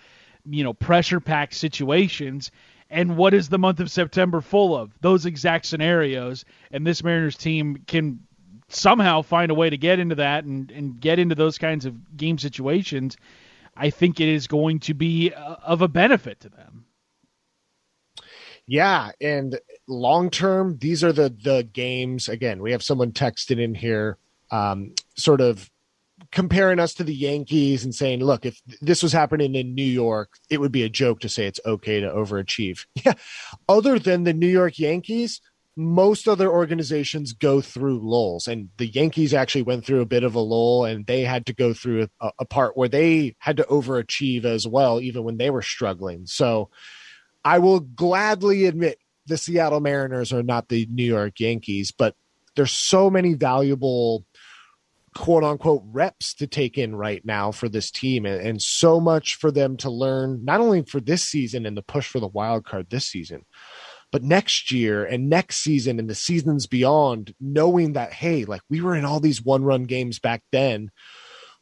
you 0.44 0.64
know, 0.64 0.72
pressure 0.72 1.20
packed 1.20 1.54
situations 1.54 2.50
and 2.90 3.16
what 3.16 3.34
is 3.34 3.48
the 3.48 3.58
month 3.58 3.78
of 3.80 3.90
September 3.90 4.40
full 4.40 4.76
of? 4.76 4.92
Those 5.00 5.24
exact 5.24 5.66
scenarios. 5.66 6.44
And 6.72 6.84
this 6.84 7.04
Mariners 7.04 7.36
team 7.36 7.84
can 7.86 8.20
somehow 8.68 9.22
find 9.22 9.50
a 9.50 9.54
way 9.54 9.70
to 9.70 9.76
get 9.76 10.00
into 10.00 10.16
that 10.16 10.44
and, 10.44 10.70
and 10.72 11.00
get 11.00 11.18
into 11.18 11.36
those 11.36 11.56
kinds 11.56 11.86
of 11.86 12.16
game 12.16 12.36
situations. 12.36 13.16
I 13.76 13.90
think 13.90 14.20
it 14.20 14.28
is 14.28 14.48
going 14.48 14.80
to 14.80 14.94
be 14.94 15.32
uh, 15.32 15.56
of 15.64 15.82
a 15.82 15.88
benefit 15.88 16.40
to 16.40 16.48
them. 16.48 16.86
Yeah, 18.66 19.10
and 19.20 19.58
long 19.88 20.30
term, 20.30 20.78
these 20.78 21.02
are 21.02 21.12
the 21.12 21.28
the 21.42 21.68
games. 21.72 22.28
Again, 22.28 22.62
we 22.62 22.70
have 22.70 22.84
someone 22.84 23.10
texted 23.10 23.60
in 23.60 23.74
here, 23.74 24.16
um, 24.52 24.94
sort 25.16 25.40
of 25.40 25.68
comparing 26.32 26.78
us 26.78 26.94
to 26.94 27.04
the 27.04 27.14
Yankees 27.14 27.84
and 27.84 27.94
saying, 27.94 28.20
look, 28.20 28.46
if 28.46 28.60
this 28.80 29.02
was 29.02 29.12
happening 29.12 29.54
in 29.54 29.74
New 29.74 29.82
York, 29.82 30.30
it 30.48 30.60
would 30.60 30.72
be 30.72 30.84
a 30.84 30.88
joke 30.88 31.20
to 31.20 31.28
say 31.28 31.46
it's 31.46 31.60
okay 31.66 32.00
to 32.00 32.08
overachieve. 32.08 32.86
Yeah. 33.04 33.14
Other 33.68 33.98
than 33.98 34.24
the 34.24 34.34
New 34.34 34.46
York 34.46 34.78
Yankees, 34.78 35.40
most 35.76 36.28
other 36.28 36.50
organizations 36.50 37.32
go 37.32 37.60
through 37.60 38.00
lulls 38.00 38.46
and 38.46 38.68
the 38.76 38.86
Yankees 38.86 39.32
actually 39.32 39.62
went 39.62 39.84
through 39.84 40.02
a 40.02 40.06
bit 40.06 40.24
of 40.24 40.34
a 40.34 40.40
lull 40.40 40.84
and 40.84 41.06
they 41.06 41.22
had 41.22 41.46
to 41.46 41.54
go 41.54 41.72
through 41.72 42.08
a, 42.20 42.30
a 42.40 42.44
part 42.44 42.76
where 42.76 42.88
they 42.88 43.34
had 43.38 43.56
to 43.56 43.62
overachieve 43.64 44.44
as 44.44 44.66
well, 44.66 45.00
even 45.00 45.24
when 45.24 45.38
they 45.38 45.48
were 45.48 45.62
struggling. 45.62 46.26
So 46.26 46.68
I 47.44 47.58
will 47.60 47.80
gladly 47.80 48.66
admit 48.66 48.98
the 49.26 49.38
Seattle 49.38 49.80
Mariners 49.80 50.32
are 50.32 50.42
not 50.42 50.68
the 50.68 50.86
New 50.90 51.04
York 51.04 51.40
Yankees, 51.40 51.92
but 51.92 52.14
there's 52.56 52.72
so 52.72 53.08
many 53.08 53.34
valuable 53.34 54.26
quote 55.16 55.42
unquote 55.42 55.82
reps 55.86 56.34
to 56.34 56.46
take 56.46 56.78
in 56.78 56.94
right 56.94 57.24
now 57.24 57.50
for 57.50 57.68
this 57.68 57.90
team 57.90 58.24
and, 58.26 58.40
and, 58.40 58.62
so 58.62 59.00
much 59.00 59.34
for 59.34 59.50
them 59.50 59.76
to 59.76 59.90
learn 59.90 60.44
not 60.44 60.60
only 60.60 60.82
for 60.82 61.00
this 61.00 61.24
season 61.24 61.66
and 61.66 61.76
the 61.76 61.82
push 61.82 62.06
for 62.06 62.20
the 62.20 62.28
wild 62.28 62.64
card 62.64 62.88
this 62.90 63.06
season 63.06 63.44
but 64.12 64.22
next 64.22 64.70
year 64.70 65.04
and 65.04 65.28
next 65.28 65.58
season 65.58 65.98
and 65.98 66.08
the 66.08 66.14
seasons 66.14 66.66
beyond 66.66 67.34
knowing 67.40 67.92
that 67.94 68.12
hey 68.12 68.44
like 68.44 68.62
we 68.68 68.80
were 68.80 68.94
in 68.94 69.04
all 69.04 69.20
these 69.20 69.42
one 69.42 69.64
run 69.64 69.84
games 69.84 70.18
back 70.18 70.42
then. 70.52 70.90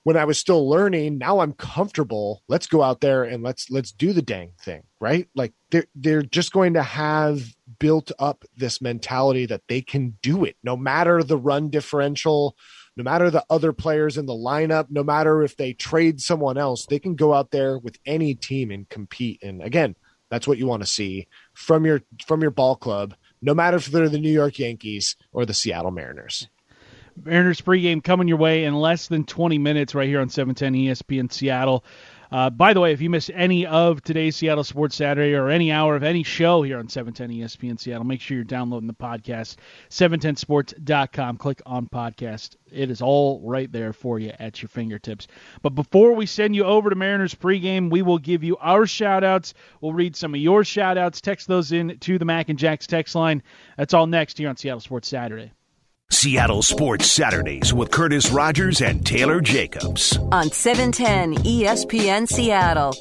When 0.04 0.16
i 0.16 0.24
was 0.24 0.38
still 0.38 0.68
learning 0.68 1.18
now 1.18 1.40
i'm 1.40 1.52
comfortable. 1.52 2.42
Let's 2.48 2.66
go 2.66 2.82
out 2.82 3.00
there 3.00 3.24
and 3.24 3.42
let's 3.42 3.70
let's 3.70 3.92
do 3.92 4.12
the 4.12 4.22
dang 4.22 4.52
thing 4.60 4.82
right? 5.00 5.28
Like 5.34 5.52
they're 5.70 5.86
they're 5.94 6.22
just 6.22 6.52
going 6.52 6.74
to 6.74 6.82
have 6.82 7.42
built 7.78 8.10
up 8.18 8.44
this 8.56 8.80
mentality 8.80 9.46
that 9.46 9.62
they 9.68 9.80
can 9.80 10.18
do 10.22 10.44
it 10.44 10.56
no 10.62 10.76
matter 10.76 11.22
the 11.22 11.36
run 11.36 11.70
differential 11.70 12.56
no 12.98 13.04
matter 13.04 13.30
the 13.30 13.44
other 13.48 13.72
players 13.72 14.18
in 14.18 14.26
the 14.26 14.34
lineup, 14.34 14.86
no 14.90 15.04
matter 15.04 15.44
if 15.44 15.56
they 15.56 15.72
trade 15.72 16.20
someone 16.20 16.58
else, 16.58 16.84
they 16.84 16.98
can 16.98 17.14
go 17.14 17.32
out 17.32 17.52
there 17.52 17.78
with 17.78 17.96
any 18.04 18.34
team 18.34 18.72
and 18.72 18.88
compete. 18.88 19.40
And 19.40 19.62
again, 19.62 19.94
that's 20.30 20.48
what 20.48 20.58
you 20.58 20.66
want 20.66 20.82
to 20.82 20.88
see 20.88 21.28
from 21.54 21.86
your 21.86 22.02
from 22.26 22.42
your 22.42 22.50
ball 22.50 22.74
club, 22.74 23.14
no 23.40 23.54
matter 23.54 23.76
if 23.76 23.86
they're 23.86 24.08
the 24.08 24.18
New 24.18 24.32
York 24.32 24.58
Yankees 24.58 25.14
or 25.32 25.46
the 25.46 25.54
Seattle 25.54 25.92
Mariners. 25.92 26.48
Mariners 27.24 27.60
pregame 27.60 28.02
coming 28.02 28.26
your 28.26 28.36
way 28.36 28.64
in 28.64 28.74
less 28.74 29.06
than 29.06 29.24
20 29.24 29.58
minutes 29.58 29.94
right 29.94 30.08
here 30.08 30.20
on 30.20 30.28
710 30.28 30.74
ESPN 30.74 31.32
Seattle. 31.32 31.84
Uh, 32.30 32.50
by 32.50 32.74
the 32.74 32.80
way, 32.80 32.92
if 32.92 33.00
you 33.00 33.08
miss 33.08 33.30
any 33.32 33.64
of 33.66 34.02
today's 34.02 34.36
Seattle 34.36 34.64
Sports 34.64 34.96
Saturday 34.96 35.34
or 35.34 35.48
any 35.48 35.72
hour 35.72 35.96
of 35.96 36.02
any 36.02 36.22
show 36.22 36.62
here 36.62 36.78
on 36.78 36.88
710 36.88 37.30
ESPN 37.30 37.80
Seattle, 37.80 38.04
make 38.04 38.20
sure 38.20 38.36
you're 38.36 38.44
downloading 38.44 38.86
the 38.86 38.94
podcast, 38.94 39.56
710sports.com. 39.88 41.38
Click 41.38 41.62
on 41.64 41.86
podcast. 41.86 42.56
It 42.70 42.90
is 42.90 43.00
all 43.00 43.40
right 43.42 43.70
there 43.72 43.92
for 43.92 44.18
you 44.18 44.32
at 44.38 44.60
your 44.60 44.68
fingertips. 44.68 45.26
But 45.62 45.74
before 45.74 46.12
we 46.12 46.26
send 46.26 46.54
you 46.54 46.64
over 46.64 46.90
to 46.90 46.96
Mariners 46.96 47.34
pregame, 47.34 47.90
we 47.90 48.02
will 48.02 48.18
give 48.18 48.44
you 48.44 48.58
our 48.58 48.86
shout 48.86 49.24
outs. 49.24 49.54
We'll 49.80 49.94
read 49.94 50.14
some 50.14 50.34
of 50.34 50.40
your 50.40 50.64
shout 50.64 50.98
outs. 50.98 51.20
Text 51.20 51.48
those 51.48 51.72
in 51.72 51.98
to 51.98 52.18
the 52.18 52.24
Mac 52.26 52.50
and 52.50 52.58
Jacks 52.58 52.86
text 52.86 53.14
line. 53.14 53.42
That's 53.78 53.94
all 53.94 54.06
next 54.06 54.36
here 54.36 54.50
on 54.50 54.56
Seattle 54.56 54.80
Sports 54.80 55.08
Saturday. 55.08 55.52
Seattle 56.10 56.62
Sports 56.62 57.06
Saturdays 57.06 57.74
with 57.74 57.90
Curtis 57.90 58.30
Rogers 58.30 58.80
and 58.80 59.04
Taylor 59.04 59.42
Jacobs. 59.42 60.16
On 60.32 60.50
710 60.50 61.44
ESPN 61.44 62.26
Seattle. 62.26 62.94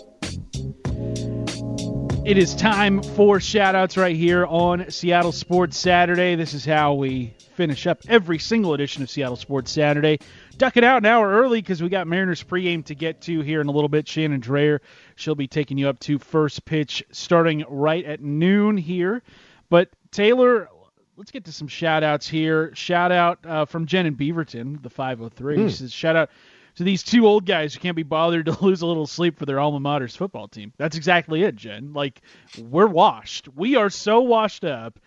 It 2.25 2.37
is 2.37 2.53
time 2.53 3.01
for 3.01 3.39
shoutouts 3.39 3.95
right 3.95 4.15
here 4.15 4.45
on 4.45 4.91
Seattle 4.91 5.31
Sports 5.31 5.77
Saturday. 5.77 6.35
This 6.35 6.53
is 6.53 6.65
how 6.65 6.95
we 6.95 7.33
finish 7.55 7.87
up 7.87 8.01
every 8.09 8.39
single 8.39 8.73
edition 8.73 9.01
of 9.01 9.09
Seattle 9.09 9.37
Sports 9.37 9.71
Saturday. 9.71 10.19
Duck 10.57 10.75
it 10.75 10.83
out 10.83 10.97
an 10.97 11.05
hour 11.05 11.29
early 11.29 11.61
because 11.61 11.81
we 11.81 11.87
got 11.87 12.07
Mariners 12.07 12.43
pregame 12.43 12.83
to 12.85 12.93
get 12.93 13.21
to 13.21 13.39
here 13.39 13.61
in 13.61 13.67
a 13.67 13.71
little 13.71 13.87
bit. 13.87 14.05
Shannon 14.05 14.41
Drayer, 14.41 14.79
she'll 15.15 15.33
be 15.33 15.47
taking 15.47 15.77
you 15.77 15.87
up 15.87 15.99
to 16.01 16.19
first 16.19 16.65
pitch 16.65 17.05
starting 17.13 17.63
right 17.69 18.03
at 18.03 18.21
noon 18.21 18.75
here. 18.75 19.23
But 19.69 19.89
Taylor, 20.11 20.69
let's 21.17 21.31
get 21.31 21.45
to 21.45 21.51
some 21.51 21.67
shout 21.67 22.03
outs 22.03 22.27
here. 22.27 22.73
Shout 22.75 23.11
out 23.11 23.39
uh, 23.45 23.65
from 23.65 23.85
Jen 23.85 24.05
and 24.05 24.17
Beaverton, 24.17 24.81
the 24.81 24.89
503. 24.89 25.57
Mm. 25.57 25.71
says, 25.71 25.91
shout 25.91 26.15
out 26.15 26.29
to 26.75 26.83
these 26.83 27.03
two 27.03 27.27
old 27.27 27.45
guys 27.45 27.73
who 27.73 27.79
can't 27.79 27.95
be 27.95 28.03
bothered 28.03 28.45
to 28.45 28.57
lose 28.63 28.81
a 28.81 28.85
little 28.85 29.07
sleep 29.07 29.37
for 29.37 29.45
their 29.45 29.59
alma 29.59 29.79
mater's 29.79 30.15
football 30.15 30.47
team. 30.47 30.71
That's 30.77 30.95
exactly 30.95 31.43
it, 31.43 31.55
Jen. 31.55 31.93
Like, 31.93 32.21
we're 32.57 32.87
washed. 32.87 33.49
We 33.55 33.75
are 33.75 33.89
so 33.89 34.21
washed 34.21 34.63
up. 34.63 34.99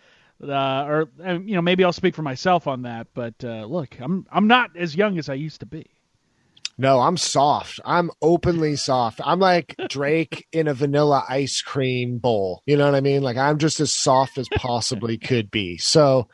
Uh, 0.42 0.84
or 0.84 1.08
you 1.22 1.54
know, 1.54 1.60
maybe 1.60 1.84
I'll 1.84 1.92
speak 1.92 2.14
for 2.14 2.22
myself 2.22 2.66
on 2.66 2.82
that. 2.82 3.08
But 3.12 3.34
uh, 3.44 3.66
look, 3.66 4.00
I'm 4.00 4.26
I'm 4.32 4.46
not 4.46 4.74
as 4.74 4.96
young 4.96 5.18
as 5.18 5.28
I 5.28 5.34
used 5.34 5.60
to 5.60 5.66
be. 5.66 5.90
No, 6.80 7.00
I'm 7.00 7.18
soft. 7.18 7.78
I'm 7.84 8.10
openly 8.22 8.74
soft. 8.74 9.20
I'm 9.22 9.38
like 9.38 9.76
Drake 9.90 10.46
in 10.50 10.66
a 10.66 10.72
vanilla 10.72 11.22
ice 11.28 11.60
cream 11.60 12.16
bowl. 12.16 12.62
You 12.64 12.78
know 12.78 12.86
what 12.86 12.94
I 12.94 13.02
mean? 13.02 13.20
Like 13.20 13.36
I'm 13.36 13.58
just 13.58 13.80
as 13.80 13.94
soft 13.94 14.38
as 14.38 14.48
possibly 14.56 15.18
could 15.18 15.50
be. 15.50 15.76
So, 15.76 16.28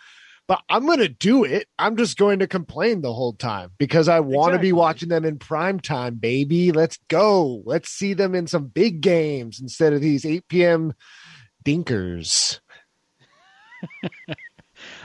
but 0.46 0.60
I'm 0.68 0.86
going 0.86 1.00
to 1.00 1.08
do 1.08 1.42
it. 1.42 1.66
I'm 1.80 1.96
just 1.96 2.16
going 2.16 2.38
to 2.38 2.46
complain 2.46 3.00
the 3.00 3.12
whole 3.12 3.32
time 3.32 3.72
because 3.76 4.06
I 4.06 4.20
want 4.20 4.50
to 4.50 4.54
exactly. 4.54 4.68
be 4.68 4.72
watching 4.72 5.08
them 5.08 5.24
in 5.24 5.40
prime 5.40 5.80
time, 5.80 6.14
baby. 6.14 6.70
Let's 6.70 7.00
go. 7.08 7.64
Let's 7.64 7.90
see 7.90 8.14
them 8.14 8.36
in 8.36 8.46
some 8.46 8.66
big 8.66 9.00
games 9.00 9.58
instead 9.60 9.94
of 9.94 10.00
these 10.00 10.24
8 10.24 10.46
p.m. 10.46 10.92
dinkers. 11.64 12.60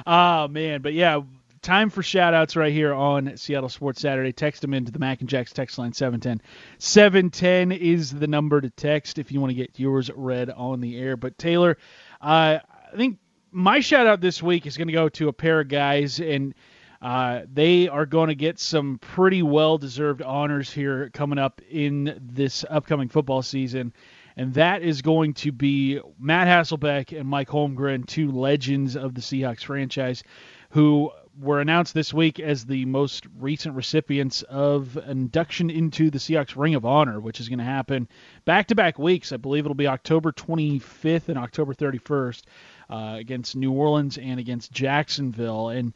oh 0.06 0.48
man, 0.50 0.84
but 0.84 0.94
yeah, 0.94 1.22
time 1.62 1.90
for 1.90 2.02
shout 2.02 2.34
outs 2.34 2.56
right 2.56 2.74
here 2.74 2.94
on 2.94 3.38
Seattle 3.38 3.70
Sports 3.70 4.02
Saturday. 4.02 4.32
Text 4.32 4.62
them 4.62 4.74
into 4.74 4.92
the 4.92 5.00
Mac 5.00 5.22
and 5.22 5.30
Jacks 5.30 5.54
text 5.54 5.78
line 5.78 5.94
710. 5.94 6.42
710 6.80 7.72
is 7.72 8.12
the 8.12 8.28
number 8.28 8.60
to 8.60 8.70
text 8.70 9.20
if 9.20 9.32
you 9.32 9.40
want 9.40 9.52
to 9.52 9.56
get 9.56 9.80
yours 9.80 10.10
read 10.16 10.50
on 10.50 10.82
the 10.82 10.98
air. 10.98 11.16
But 11.16 11.38
Taylor, 11.38 11.78
uh, 12.20 12.60
I 12.92 12.96
think 12.98 13.20
my 13.52 13.80
shout 13.80 14.08
out 14.08 14.22
this 14.22 14.42
week 14.42 14.66
is 14.66 14.78
going 14.78 14.88
to 14.88 14.94
go 14.94 15.10
to 15.10 15.28
a 15.28 15.34
pair 15.34 15.60
of 15.60 15.68
guys, 15.68 16.20
and 16.20 16.56
uh, 17.02 17.42
they 17.52 17.88
are 17.88 18.06
going 18.06 18.30
to 18.30 18.36
get 18.36 18.60
some 18.60 18.98
pretty 19.00 19.44
well 19.44 19.78
deserved 19.78 20.22
honors 20.22 20.72
here 20.72 21.10
coming 21.14 21.40
up 21.40 21.62
in 21.70 22.20
this 22.22 22.66
upcoming 22.70 23.10
football 23.10 23.42
season. 23.42 23.94
And 24.38 24.54
that 24.54 24.82
is 24.82 25.02
going 25.02 25.34
to 25.36 25.52
be 25.52 26.00
Matt 26.18 26.48
Hasselbeck 26.48 27.18
and 27.18 27.28
Mike 27.28 27.50
Holmgren, 27.50 28.08
two 28.08 28.32
legends 28.32 28.96
of 28.96 29.14
the 29.14 29.22
Seahawks 29.22 29.64
franchise, 29.64 30.24
who 30.70 31.12
were 31.40 31.62
announced 31.62 31.94
this 31.94 32.14
week 32.14 32.40
as 32.40 32.66
the 32.66 32.86
most 32.86 33.26
recent 33.40 33.76
recipients 33.76 34.42
of 34.44 34.98
induction 34.98 35.70
into 35.70 36.10
the 36.10 36.18
Seahawks 36.18 36.56
Ring 36.56 36.76
of 36.76 36.86
Honor, 36.86 37.20
which 37.20 37.40
is 37.40 37.50
going 37.50 37.60
to 37.60 37.66
happen 37.66 38.08
back 38.46 38.68
to 38.68 38.76
back 38.76 39.00
weeks. 39.00 39.32
I 39.32 39.38
believe 39.38 39.66
it'll 39.66 39.76
be 39.76 39.88
October 39.88 40.32
25th 40.32 41.30
and 41.30 41.38
October 41.38 41.74
31st 41.74 42.44
uh, 42.90 43.16
against 43.18 43.56
New 43.56 43.72
Orleans 43.72 44.18
and 44.18 44.40
against 44.40 44.72
Jacksonville. 44.72 45.70
And 45.70 45.94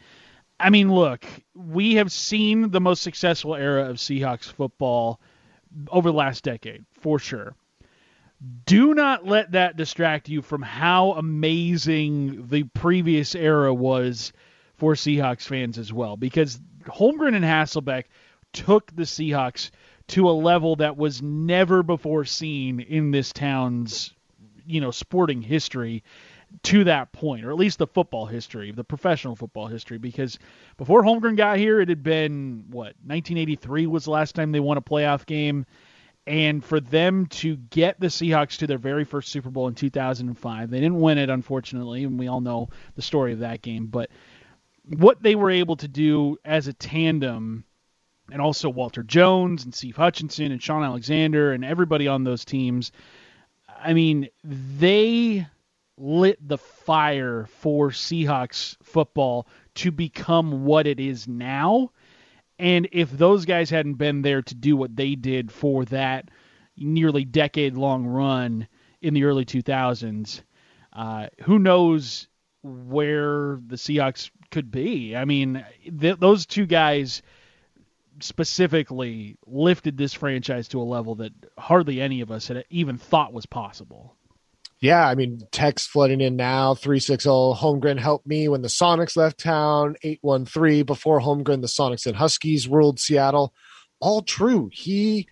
I 0.60 0.70
mean, 0.70 0.94
look, 0.94 1.26
we 1.54 1.96
have 1.96 2.12
seen 2.12 2.72
the 2.72 2.82
most 2.82 3.02
successful 3.02 3.56
era 3.56 3.90
of 3.90 3.98
Seahawks 3.98 4.46
football 4.46 5.20
over 5.90 6.10
the 6.10 6.18
last 6.18 6.44
decade, 6.44 6.86
for 7.02 7.20
sure. 7.20 7.56
Do 8.66 8.94
not 8.94 9.26
let 9.26 9.52
that 9.52 9.76
distract 9.76 10.30
you 10.30 10.42
from 10.42 10.62
how 10.62 11.14
amazing 11.14 12.48
the 12.48 12.64
previous 12.64 13.34
era 13.34 13.74
was 13.74 14.34
for 14.78 14.94
Seahawks 14.94 15.44
fans 15.44 15.78
as 15.78 15.92
well, 15.92 16.18
because 16.18 16.60
Holmgren 16.84 17.36
and 17.36 17.46
Hasselbeck 17.46 18.06
took 18.54 18.96
the 18.96 19.04
Seahawks 19.04 19.72
to 20.08 20.30
a 20.30 20.32
level 20.32 20.76
that 20.78 20.98
was 20.98 21.22
never 21.22 21.84
before 21.84 22.26
seen 22.26 22.80
in 22.80 23.12
this 23.12 23.34
town's, 23.34 24.14
you 24.66 24.82
know, 24.82 24.92
sporting 24.92 25.42
history 25.42 26.04
to 26.64 26.84
that 26.86 27.12
point, 27.12 27.44
or 27.44 27.50
at 27.50 27.58
least 27.58 27.80
the 27.80 27.88
football 27.88 28.26
history, 28.26 28.72
the 28.72 28.84
professional 28.84 29.36
football 29.36 29.68
history, 29.68 29.98
because 29.98 30.40
before 30.78 31.04
Holmgren 31.04 31.36
got 31.36 31.58
here, 31.58 31.82
it 31.82 31.90
had 31.90 32.04
been 32.04 32.66
what 32.70 32.96
1983 33.04 33.88
was 33.88 34.06
the 34.06 34.12
last 34.12 34.36
time 34.36 34.52
they 34.52 34.60
won 34.60 34.78
a 34.78 34.82
playoff 34.82 35.26
game, 35.26 35.66
and 36.28 36.64
for 36.64 36.80
them 36.80 37.26
to 37.28 37.58
get 37.58 38.00
the 38.00 38.08
Seahawks 38.08 38.58
to 38.58 38.68
their 38.68 38.78
very 38.78 39.04
first 39.04 39.30
Super 39.30 39.50
Bowl 39.50 39.68
in 39.68 39.76
2005, 39.76 40.70
they 40.70 40.80
didn't 40.80 41.00
win 41.00 41.18
it 41.18 41.30
unfortunately, 41.30 42.04
and 42.04 42.18
we 42.18 42.28
all 42.28 42.42
know 42.42 42.70
the 42.96 43.02
story 43.02 43.34
of 43.34 43.40
that 43.40 43.62
game, 43.62 43.88
but 43.88 44.10
what 44.88 45.22
they 45.22 45.36
were 45.36 45.52
able 45.52 45.76
to 45.78 45.88
do 45.88 46.38
as 46.46 46.68
a 46.68 46.74
tandem, 46.74 47.64
and 48.32 48.42
also 48.42 48.70
Walter 48.70 49.04
Jones 49.04 49.66
and 49.66 49.74
Steve 49.74 49.96
Hutchinson 49.96 50.52
and 50.52 50.62
Shaun 50.62 50.84
Alexander 50.84 51.54
and 51.54 51.64
everybody 51.64 52.08
on 52.08 52.24
those 52.24 52.46
teams. 52.46 52.92
I 53.68 53.94
mean, 53.94 54.30
they 54.44 55.46
lit 55.98 56.46
the 56.46 56.58
fire 56.58 57.46
for 57.60 57.90
Seahawks 57.90 58.78
football 58.84 59.48
to 59.76 59.92
become 59.92 60.66
what 60.66 60.88
it 60.88 61.00
is 61.00 61.28
now. 61.28 61.92
And 62.58 62.88
if 62.92 63.12
those 63.12 63.46
guys 63.46 63.70
hadn't 63.70 63.96
been 63.96 64.22
there 64.22 64.42
to 64.42 64.56
do 64.56 64.76
what 64.76 64.96
they 64.96 65.16
did 65.16 65.52
for 65.52 65.86
that 65.86 66.30
nearly 66.78 67.26
decade 67.26 67.76
long 67.76 68.06
run 68.06 68.68
in 69.02 69.14
the 69.14 69.26
early 69.26 69.46
2000s, 69.46 70.42
uh, 70.94 71.28
who 71.44 71.60
knows 71.60 72.28
where 72.64 73.60
the 73.68 73.76
Seahawks 73.76 74.32
could 74.56 74.72
be. 74.72 75.18
I 75.18 75.26
mean, 75.26 75.66
th- 76.00 76.18
those 76.18 76.46
two 76.46 76.66
guys 76.66 77.22
specifically 78.22 79.38
lifted 79.46 79.98
this 79.98 80.14
franchise 80.14 80.70
to 80.70 80.80
a 80.80 80.84
level 80.84 81.16
that 81.16 81.34
hardly 81.58 82.00
any 82.00 82.22
of 82.22 82.32
us 82.32 82.48
had 82.48 82.64
even 82.70 82.98
thought 82.98 83.34
was 83.34 83.46
possible. 83.46 84.16
Yeah, 84.80 85.06
I 85.06 85.14
mean, 85.16 85.42
text 85.52 85.90
flooding 85.90 86.22
in 86.22 86.38
now. 86.38 86.74
360 86.74 87.28
Holmgren 87.28 88.00
helped 88.00 88.26
me 88.26 88.48
when 88.48 88.62
the 88.62 88.70
Sonics 88.70 89.18
left 89.18 89.42
town. 89.42 89.98
813 90.04 90.86
before 90.86 91.20
Holmgren, 91.20 91.60
the 91.60 91.68
Sonics 91.68 92.06
and 92.06 92.16
Huskies 92.16 92.66
ruled 92.66 92.98
Seattle. 92.98 93.54
All 94.00 94.22
true. 94.22 94.70
He, 94.72 95.28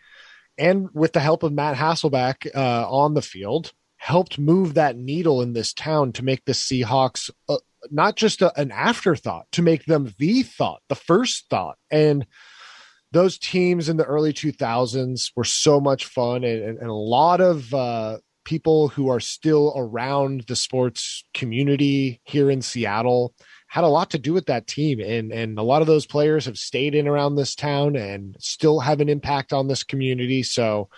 and 0.57 0.89
with 0.93 1.13
the 1.13 1.21
help 1.21 1.43
of 1.43 1.53
Matt 1.53 1.77
Hasselbeck 1.77 2.53
uh, 2.53 2.91
on 2.91 3.13
the 3.13 3.21
field, 3.21 3.71
helped 3.95 4.37
move 4.37 4.73
that 4.73 4.97
needle 4.97 5.41
in 5.41 5.53
this 5.53 5.71
town 5.71 6.11
to 6.11 6.25
make 6.25 6.43
the 6.43 6.51
Seahawks 6.51 7.29
uh, 7.47 7.55
not 7.91 8.15
just 8.15 8.41
a, 8.41 8.57
an 8.59 8.71
afterthought, 8.71 9.47
to 9.53 9.61
make 9.61 9.85
them 9.85 10.13
the 10.17 10.43
thought, 10.43 10.81
the 10.89 10.95
first 10.95 11.45
thought. 11.49 11.77
And 11.91 12.25
those 13.11 13.37
teams 13.37 13.89
in 13.89 13.97
the 13.97 14.05
early 14.05 14.33
2000s 14.33 15.31
were 15.35 15.43
so 15.43 15.79
much 15.79 16.05
fun 16.05 16.43
and, 16.43 16.63
and, 16.63 16.77
and 16.79 16.89
a 16.89 16.93
lot 16.93 17.41
of 17.41 17.73
uh, 17.73 18.17
people 18.43 18.87
who 18.87 19.09
are 19.09 19.19
still 19.19 19.73
around 19.75 20.45
the 20.47 20.55
sports 20.55 21.23
community 21.33 22.21
here 22.23 22.49
in 22.49 22.61
Seattle 22.61 23.33
had 23.67 23.83
a 23.83 23.87
lot 23.87 24.11
to 24.11 24.19
do 24.19 24.33
with 24.33 24.45
that 24.47 24.67
team. 24.67 24.99
And 24.99 25.31
and 25.31 25.57
a 25.57 25.63
lot 25.63 25.81
of 25.81 25.87
those 25.87 26.05
players 26.05 26.45
have 26.45 26.57
stayed 26.57 26.95
in 26.95 27.07
around 27.07 27.35
this 27.35 27.55
town 27.55 27.95
and 27.95 28.35
still 28.39 28.79
have 28.79 29.01
an 29.01 29.09
impact 29.09 29.53
on 29.53 29.67
this 29.67 29.83
community. 29.83 30.43
So 30.43 30.89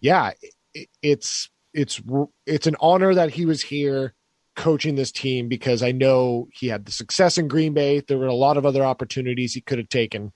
yeah 0.00 0.32
it, 0.74 0.88
it's 1.02 1.50
it's 1.72 2.00
it's 2.46 2.66
an 2.66 2.76
honor 2.80 3.14
that 3.14 3.30
he 3.30 3.46
was 3.46 3.62
here 3.62 4.14
coaching 4.56 4.94
this 4.94 5.12
team 5.12 5.48
because 5.48 5.82
I 5.82 5.92
know 5.92 6.48
he 6.52 6.68
had 6.68 6.84
the 6.84 6.92
success 6.92 7.38
in 7.38 7.48
Green 7.48 7.72
Bay. 7.72 8.00
There 8.00 8.18
were 8.18 8.26
a 8.26 8.34
lot 8.34 8.56
of 8.56 8.66
other 8.66 8.84
opportunities 8.84 9.54
he 9.54 9.60
could 9.60 9.78
have 9.78 9.88
taken 9.88 10.32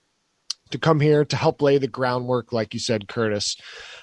to 0.71 0.79
come 0.79 1.01
here 1.01 1.25
to 1.25 1.37
help 1.37 1.63
lay 1.63 1.79
the 1.79 1.89
groundwork, 1.89 2.53
like 2.53 2.75
you 2.75 2.81
said, 2.81 3.09
Curtis, 3.09 3.57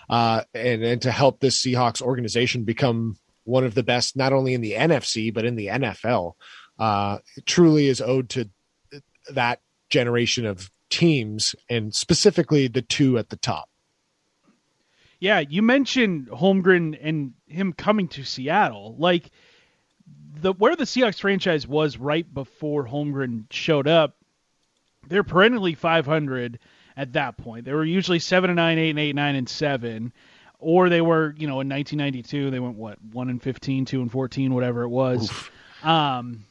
uh, 0.09 0.43
and 0.53 0.84
and 0.84 1.01
to 1.01 1.12
help 1.12 1.39
this 1.39 1.62
Seahawks 1.62 2.01
organization 2.01 2.64
become 2.64 3.18
one 3.43 3.64
of 3.66 3.74
the 3.74 3.84
best, 3.84 4.16
not 4.16 4.34
only 4.34 4.53
in 4.53 4.62
the 4.62 4.74
NFC 4.74 5.34
but 5.34 5.45
in 5.45 5.55
the 5.55 5.68
NFL. 5.68 6.34
Uh, 6.80 7.20
truly 7.45 7.88
is 7.88 8.01
owed 8.01 8.30
to 8.30 8.49
that 9.30 9.59
generation 9.89 10.45
of 10.45 10.72
teams, 10.89 11.55
and 11.70 11.93
specifically 11.93 12.68
the 12.68 12.82
two 12.82 13.18
at 13.18 13.30
the 13.30 13.38
top. 13.38 13.70
Yeah, 15.20 15.39
you 15.39 15.62
mentioned 15.62 16.30
Holmgren 16.30 16.97
and 16.99 17.34
him 17.47 17.74
coming 17.74 18.07
to 18.09 18.24
Seattle. 18.24 18.95
Like 18.97 19.30
the 20.34 20.53
where 20.53 20.75
the 20.75 20.86
Seahawks 20.86 21.19
franchise 21.19 21.67
was 21.67 21.97
right 21.97 22.32
before 22.34 22.86
Holmgren 22.86 23.45
showed 23.51 23.88
up, 23.88 24.15
they're 25.07 25.23
perennially 25.23 25.75
500 25.75 26.59
at 26.97 27.13
that 27.13 27.38
point. 27.38 27.65
They 27.65 27.73
were 27.73 27.86
usually 27.86 28.19
7 28.19 28.49
and 28.49 28.57
9, 28.57 28.77
8 28.77 28.89
and 28.91 28.99
8, 28.99 29.15
9 29.15 29.36
and 29.36 29.49
7 29.49 30.13
or 30.61 30.89
they 30.89 31.01
were, 31.01 31.34
you 31.38 31.47
know, 31.47 31.59
in 31.59 31.67
1992 31.67 32.51
they 32.51 32.59
went 32.59 32.75
what 32.75 32.97
1 33.11 33.29
and 33.29 33.41
15, 33.41 33.86
2 33.86 34.01
and 34.01 34.11
14, 34.11 34.53
whatever 34.53 34.84
it 34.84 34.89
was. 34.89 35.29
Oof. 35.29 35.51
Um 35.84 36.45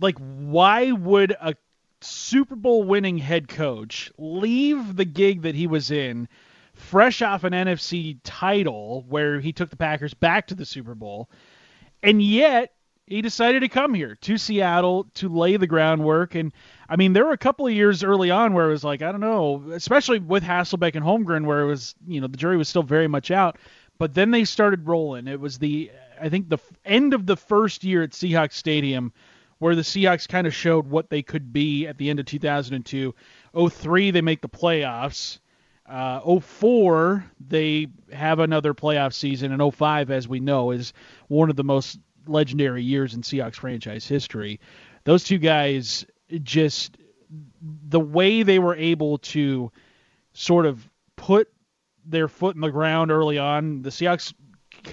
like 0.00 0.18
why 0.18 0.92
would 0.92 1.32
a 1.40 1.54
Super 2.00 2.56
Bowl 2.56 2.84
winning 2.84 3.16
head 3.16 3.48
coach 3.48 4.12
leave 4.18 4.96
the 4.96 5.06
gig 5.06 5.42
that 5.42 5.54
he 5.54 5.66
was 5.66 5.90
in 5.90 6.28
fresh 6.74 7.22
off 7.22 7.44
an 7.44 7.52
NFC 7.52 8.18
title 8.24 9.04
where 9.08 9.40
he 9.40 9.52
took 9.52 9.70
the 9.70 9.76
Packers 9.76 10.12
back 10.12 10.48
to 10.48 10.54
the 10.54 10.66
Super 10.66 10.94
Bowl 10.94 11.30
and 12.02 12.20
yet 12.20 12.73
he 13.06 13.20
decided 13.20 13.60
to 13.60 13.68
come 13.68 13.92
here 13.92 14.16
to 14.22 14.38
Seattle 14.38 15.06
to 15.14 15.28
lay 15.28 15.56
the 15.56 15.66
groundwork. 15.66 16.34
And 16.34 16.52
I 16.88 16.96
mean, 16.96 17.12
there 17.12 17.24
were 17.24 17.32
a 17.32 17.38
couple 17.38 17.66
of 17.66 17.72
years 17.72 18.02
early 18.02 18.30
on 18.30 18.54
where 18.54 18.66
it 18.66 18.72
was 18.72 18.84
like, 18.84 19.02
I 19.02 19.12
don't 19.12 19.20
know, 19.20 19.62
especially 19.72 20.18
with 20.18 20.42
Hasselbeck 20.42 20.94
and 20.94 21.04
Holmgren, 21.04 21.44
where 21.44 21.60
it 21.60 21.66
was, 21.66 21.94
you 22.06 22.20
know, 22.20 22.26
the 22.26 22.36
jury 22.36 22.56
was 22.56 22.68
still 22.68 22.82
very 22.82 23.08
much 23.08 23.30
out. 23.30 23.58
But 23.98 24.14
then 24.14 24.30
they 24.30 24.44
started 24.44 24.88
rolling. 24.88 25.28
It 25.28 25.38
was 25.38 25.58
the, 25.58 25.90
I 26.20 26.28
think, 26.28 26.48
the 26.48 26.58
end 26.84 27.14
of 27.14 27.26
the 27.26 27.36
first 27.36 27.84
year 27.84 28.02
at 28.02 28.10
Seahawks 28.10 28.54
Stadium 28.54 29.12
where 29.58 29.74
the 29.74 29.82
Seahawks 29.82 30.28
kind 30.28 30.46
of 30.46 30.54
showed 30.54 30.86
what 30.86 31.10
they 31.10 31.22
could 31.22 31.52
be 31.52 31.86
at 31.86 31.96
the 31.96 32.10
end 32.10 32.20
of 32.20 32.26
2002. 32.26 33.14
03, 33.70 34.10
they 34.10 34.20
make 34.20 34.42
the 34.42 34.48
playoffs. 34.48 35.38
Uh, 35.86 36.38
04, 36.40 37.24
they 37.48 37.86
have 38.12 38.40
another 38.40 38.74
playoff 38.74 39.12
season, 39.12 39.52
and 39.52 39.74
05, 39.74 40.10
as 40.10 40.26
we 40.26 40.40
know, 40.40 40.70
is 40.70 40.92
one 41.28 41.50
of 41.50 41.56
the 41.56 41.64
most 41.64 41.98
legendary 42.26 42.82
years 42.82 43.14
in 43.14 43.22
Seahawks 43.22 43.56
franchise 43.56 44.06
history. 44.06 44.60
Those 45.04 45.24
two 45.24 45.38
guys 45.38 46.06
just 46.42 46.96
the 47.62 48.00
way 48.00 48.42
they 48.42 48.58
were 48.58 48.76
able 48.76 49.18
to 49.18 49.70
sort 50.32 50.66
of 50.66 50.88
put 51.16 51.48
their 52.04 52.28
foot 52.28 52.54
in 52.54 52.60
the 52.60 52.70
ground 52.70 53.10
early 53.10 53.38
on, 53.38 53.82
the 53.82 53.90
Seahawks 53.90 54.32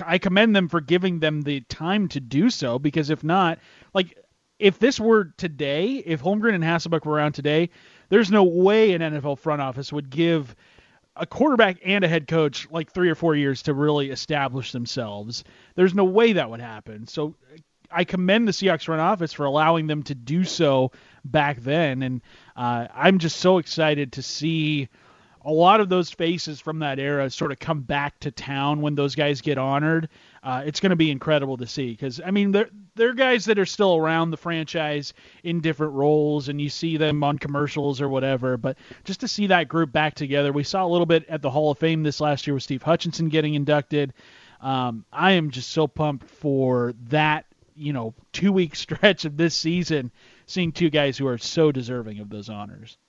I 0.06 0.18
commend 0.18 0.56
them 0.56 0.70
for 0.70 0.80
giving 0.80 1.20
them 1.20 1.42
the 1.42 1.62
time 1.62 2.08
to 2.10 2.20
do 2.20 2.50
so 2.50 2.80
because 2.80 3.10
if 3.10 3.24
not, 3.24 3.60
like 3.94 4.18
if 4.60 4.80
this 4.80 5.00
were 5.00 5.26
today, 5.38 5.96
if 6.06 6.22
Holmgren 6.22 6.54
and 6.54 6.64
Hasselbeck 6.64 7.06
were 7.06 7.14
around 7.14 7.34
today, 7.34 7.70
there's 8.10 8.32
no 8.32 8.44
way 8.44 8.94
an 8.94 9.02
NFL 9.02 9.40
front 9.40 9.62
office 9.62 9.92
would 9.92 10.10
give 10.10 10.56
a 11.16 11.26
quarterback 11.26 11.78
and 11.86 12.04
a 12.04 12.08
head 12.08 12.28
coach 12.28 12.68
like 12.72 12.92
three 12.92 13.10
or 13.10 13.16
four 13.16 13.36
years 13.36 13.64
to 13.64 13.74
really 13.74 14.12
establish 14.12 14.72
themselves. 14.72 15.44
There's 15.76 15.94
no 15.94 16.06
way 16.06 16.34
that 16.34 16.50
would 16.50 16.62
happen. 16.62 17.08
So 17.08 17.36
I 17.92 18.04
commend 18.04 18.48
the 18.48 18.54
Seahawks 18.54 18.86
front 18.86 19.02
office 19.02 19.34
for 19.34 19.46
allowing 19.46 19.88
them 19.88 20.04
to 20.04 20.16
do 20.16 20.44
so 20.44 20.92
back 21.26 21.60
then, 21.62 22.02
and 22.04 22.22
uh, 22.56 22.88
I'm 22.94 23.20
just 23.20 23.38
so 23.38 23.58
excited 23.58 24.14
to 24.14 24.22
see 24.22 24.88
a 25.44 25.52
lot 25.52 25.82
of 25.82 25.90
those 25.90 26.12
faces 26.12 26.60
from 26.60 26.80
that 26.80 27.00
era 27.00 27.30
sort 27.30 27.52
of 27.52 27.60
come 27.60 27.82
back 27.82 28.20
to 28.20 28.32
town 28.32 28.82
when 28.82 28.96
those 28.96 29.16
guys 29.16 29.42
get 29.42 29.58
honored. 29.58 30.08
Uh, 30.44 30.64
it's 30.66 30.80
going 30.80 30.92
to 30.92 30.96
be 30.96 31.12
incredible 31.12 31.58
to 31.58 31.68
see 31.68 31.92
because 31.92 32.22
I 32.24 32.32
mean 32.32 32.52
they're 33.02 33.14
guys 33.16 33.46
that 33.46 33.58
are 33.58 33.66
still 33.66 33.96
around 33.96 34.30
the 34.30 34.38
franchise 34.38 35.16
in 35.44 35.60
different 35.60 35.94
roles, 35.94 36.50
and 36.50 36.62
you 36.62 36.70
see 36.70 36.98
them 36.98 37.24
on 37.24 37.40
commercials 37.40 38.00
or 38.00 38.08
whatever. 38.08 38.58
But 38.58 38.78
just 39.06 39.22
to 39.22 39.28
see 39.28 39.48
that 39.48 39.68
group 39.68 39.92
back 39.92 40.14
together, 40.14 40.54
we 40.54 40.64
saw 40.64 40.86
a 40.86 40.88
little 40.88 41.08
bit 41.08 41.26
at 41.28 41.42
the 41.42 41.50
Hall 41.50 41.72
of 41.72 41.80
Fame 41.80 42.04
this 42.04 42.22
last 42.22 42.46
year 42.46 42.54
with 42.54 42.62
Steve 42.62 42.84
Hutchinson 42.84 43.30
getting 43.30 43.56
inducted. 43.56 44.14
Um, 44.62 45.04
I 45.12 45.32
am 45.32 45.50
just 45.50 45.72
so 45.72 45.88
pumped 45.88 46.30
for 46.30 46.94
that 47.08 47.48
you 47.76 47.92
know 47.92 48.14
two 48.34 48.52
week 48.52 48.76
stretch 48.76 49.26
of 49.26 49.36
this 49.36 49.56
season, 49.56 50.12
seeing 50.46 50.72
two 50.72 50.92
guys 50.92 51.18
who 51.18 51.26
are 51.26 51.40
so 51.40 51.72
deserving 51.72 52.20
of 52.20 52.30
those 52.30 52.50
honors. 52.50 53.00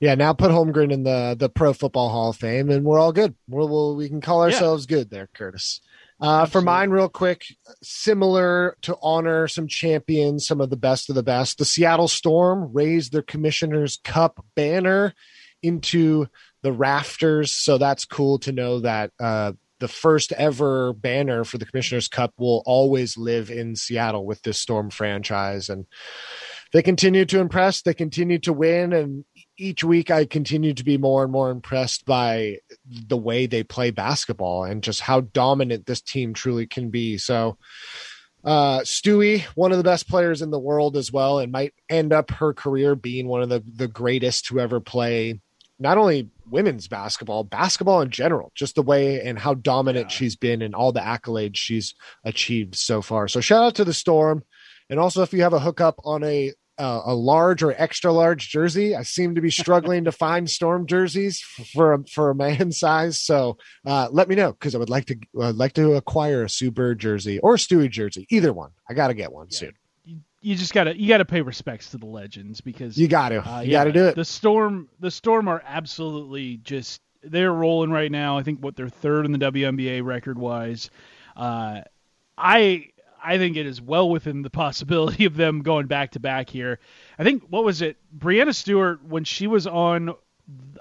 Yeah, 0.00 0.16
now 0.16 0.32
put 0.32 0.50
Holmgren 0.50 0.90
in 0.90 1.04
the 1.04 1.36
the 1.38 1.48
Pro 1.48 1.72
Football 1.72 2.08
Hall 2.08 2.30
of 2.30 2.36
Fame, 2.36 2.68
and 2.68 2.84
we're 2.84 2.98
all 2.98 3.12
good. 3.12 3.36
We're, 3.48 3.64
we'll, 3.68 3.94
we 3.94 4.08
can 4.08 4.20
call 4.20 4.42
ourselves 4.42 4.86
yeah. 4.90 4.96
good 4.96 5.10
there, 5.10 5.28
Curtis. 5.32 5.82
Uh, 6.20 6.44
for 6.44 6.60
mine, 6.60 6.90
real 6.90 7.08
quick, 7.08 7.44
similar 7.82 8.76
to 8.82 8.96
honor 9.02 9.48
some 9.48 9.66
champions, 9.66 10.46
some 10.46 10.60
of 10.60 10.68
the 10.68 10.76
best 10.76 11.08
of 11.08 11.14
the 11.14 11.22
best. 11.22 11.56
The 11.56 11.64
Seattle 11.64 12.08
Storm 12.08 12.70
raised 12.74 13.12
their 13.12 13.22
Commissioner's 13.22 13.98
Cup 14.04 14.44
banner 14.54 15.14
into 15.62 16.26
the 16.62 16.72
rafters, 16.72 17.52
so 17.52 17.78
that's 17.78 18.04
cool 18.04 18.38
to 18.40 18.52
know 18.52 18.80
that 18.80 19.12
uh, 19.18 19.52
the 19.78 19.88
first 19.88 20.32
ever 20.32 20.92
banner 20.92 21.42
for 21.42 21.56
the 21.56 21.64
Commissioner's 21.64 22.08
Cup 22.08 22.34
will 22.36 22.62
always 22.66 23.16
live 23.16 23.50
in 23.50 23.74
Seattle 23.74 24.26
with 24.26 24.42
this 24.42 24.58
Storm 24.58 24.90
franchise, 24.90 25.70
and 25.70 25.86
they 26.72 26.82
continue 26.82 27.24
to 27.24 27.40
impress. 27.40 27.80
They 27.80 27.94
continue 27.94 28.38
to 28.40 28.52
win, 28.52 28.92
and 28.92 29.24
each 29.60 29.84
week 29.84 30.10
I 30.10 30.24
continue 30.24 30.74
to 30.74 30.84
be 30.84 30.96
more 30.96 31.22
and 31.22 31.30
more 31.30 31.50
impressed 31.50 32.06
by 32.06 32.58
the 32.88 33.16
way 33.16 33.46
they 33.46 33.62
play 33.62 33.90
basketball 33.90 34.64
and 34.64 34.82
just 34.82 35.02
how 35.02 35.20
dominant 35.20 35.86
this 35.86 36.00
team 36.00 36.32
truly 36.32 36.66
can 36.66 36.90
be. 36.90 37.18
So, 37.18 37.58
uh, 38.42 38.80
Stewie, 38.80 39.42
one 39.54 39.70
of 39.70 39.78
the 39.78 39.84
best 39.84 40.08
players 40.08 40.40
in 40.40 40.50
the 40.50 40.58
world 40.58 40.96
as 40.96 41.12
well, 41.12 41.38
and 41.38 41.52
might 41.52 41.74
end 41.90 42.12
up 42.12 42.30
her 42.30 42.54
career 42.54 42.94
being 42.94 43.28
one 43.28 43.42
of 43.42 43.50
the, 43.50 43.62
the 43.76 43.88
greatest 43.88 44.46
to 44.46 44.60
ever 44.60 44.80
play 44.80 45.40
not 45.78 45.98
only 45.98 46.28
women's 46.48 46.88
basketball, 46.88 47.44
basketball 47.44 48.02
in 48.02 48.10
general, 48.10 48.52
just 48.54 48.74
the 48.74 48.82
way 48.82 49.20
and 49.22 49.38
how 49.38 49.54
dominant 49.54 50.06
yeah. 50.06 50.16
she's 50.16 50.36
been 50.36 50.62
and 50.62 50.74
all 50.74 50.92
the 50.92 51.00
accolades 51.00 51.56
she's 51.56 51.94
achieved 52.24 52.74
so 52.74 53.00
far. 53.00 53.28
So 53.28 53.40
shout 53.40 53.62
out 53.62 53.74
to 53.76 53.84
the 53.84 53.94
Storm. 53.94 54.42
And 54.90 54.98
also, 54.98 55.22
if 55.22 55.32
you 55.32 55.42
have 55.42 55.52
a 55.52 55.60
hookup 55.60 56.00
on 56.04 56.24
a 56.24 56.52
uh, 56.80 57.02
a 57.04 57.14
large 57.14 57.62
or 57.62 57.74
extra 57.76 58.10
large 58.10 58.48
jersey. 58.48 58.96
I 58.96 59.02
seem 59.02 59.34
to 59.34 59.42
be 59.42 59.50
struggling 59.50 60.04
to 60.04 60.12
find 60.12 60.48
storm 60.48 60.86
jerseys 60.86 61.40
for 61.40 61.92
a, 61.92 62.04
for 62.06 62.30
a 62.30 62.34
man 62.34 62.72
size. 62.72 63.20
So 63.20 63.58
uh, 63.86 64.08
let 64.10 64.28
me 64.28 64.34
know 64.34 64.52
because 64.52 64.74
I 64.74 64.78
would 64.78 64.88
like 64.88 65.04
to 65.06 65.18
I'd 65.42 65.56
like 65.56 65.74
to 65.74 65.94
acquire 65.94 66.42
a 66.42 66.48
Sue 66.48 66.70
Bird 66.70 66.98
jersey 66.98 67.38
or 67.40 67.56
Stewie 67.56 67.90
jersey, 67.90 68.26
either 68.30 68.52
one. 68.52 68.70
I 68.88 68.94
got 68.94 69.08
to 69.08 69.14
get 69.14 69.30
one 69.30 69.48
yeah. 69.50 69.58
soon. 69.58 69.72
You, 70.42 70.56
just 70.56 70.72
gotta 70.72 70.98
you 70.98 71.06
gotta 71.06 71.26
pay 71.26 71.42
respects 71.42 71.90
to 71.90 71.98
the 71.98 72.06
legends 72.06 72.62
because 72.62 72.96
you 72.96 73.08
got 73.08 73.28
to 73.28 73.46
uh, 73.46 73.60
you 73.60 73.72
yeah, 73.72 73.80
got 73.80 73.84
to 73.84 73.92
do 73.92 74.06
it. 74.06 74.16
The 74.16 74.24
storm 74.24 74.88
the 74.98 75.10
storm 75.10 75.48
are 75.48 75.62
absolutely 75.66 76.56
just 76.56 77.02
they're 77.22 77.52
rolling 77.52 77.90
right 77.90 78.10
now. 78.10 78.38
I 78.38 78.42
think 78.42 78.60
what 78.60 78.74
they're 78.74 78.88
third 78.88 79.26
in 79.26 79.32
the 79.32 79.38
WNBA 79.38 80.02
record 80.02 80.38
wise. 80.38 80.88
Uh, 81.36 81.82
I 82.38 82.86
I 83.22 83.38
think 83.38 83.56
it 83.56 83.66
is 83.66 83.80
well 83.80 84.08
within 84.08 84.42
the 84.42 84.50
possibility 84.50 85.24
of 85.24 85.36
them 85.36 85.62
going 85.62 85.86
back 85.86 86.12
to 86.12 86.20
back 86.20 86.50
here. 86.50 86.78
I 87.18 87.24
think 87.24 87.44
what 87.48 87.64
was 87.64 87.82
it? 87.82 87.96
Breanna 88.16 88.54
Stewart 88.54 89.04
when 89.04 89.24
she 89.24 89.46
was 89.46 89.66
on 89.66 90.14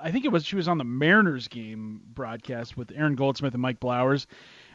I 0.01 0.11
think 0.11 0.25
it 0.25 0.31
was 0.31 0.45
she 0.45 0.55
was 0.55 0.67
on 0.67 0.77
the 0.77 0.83
Mariners 0.83 1.47
game 1.47 2.01
broadcast 2.13 2.77
with 2.77 2.91
Aaron 2.95 3.15
Goldsmith 3.15 3.53
and 3.53 3.61
Mike 3.61 3.79
Blowers. 3.79 4.27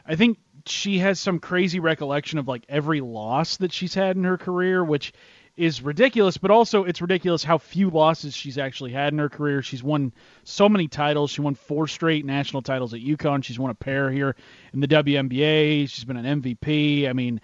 I 0.07 0.17
think 0.17 0.39
she 0.67 0.99
has 0.99 1.19
some 1.19 1.39
crazy 1.39 1.81
recollection 1.81 2.39
of 2.39 2.47
like 2.47 2.65
every 2.69 3.01
loss 3.01 3.57
that 3.59 3.73
she's 3.73 3.95
had 3.95 4.17
in 4.17 4.25
her 4.25 4.37
career, 4.39 4.85
which 4.85 5.12
is 5.57 5.83
ridiculous, 5.83 6.37
but 6.37 6.51
also 6.51 6.85
it's 6.85 7.01
ridiculous 7.01 7.45
how 7.45 7.59
few 7.59 7.89
losses 7.91 8.35
she's 8.35 8.59
actually 8.59 8.93
had 8.93 9.13
in 9.13 9.19
her 9.21 9.29
career. 9.29 9.63
She's 9.63 9.83
won 9.83 10.13
so 10.43 10.69
many 10.69 10.89
titles. 10.89 11.31
She 11.31 11.41
won 11.41 11.55
four 11.55 11.87
straight 11.87 12.25
national 12.25 12.63
titles 12.63 12.93
at 12.93 13.01
UConn. 13.01 13.45
She's 13.45 13.59
won 13.59 13.71
a 13.71 13.75
pair 13.75 14.11
here 14.11 14.35
in 14.73 14.81
the 14.81 14.89
WNBA. 14.89 15.89
She's 15.89 16.05
been 16.05 16.17
an 16.17 16.43
MVP. 16.43 17.09
I 17.09 17.13
mean, 17.13 17.41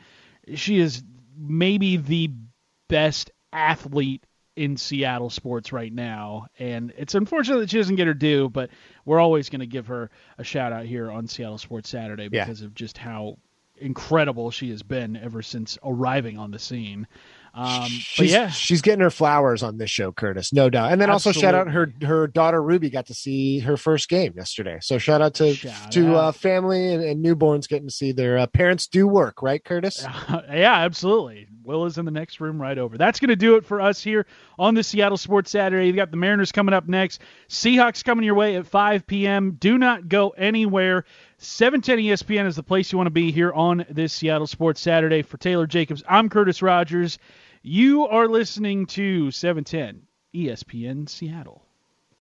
she 0.55 0.81
is 0.81 1.05
maybe 1.37 1.99
the 1.99 2.33
best 2.89 3.31
athlete 3.53 4.25
in 4.57 4.77
Seattle 4.77 5.31
sports 5.31 5.73
right 5.73 5.93
now. 5.93 6.47
And 6.59 6.93
it's 6.99 7.15
unfortunate 7.15 7.61
that 7.61 7.71
she 7.71 7.79
doesn't 7.79 7.97
get 7.97 8.09
her 8.09 8.15
due, 8.15 8.49
but 8.49 8.71
we're 9.05 9.21
always 9.21 9.49
going 9.49 9.61
to 9.61 9.67
give 9.67 9.87
her 9.87 10.11
a 10.37 10.45
shout 10.45 10.73
out 10.73 10.85
here 10.85 11.11
on 11.11 11.29
Seattle 11.29 11.59
Sports 11.59 11.89
Saturday 11.89 12.29
because 12.29 12.61
yeah. 12.61 12.67
of 12.67 12.75
just 12.75 12.99
how 12.99 13.39
incredible 13.81 14.51
she 14.51 14.71
has 14.71 14.83
been 14.83 15.17
ever 15.17 15.43
since 15.43 15.79
arriving 15.83 16.39
on 16.39 16.51
the 16.51 16.59
scene. 16.59 17.07
Um, 17.53 17.89
she's, 17.89 18.33
yeah, 18.33 18.49
she's 18.49 18.81
getting 18.81 19.01
her 19.01 19.11
flowers 19.11 19.63
on 19.63 19.79
this 19.79 19.91
show, 19.91 20.13
Curtis, 20.13 20.53
no 20.53 20.71
doubt. 20.71 20.93
And 20.93 21.01
then 21.01 21.11
Absolutely. 21.11 21.39
also 21.39 21.41
shout 21.41 21.55
out 21.55 21.73
her 21.73 21.93
her 22.07 22.27
daughter 22.27 22.63
Ruby 22.63 22.91
got 22.91 23.07
to 23.07 23.15
see 23.15 23.59
her 23.61 23.77
first 23.77 24.09
game 24.09 24.33
yesterday. 24.37 24.79
So 24.81 24.99
shout 24.99 25.21
out 25.21 25.35
to 25.35 25.55
shout 25.55 25.91
to 25.93 26.11
out. 26.11 26.15
Uh, 26.15 26.33
family 26.33 26.95
and, 26.95 27.03
and, 27.03 27.25
newborns 27.25 27.69
getting 27.69 27.89
to 27.89 27.95
see 27.95 28.13
their 28.13 28.39
uh, 28.39 28.47
parents 28.47 28.87
do 28.87 29.07
work, 29.07 29.43
right, 29.43 29.63
Curtis? 29.65 30.05
yeah, 30.29 30.77
absolutely. 30.77 31.49
Will 31.71 31.85
is 31.87 31.99
in 31.99 32.05
the 32.05 32.11
next 32.11 32.41
room 32.41 32.61
right 32.61 32.77
over. 32.77 32.99
That's 32.99 33.21
going 33.21 33.29
to 33.29 33.37
do 33.37 33.55
it 33.55 33.65
for 33.65 33.81
us 33.81 34.03
here 34.03 34.27
on 34.59 34.75
the 34.75 34.83
Seattle 34.83 35.17
Sports 35.17 35.53
Saturday. 35.53 35.87
You've 35.87 35.95
got 35.95 36.11
the 36.11 36.17
Mariners 36.17 36.51
coming 36.51 36.75
up 36.75 36.89
next. 36.89 37.21
Seahawks 37.49 38.03
coming 38.03 38.25
your 38.25 38.35
way 38.35 38.57
at 38.57 38.67
5 38.67 39.07
p.m. 39.07 39.53
Do 39.53 39.79
not 39.79 40.09
go 40.09 40.31
anywhere. 40.31 41.05
710 41.39 41.99
ESPN 41.99 42.47
is 42.47 42.57
the 42.57 42.65
place 42.65 42.91
you 42.91 42.99
want 42.99 43.07
to 43.07 43.13
be 43.13 43.31
here 43.31 43.53
on 43.53 43.87
this 43.89 44.13
Seattle 44.13 44.49
Sports 44.49 44.81
Saturday. 44.81 45.23
For 45.23 45.37
Taylor 45.37 45.69
Jacobs, 45.69 46.03
I'm 46.09 46.29
Curtis 46.29 46.61
Rogers. 46.61 47.21
You 47.63 48.09
are 48.09 48.27
listening 48.27 48.87
to 48.87 49.31
710 49.31 50.03
ESPN 50.35 51.09
Seattle. 51.09 51.70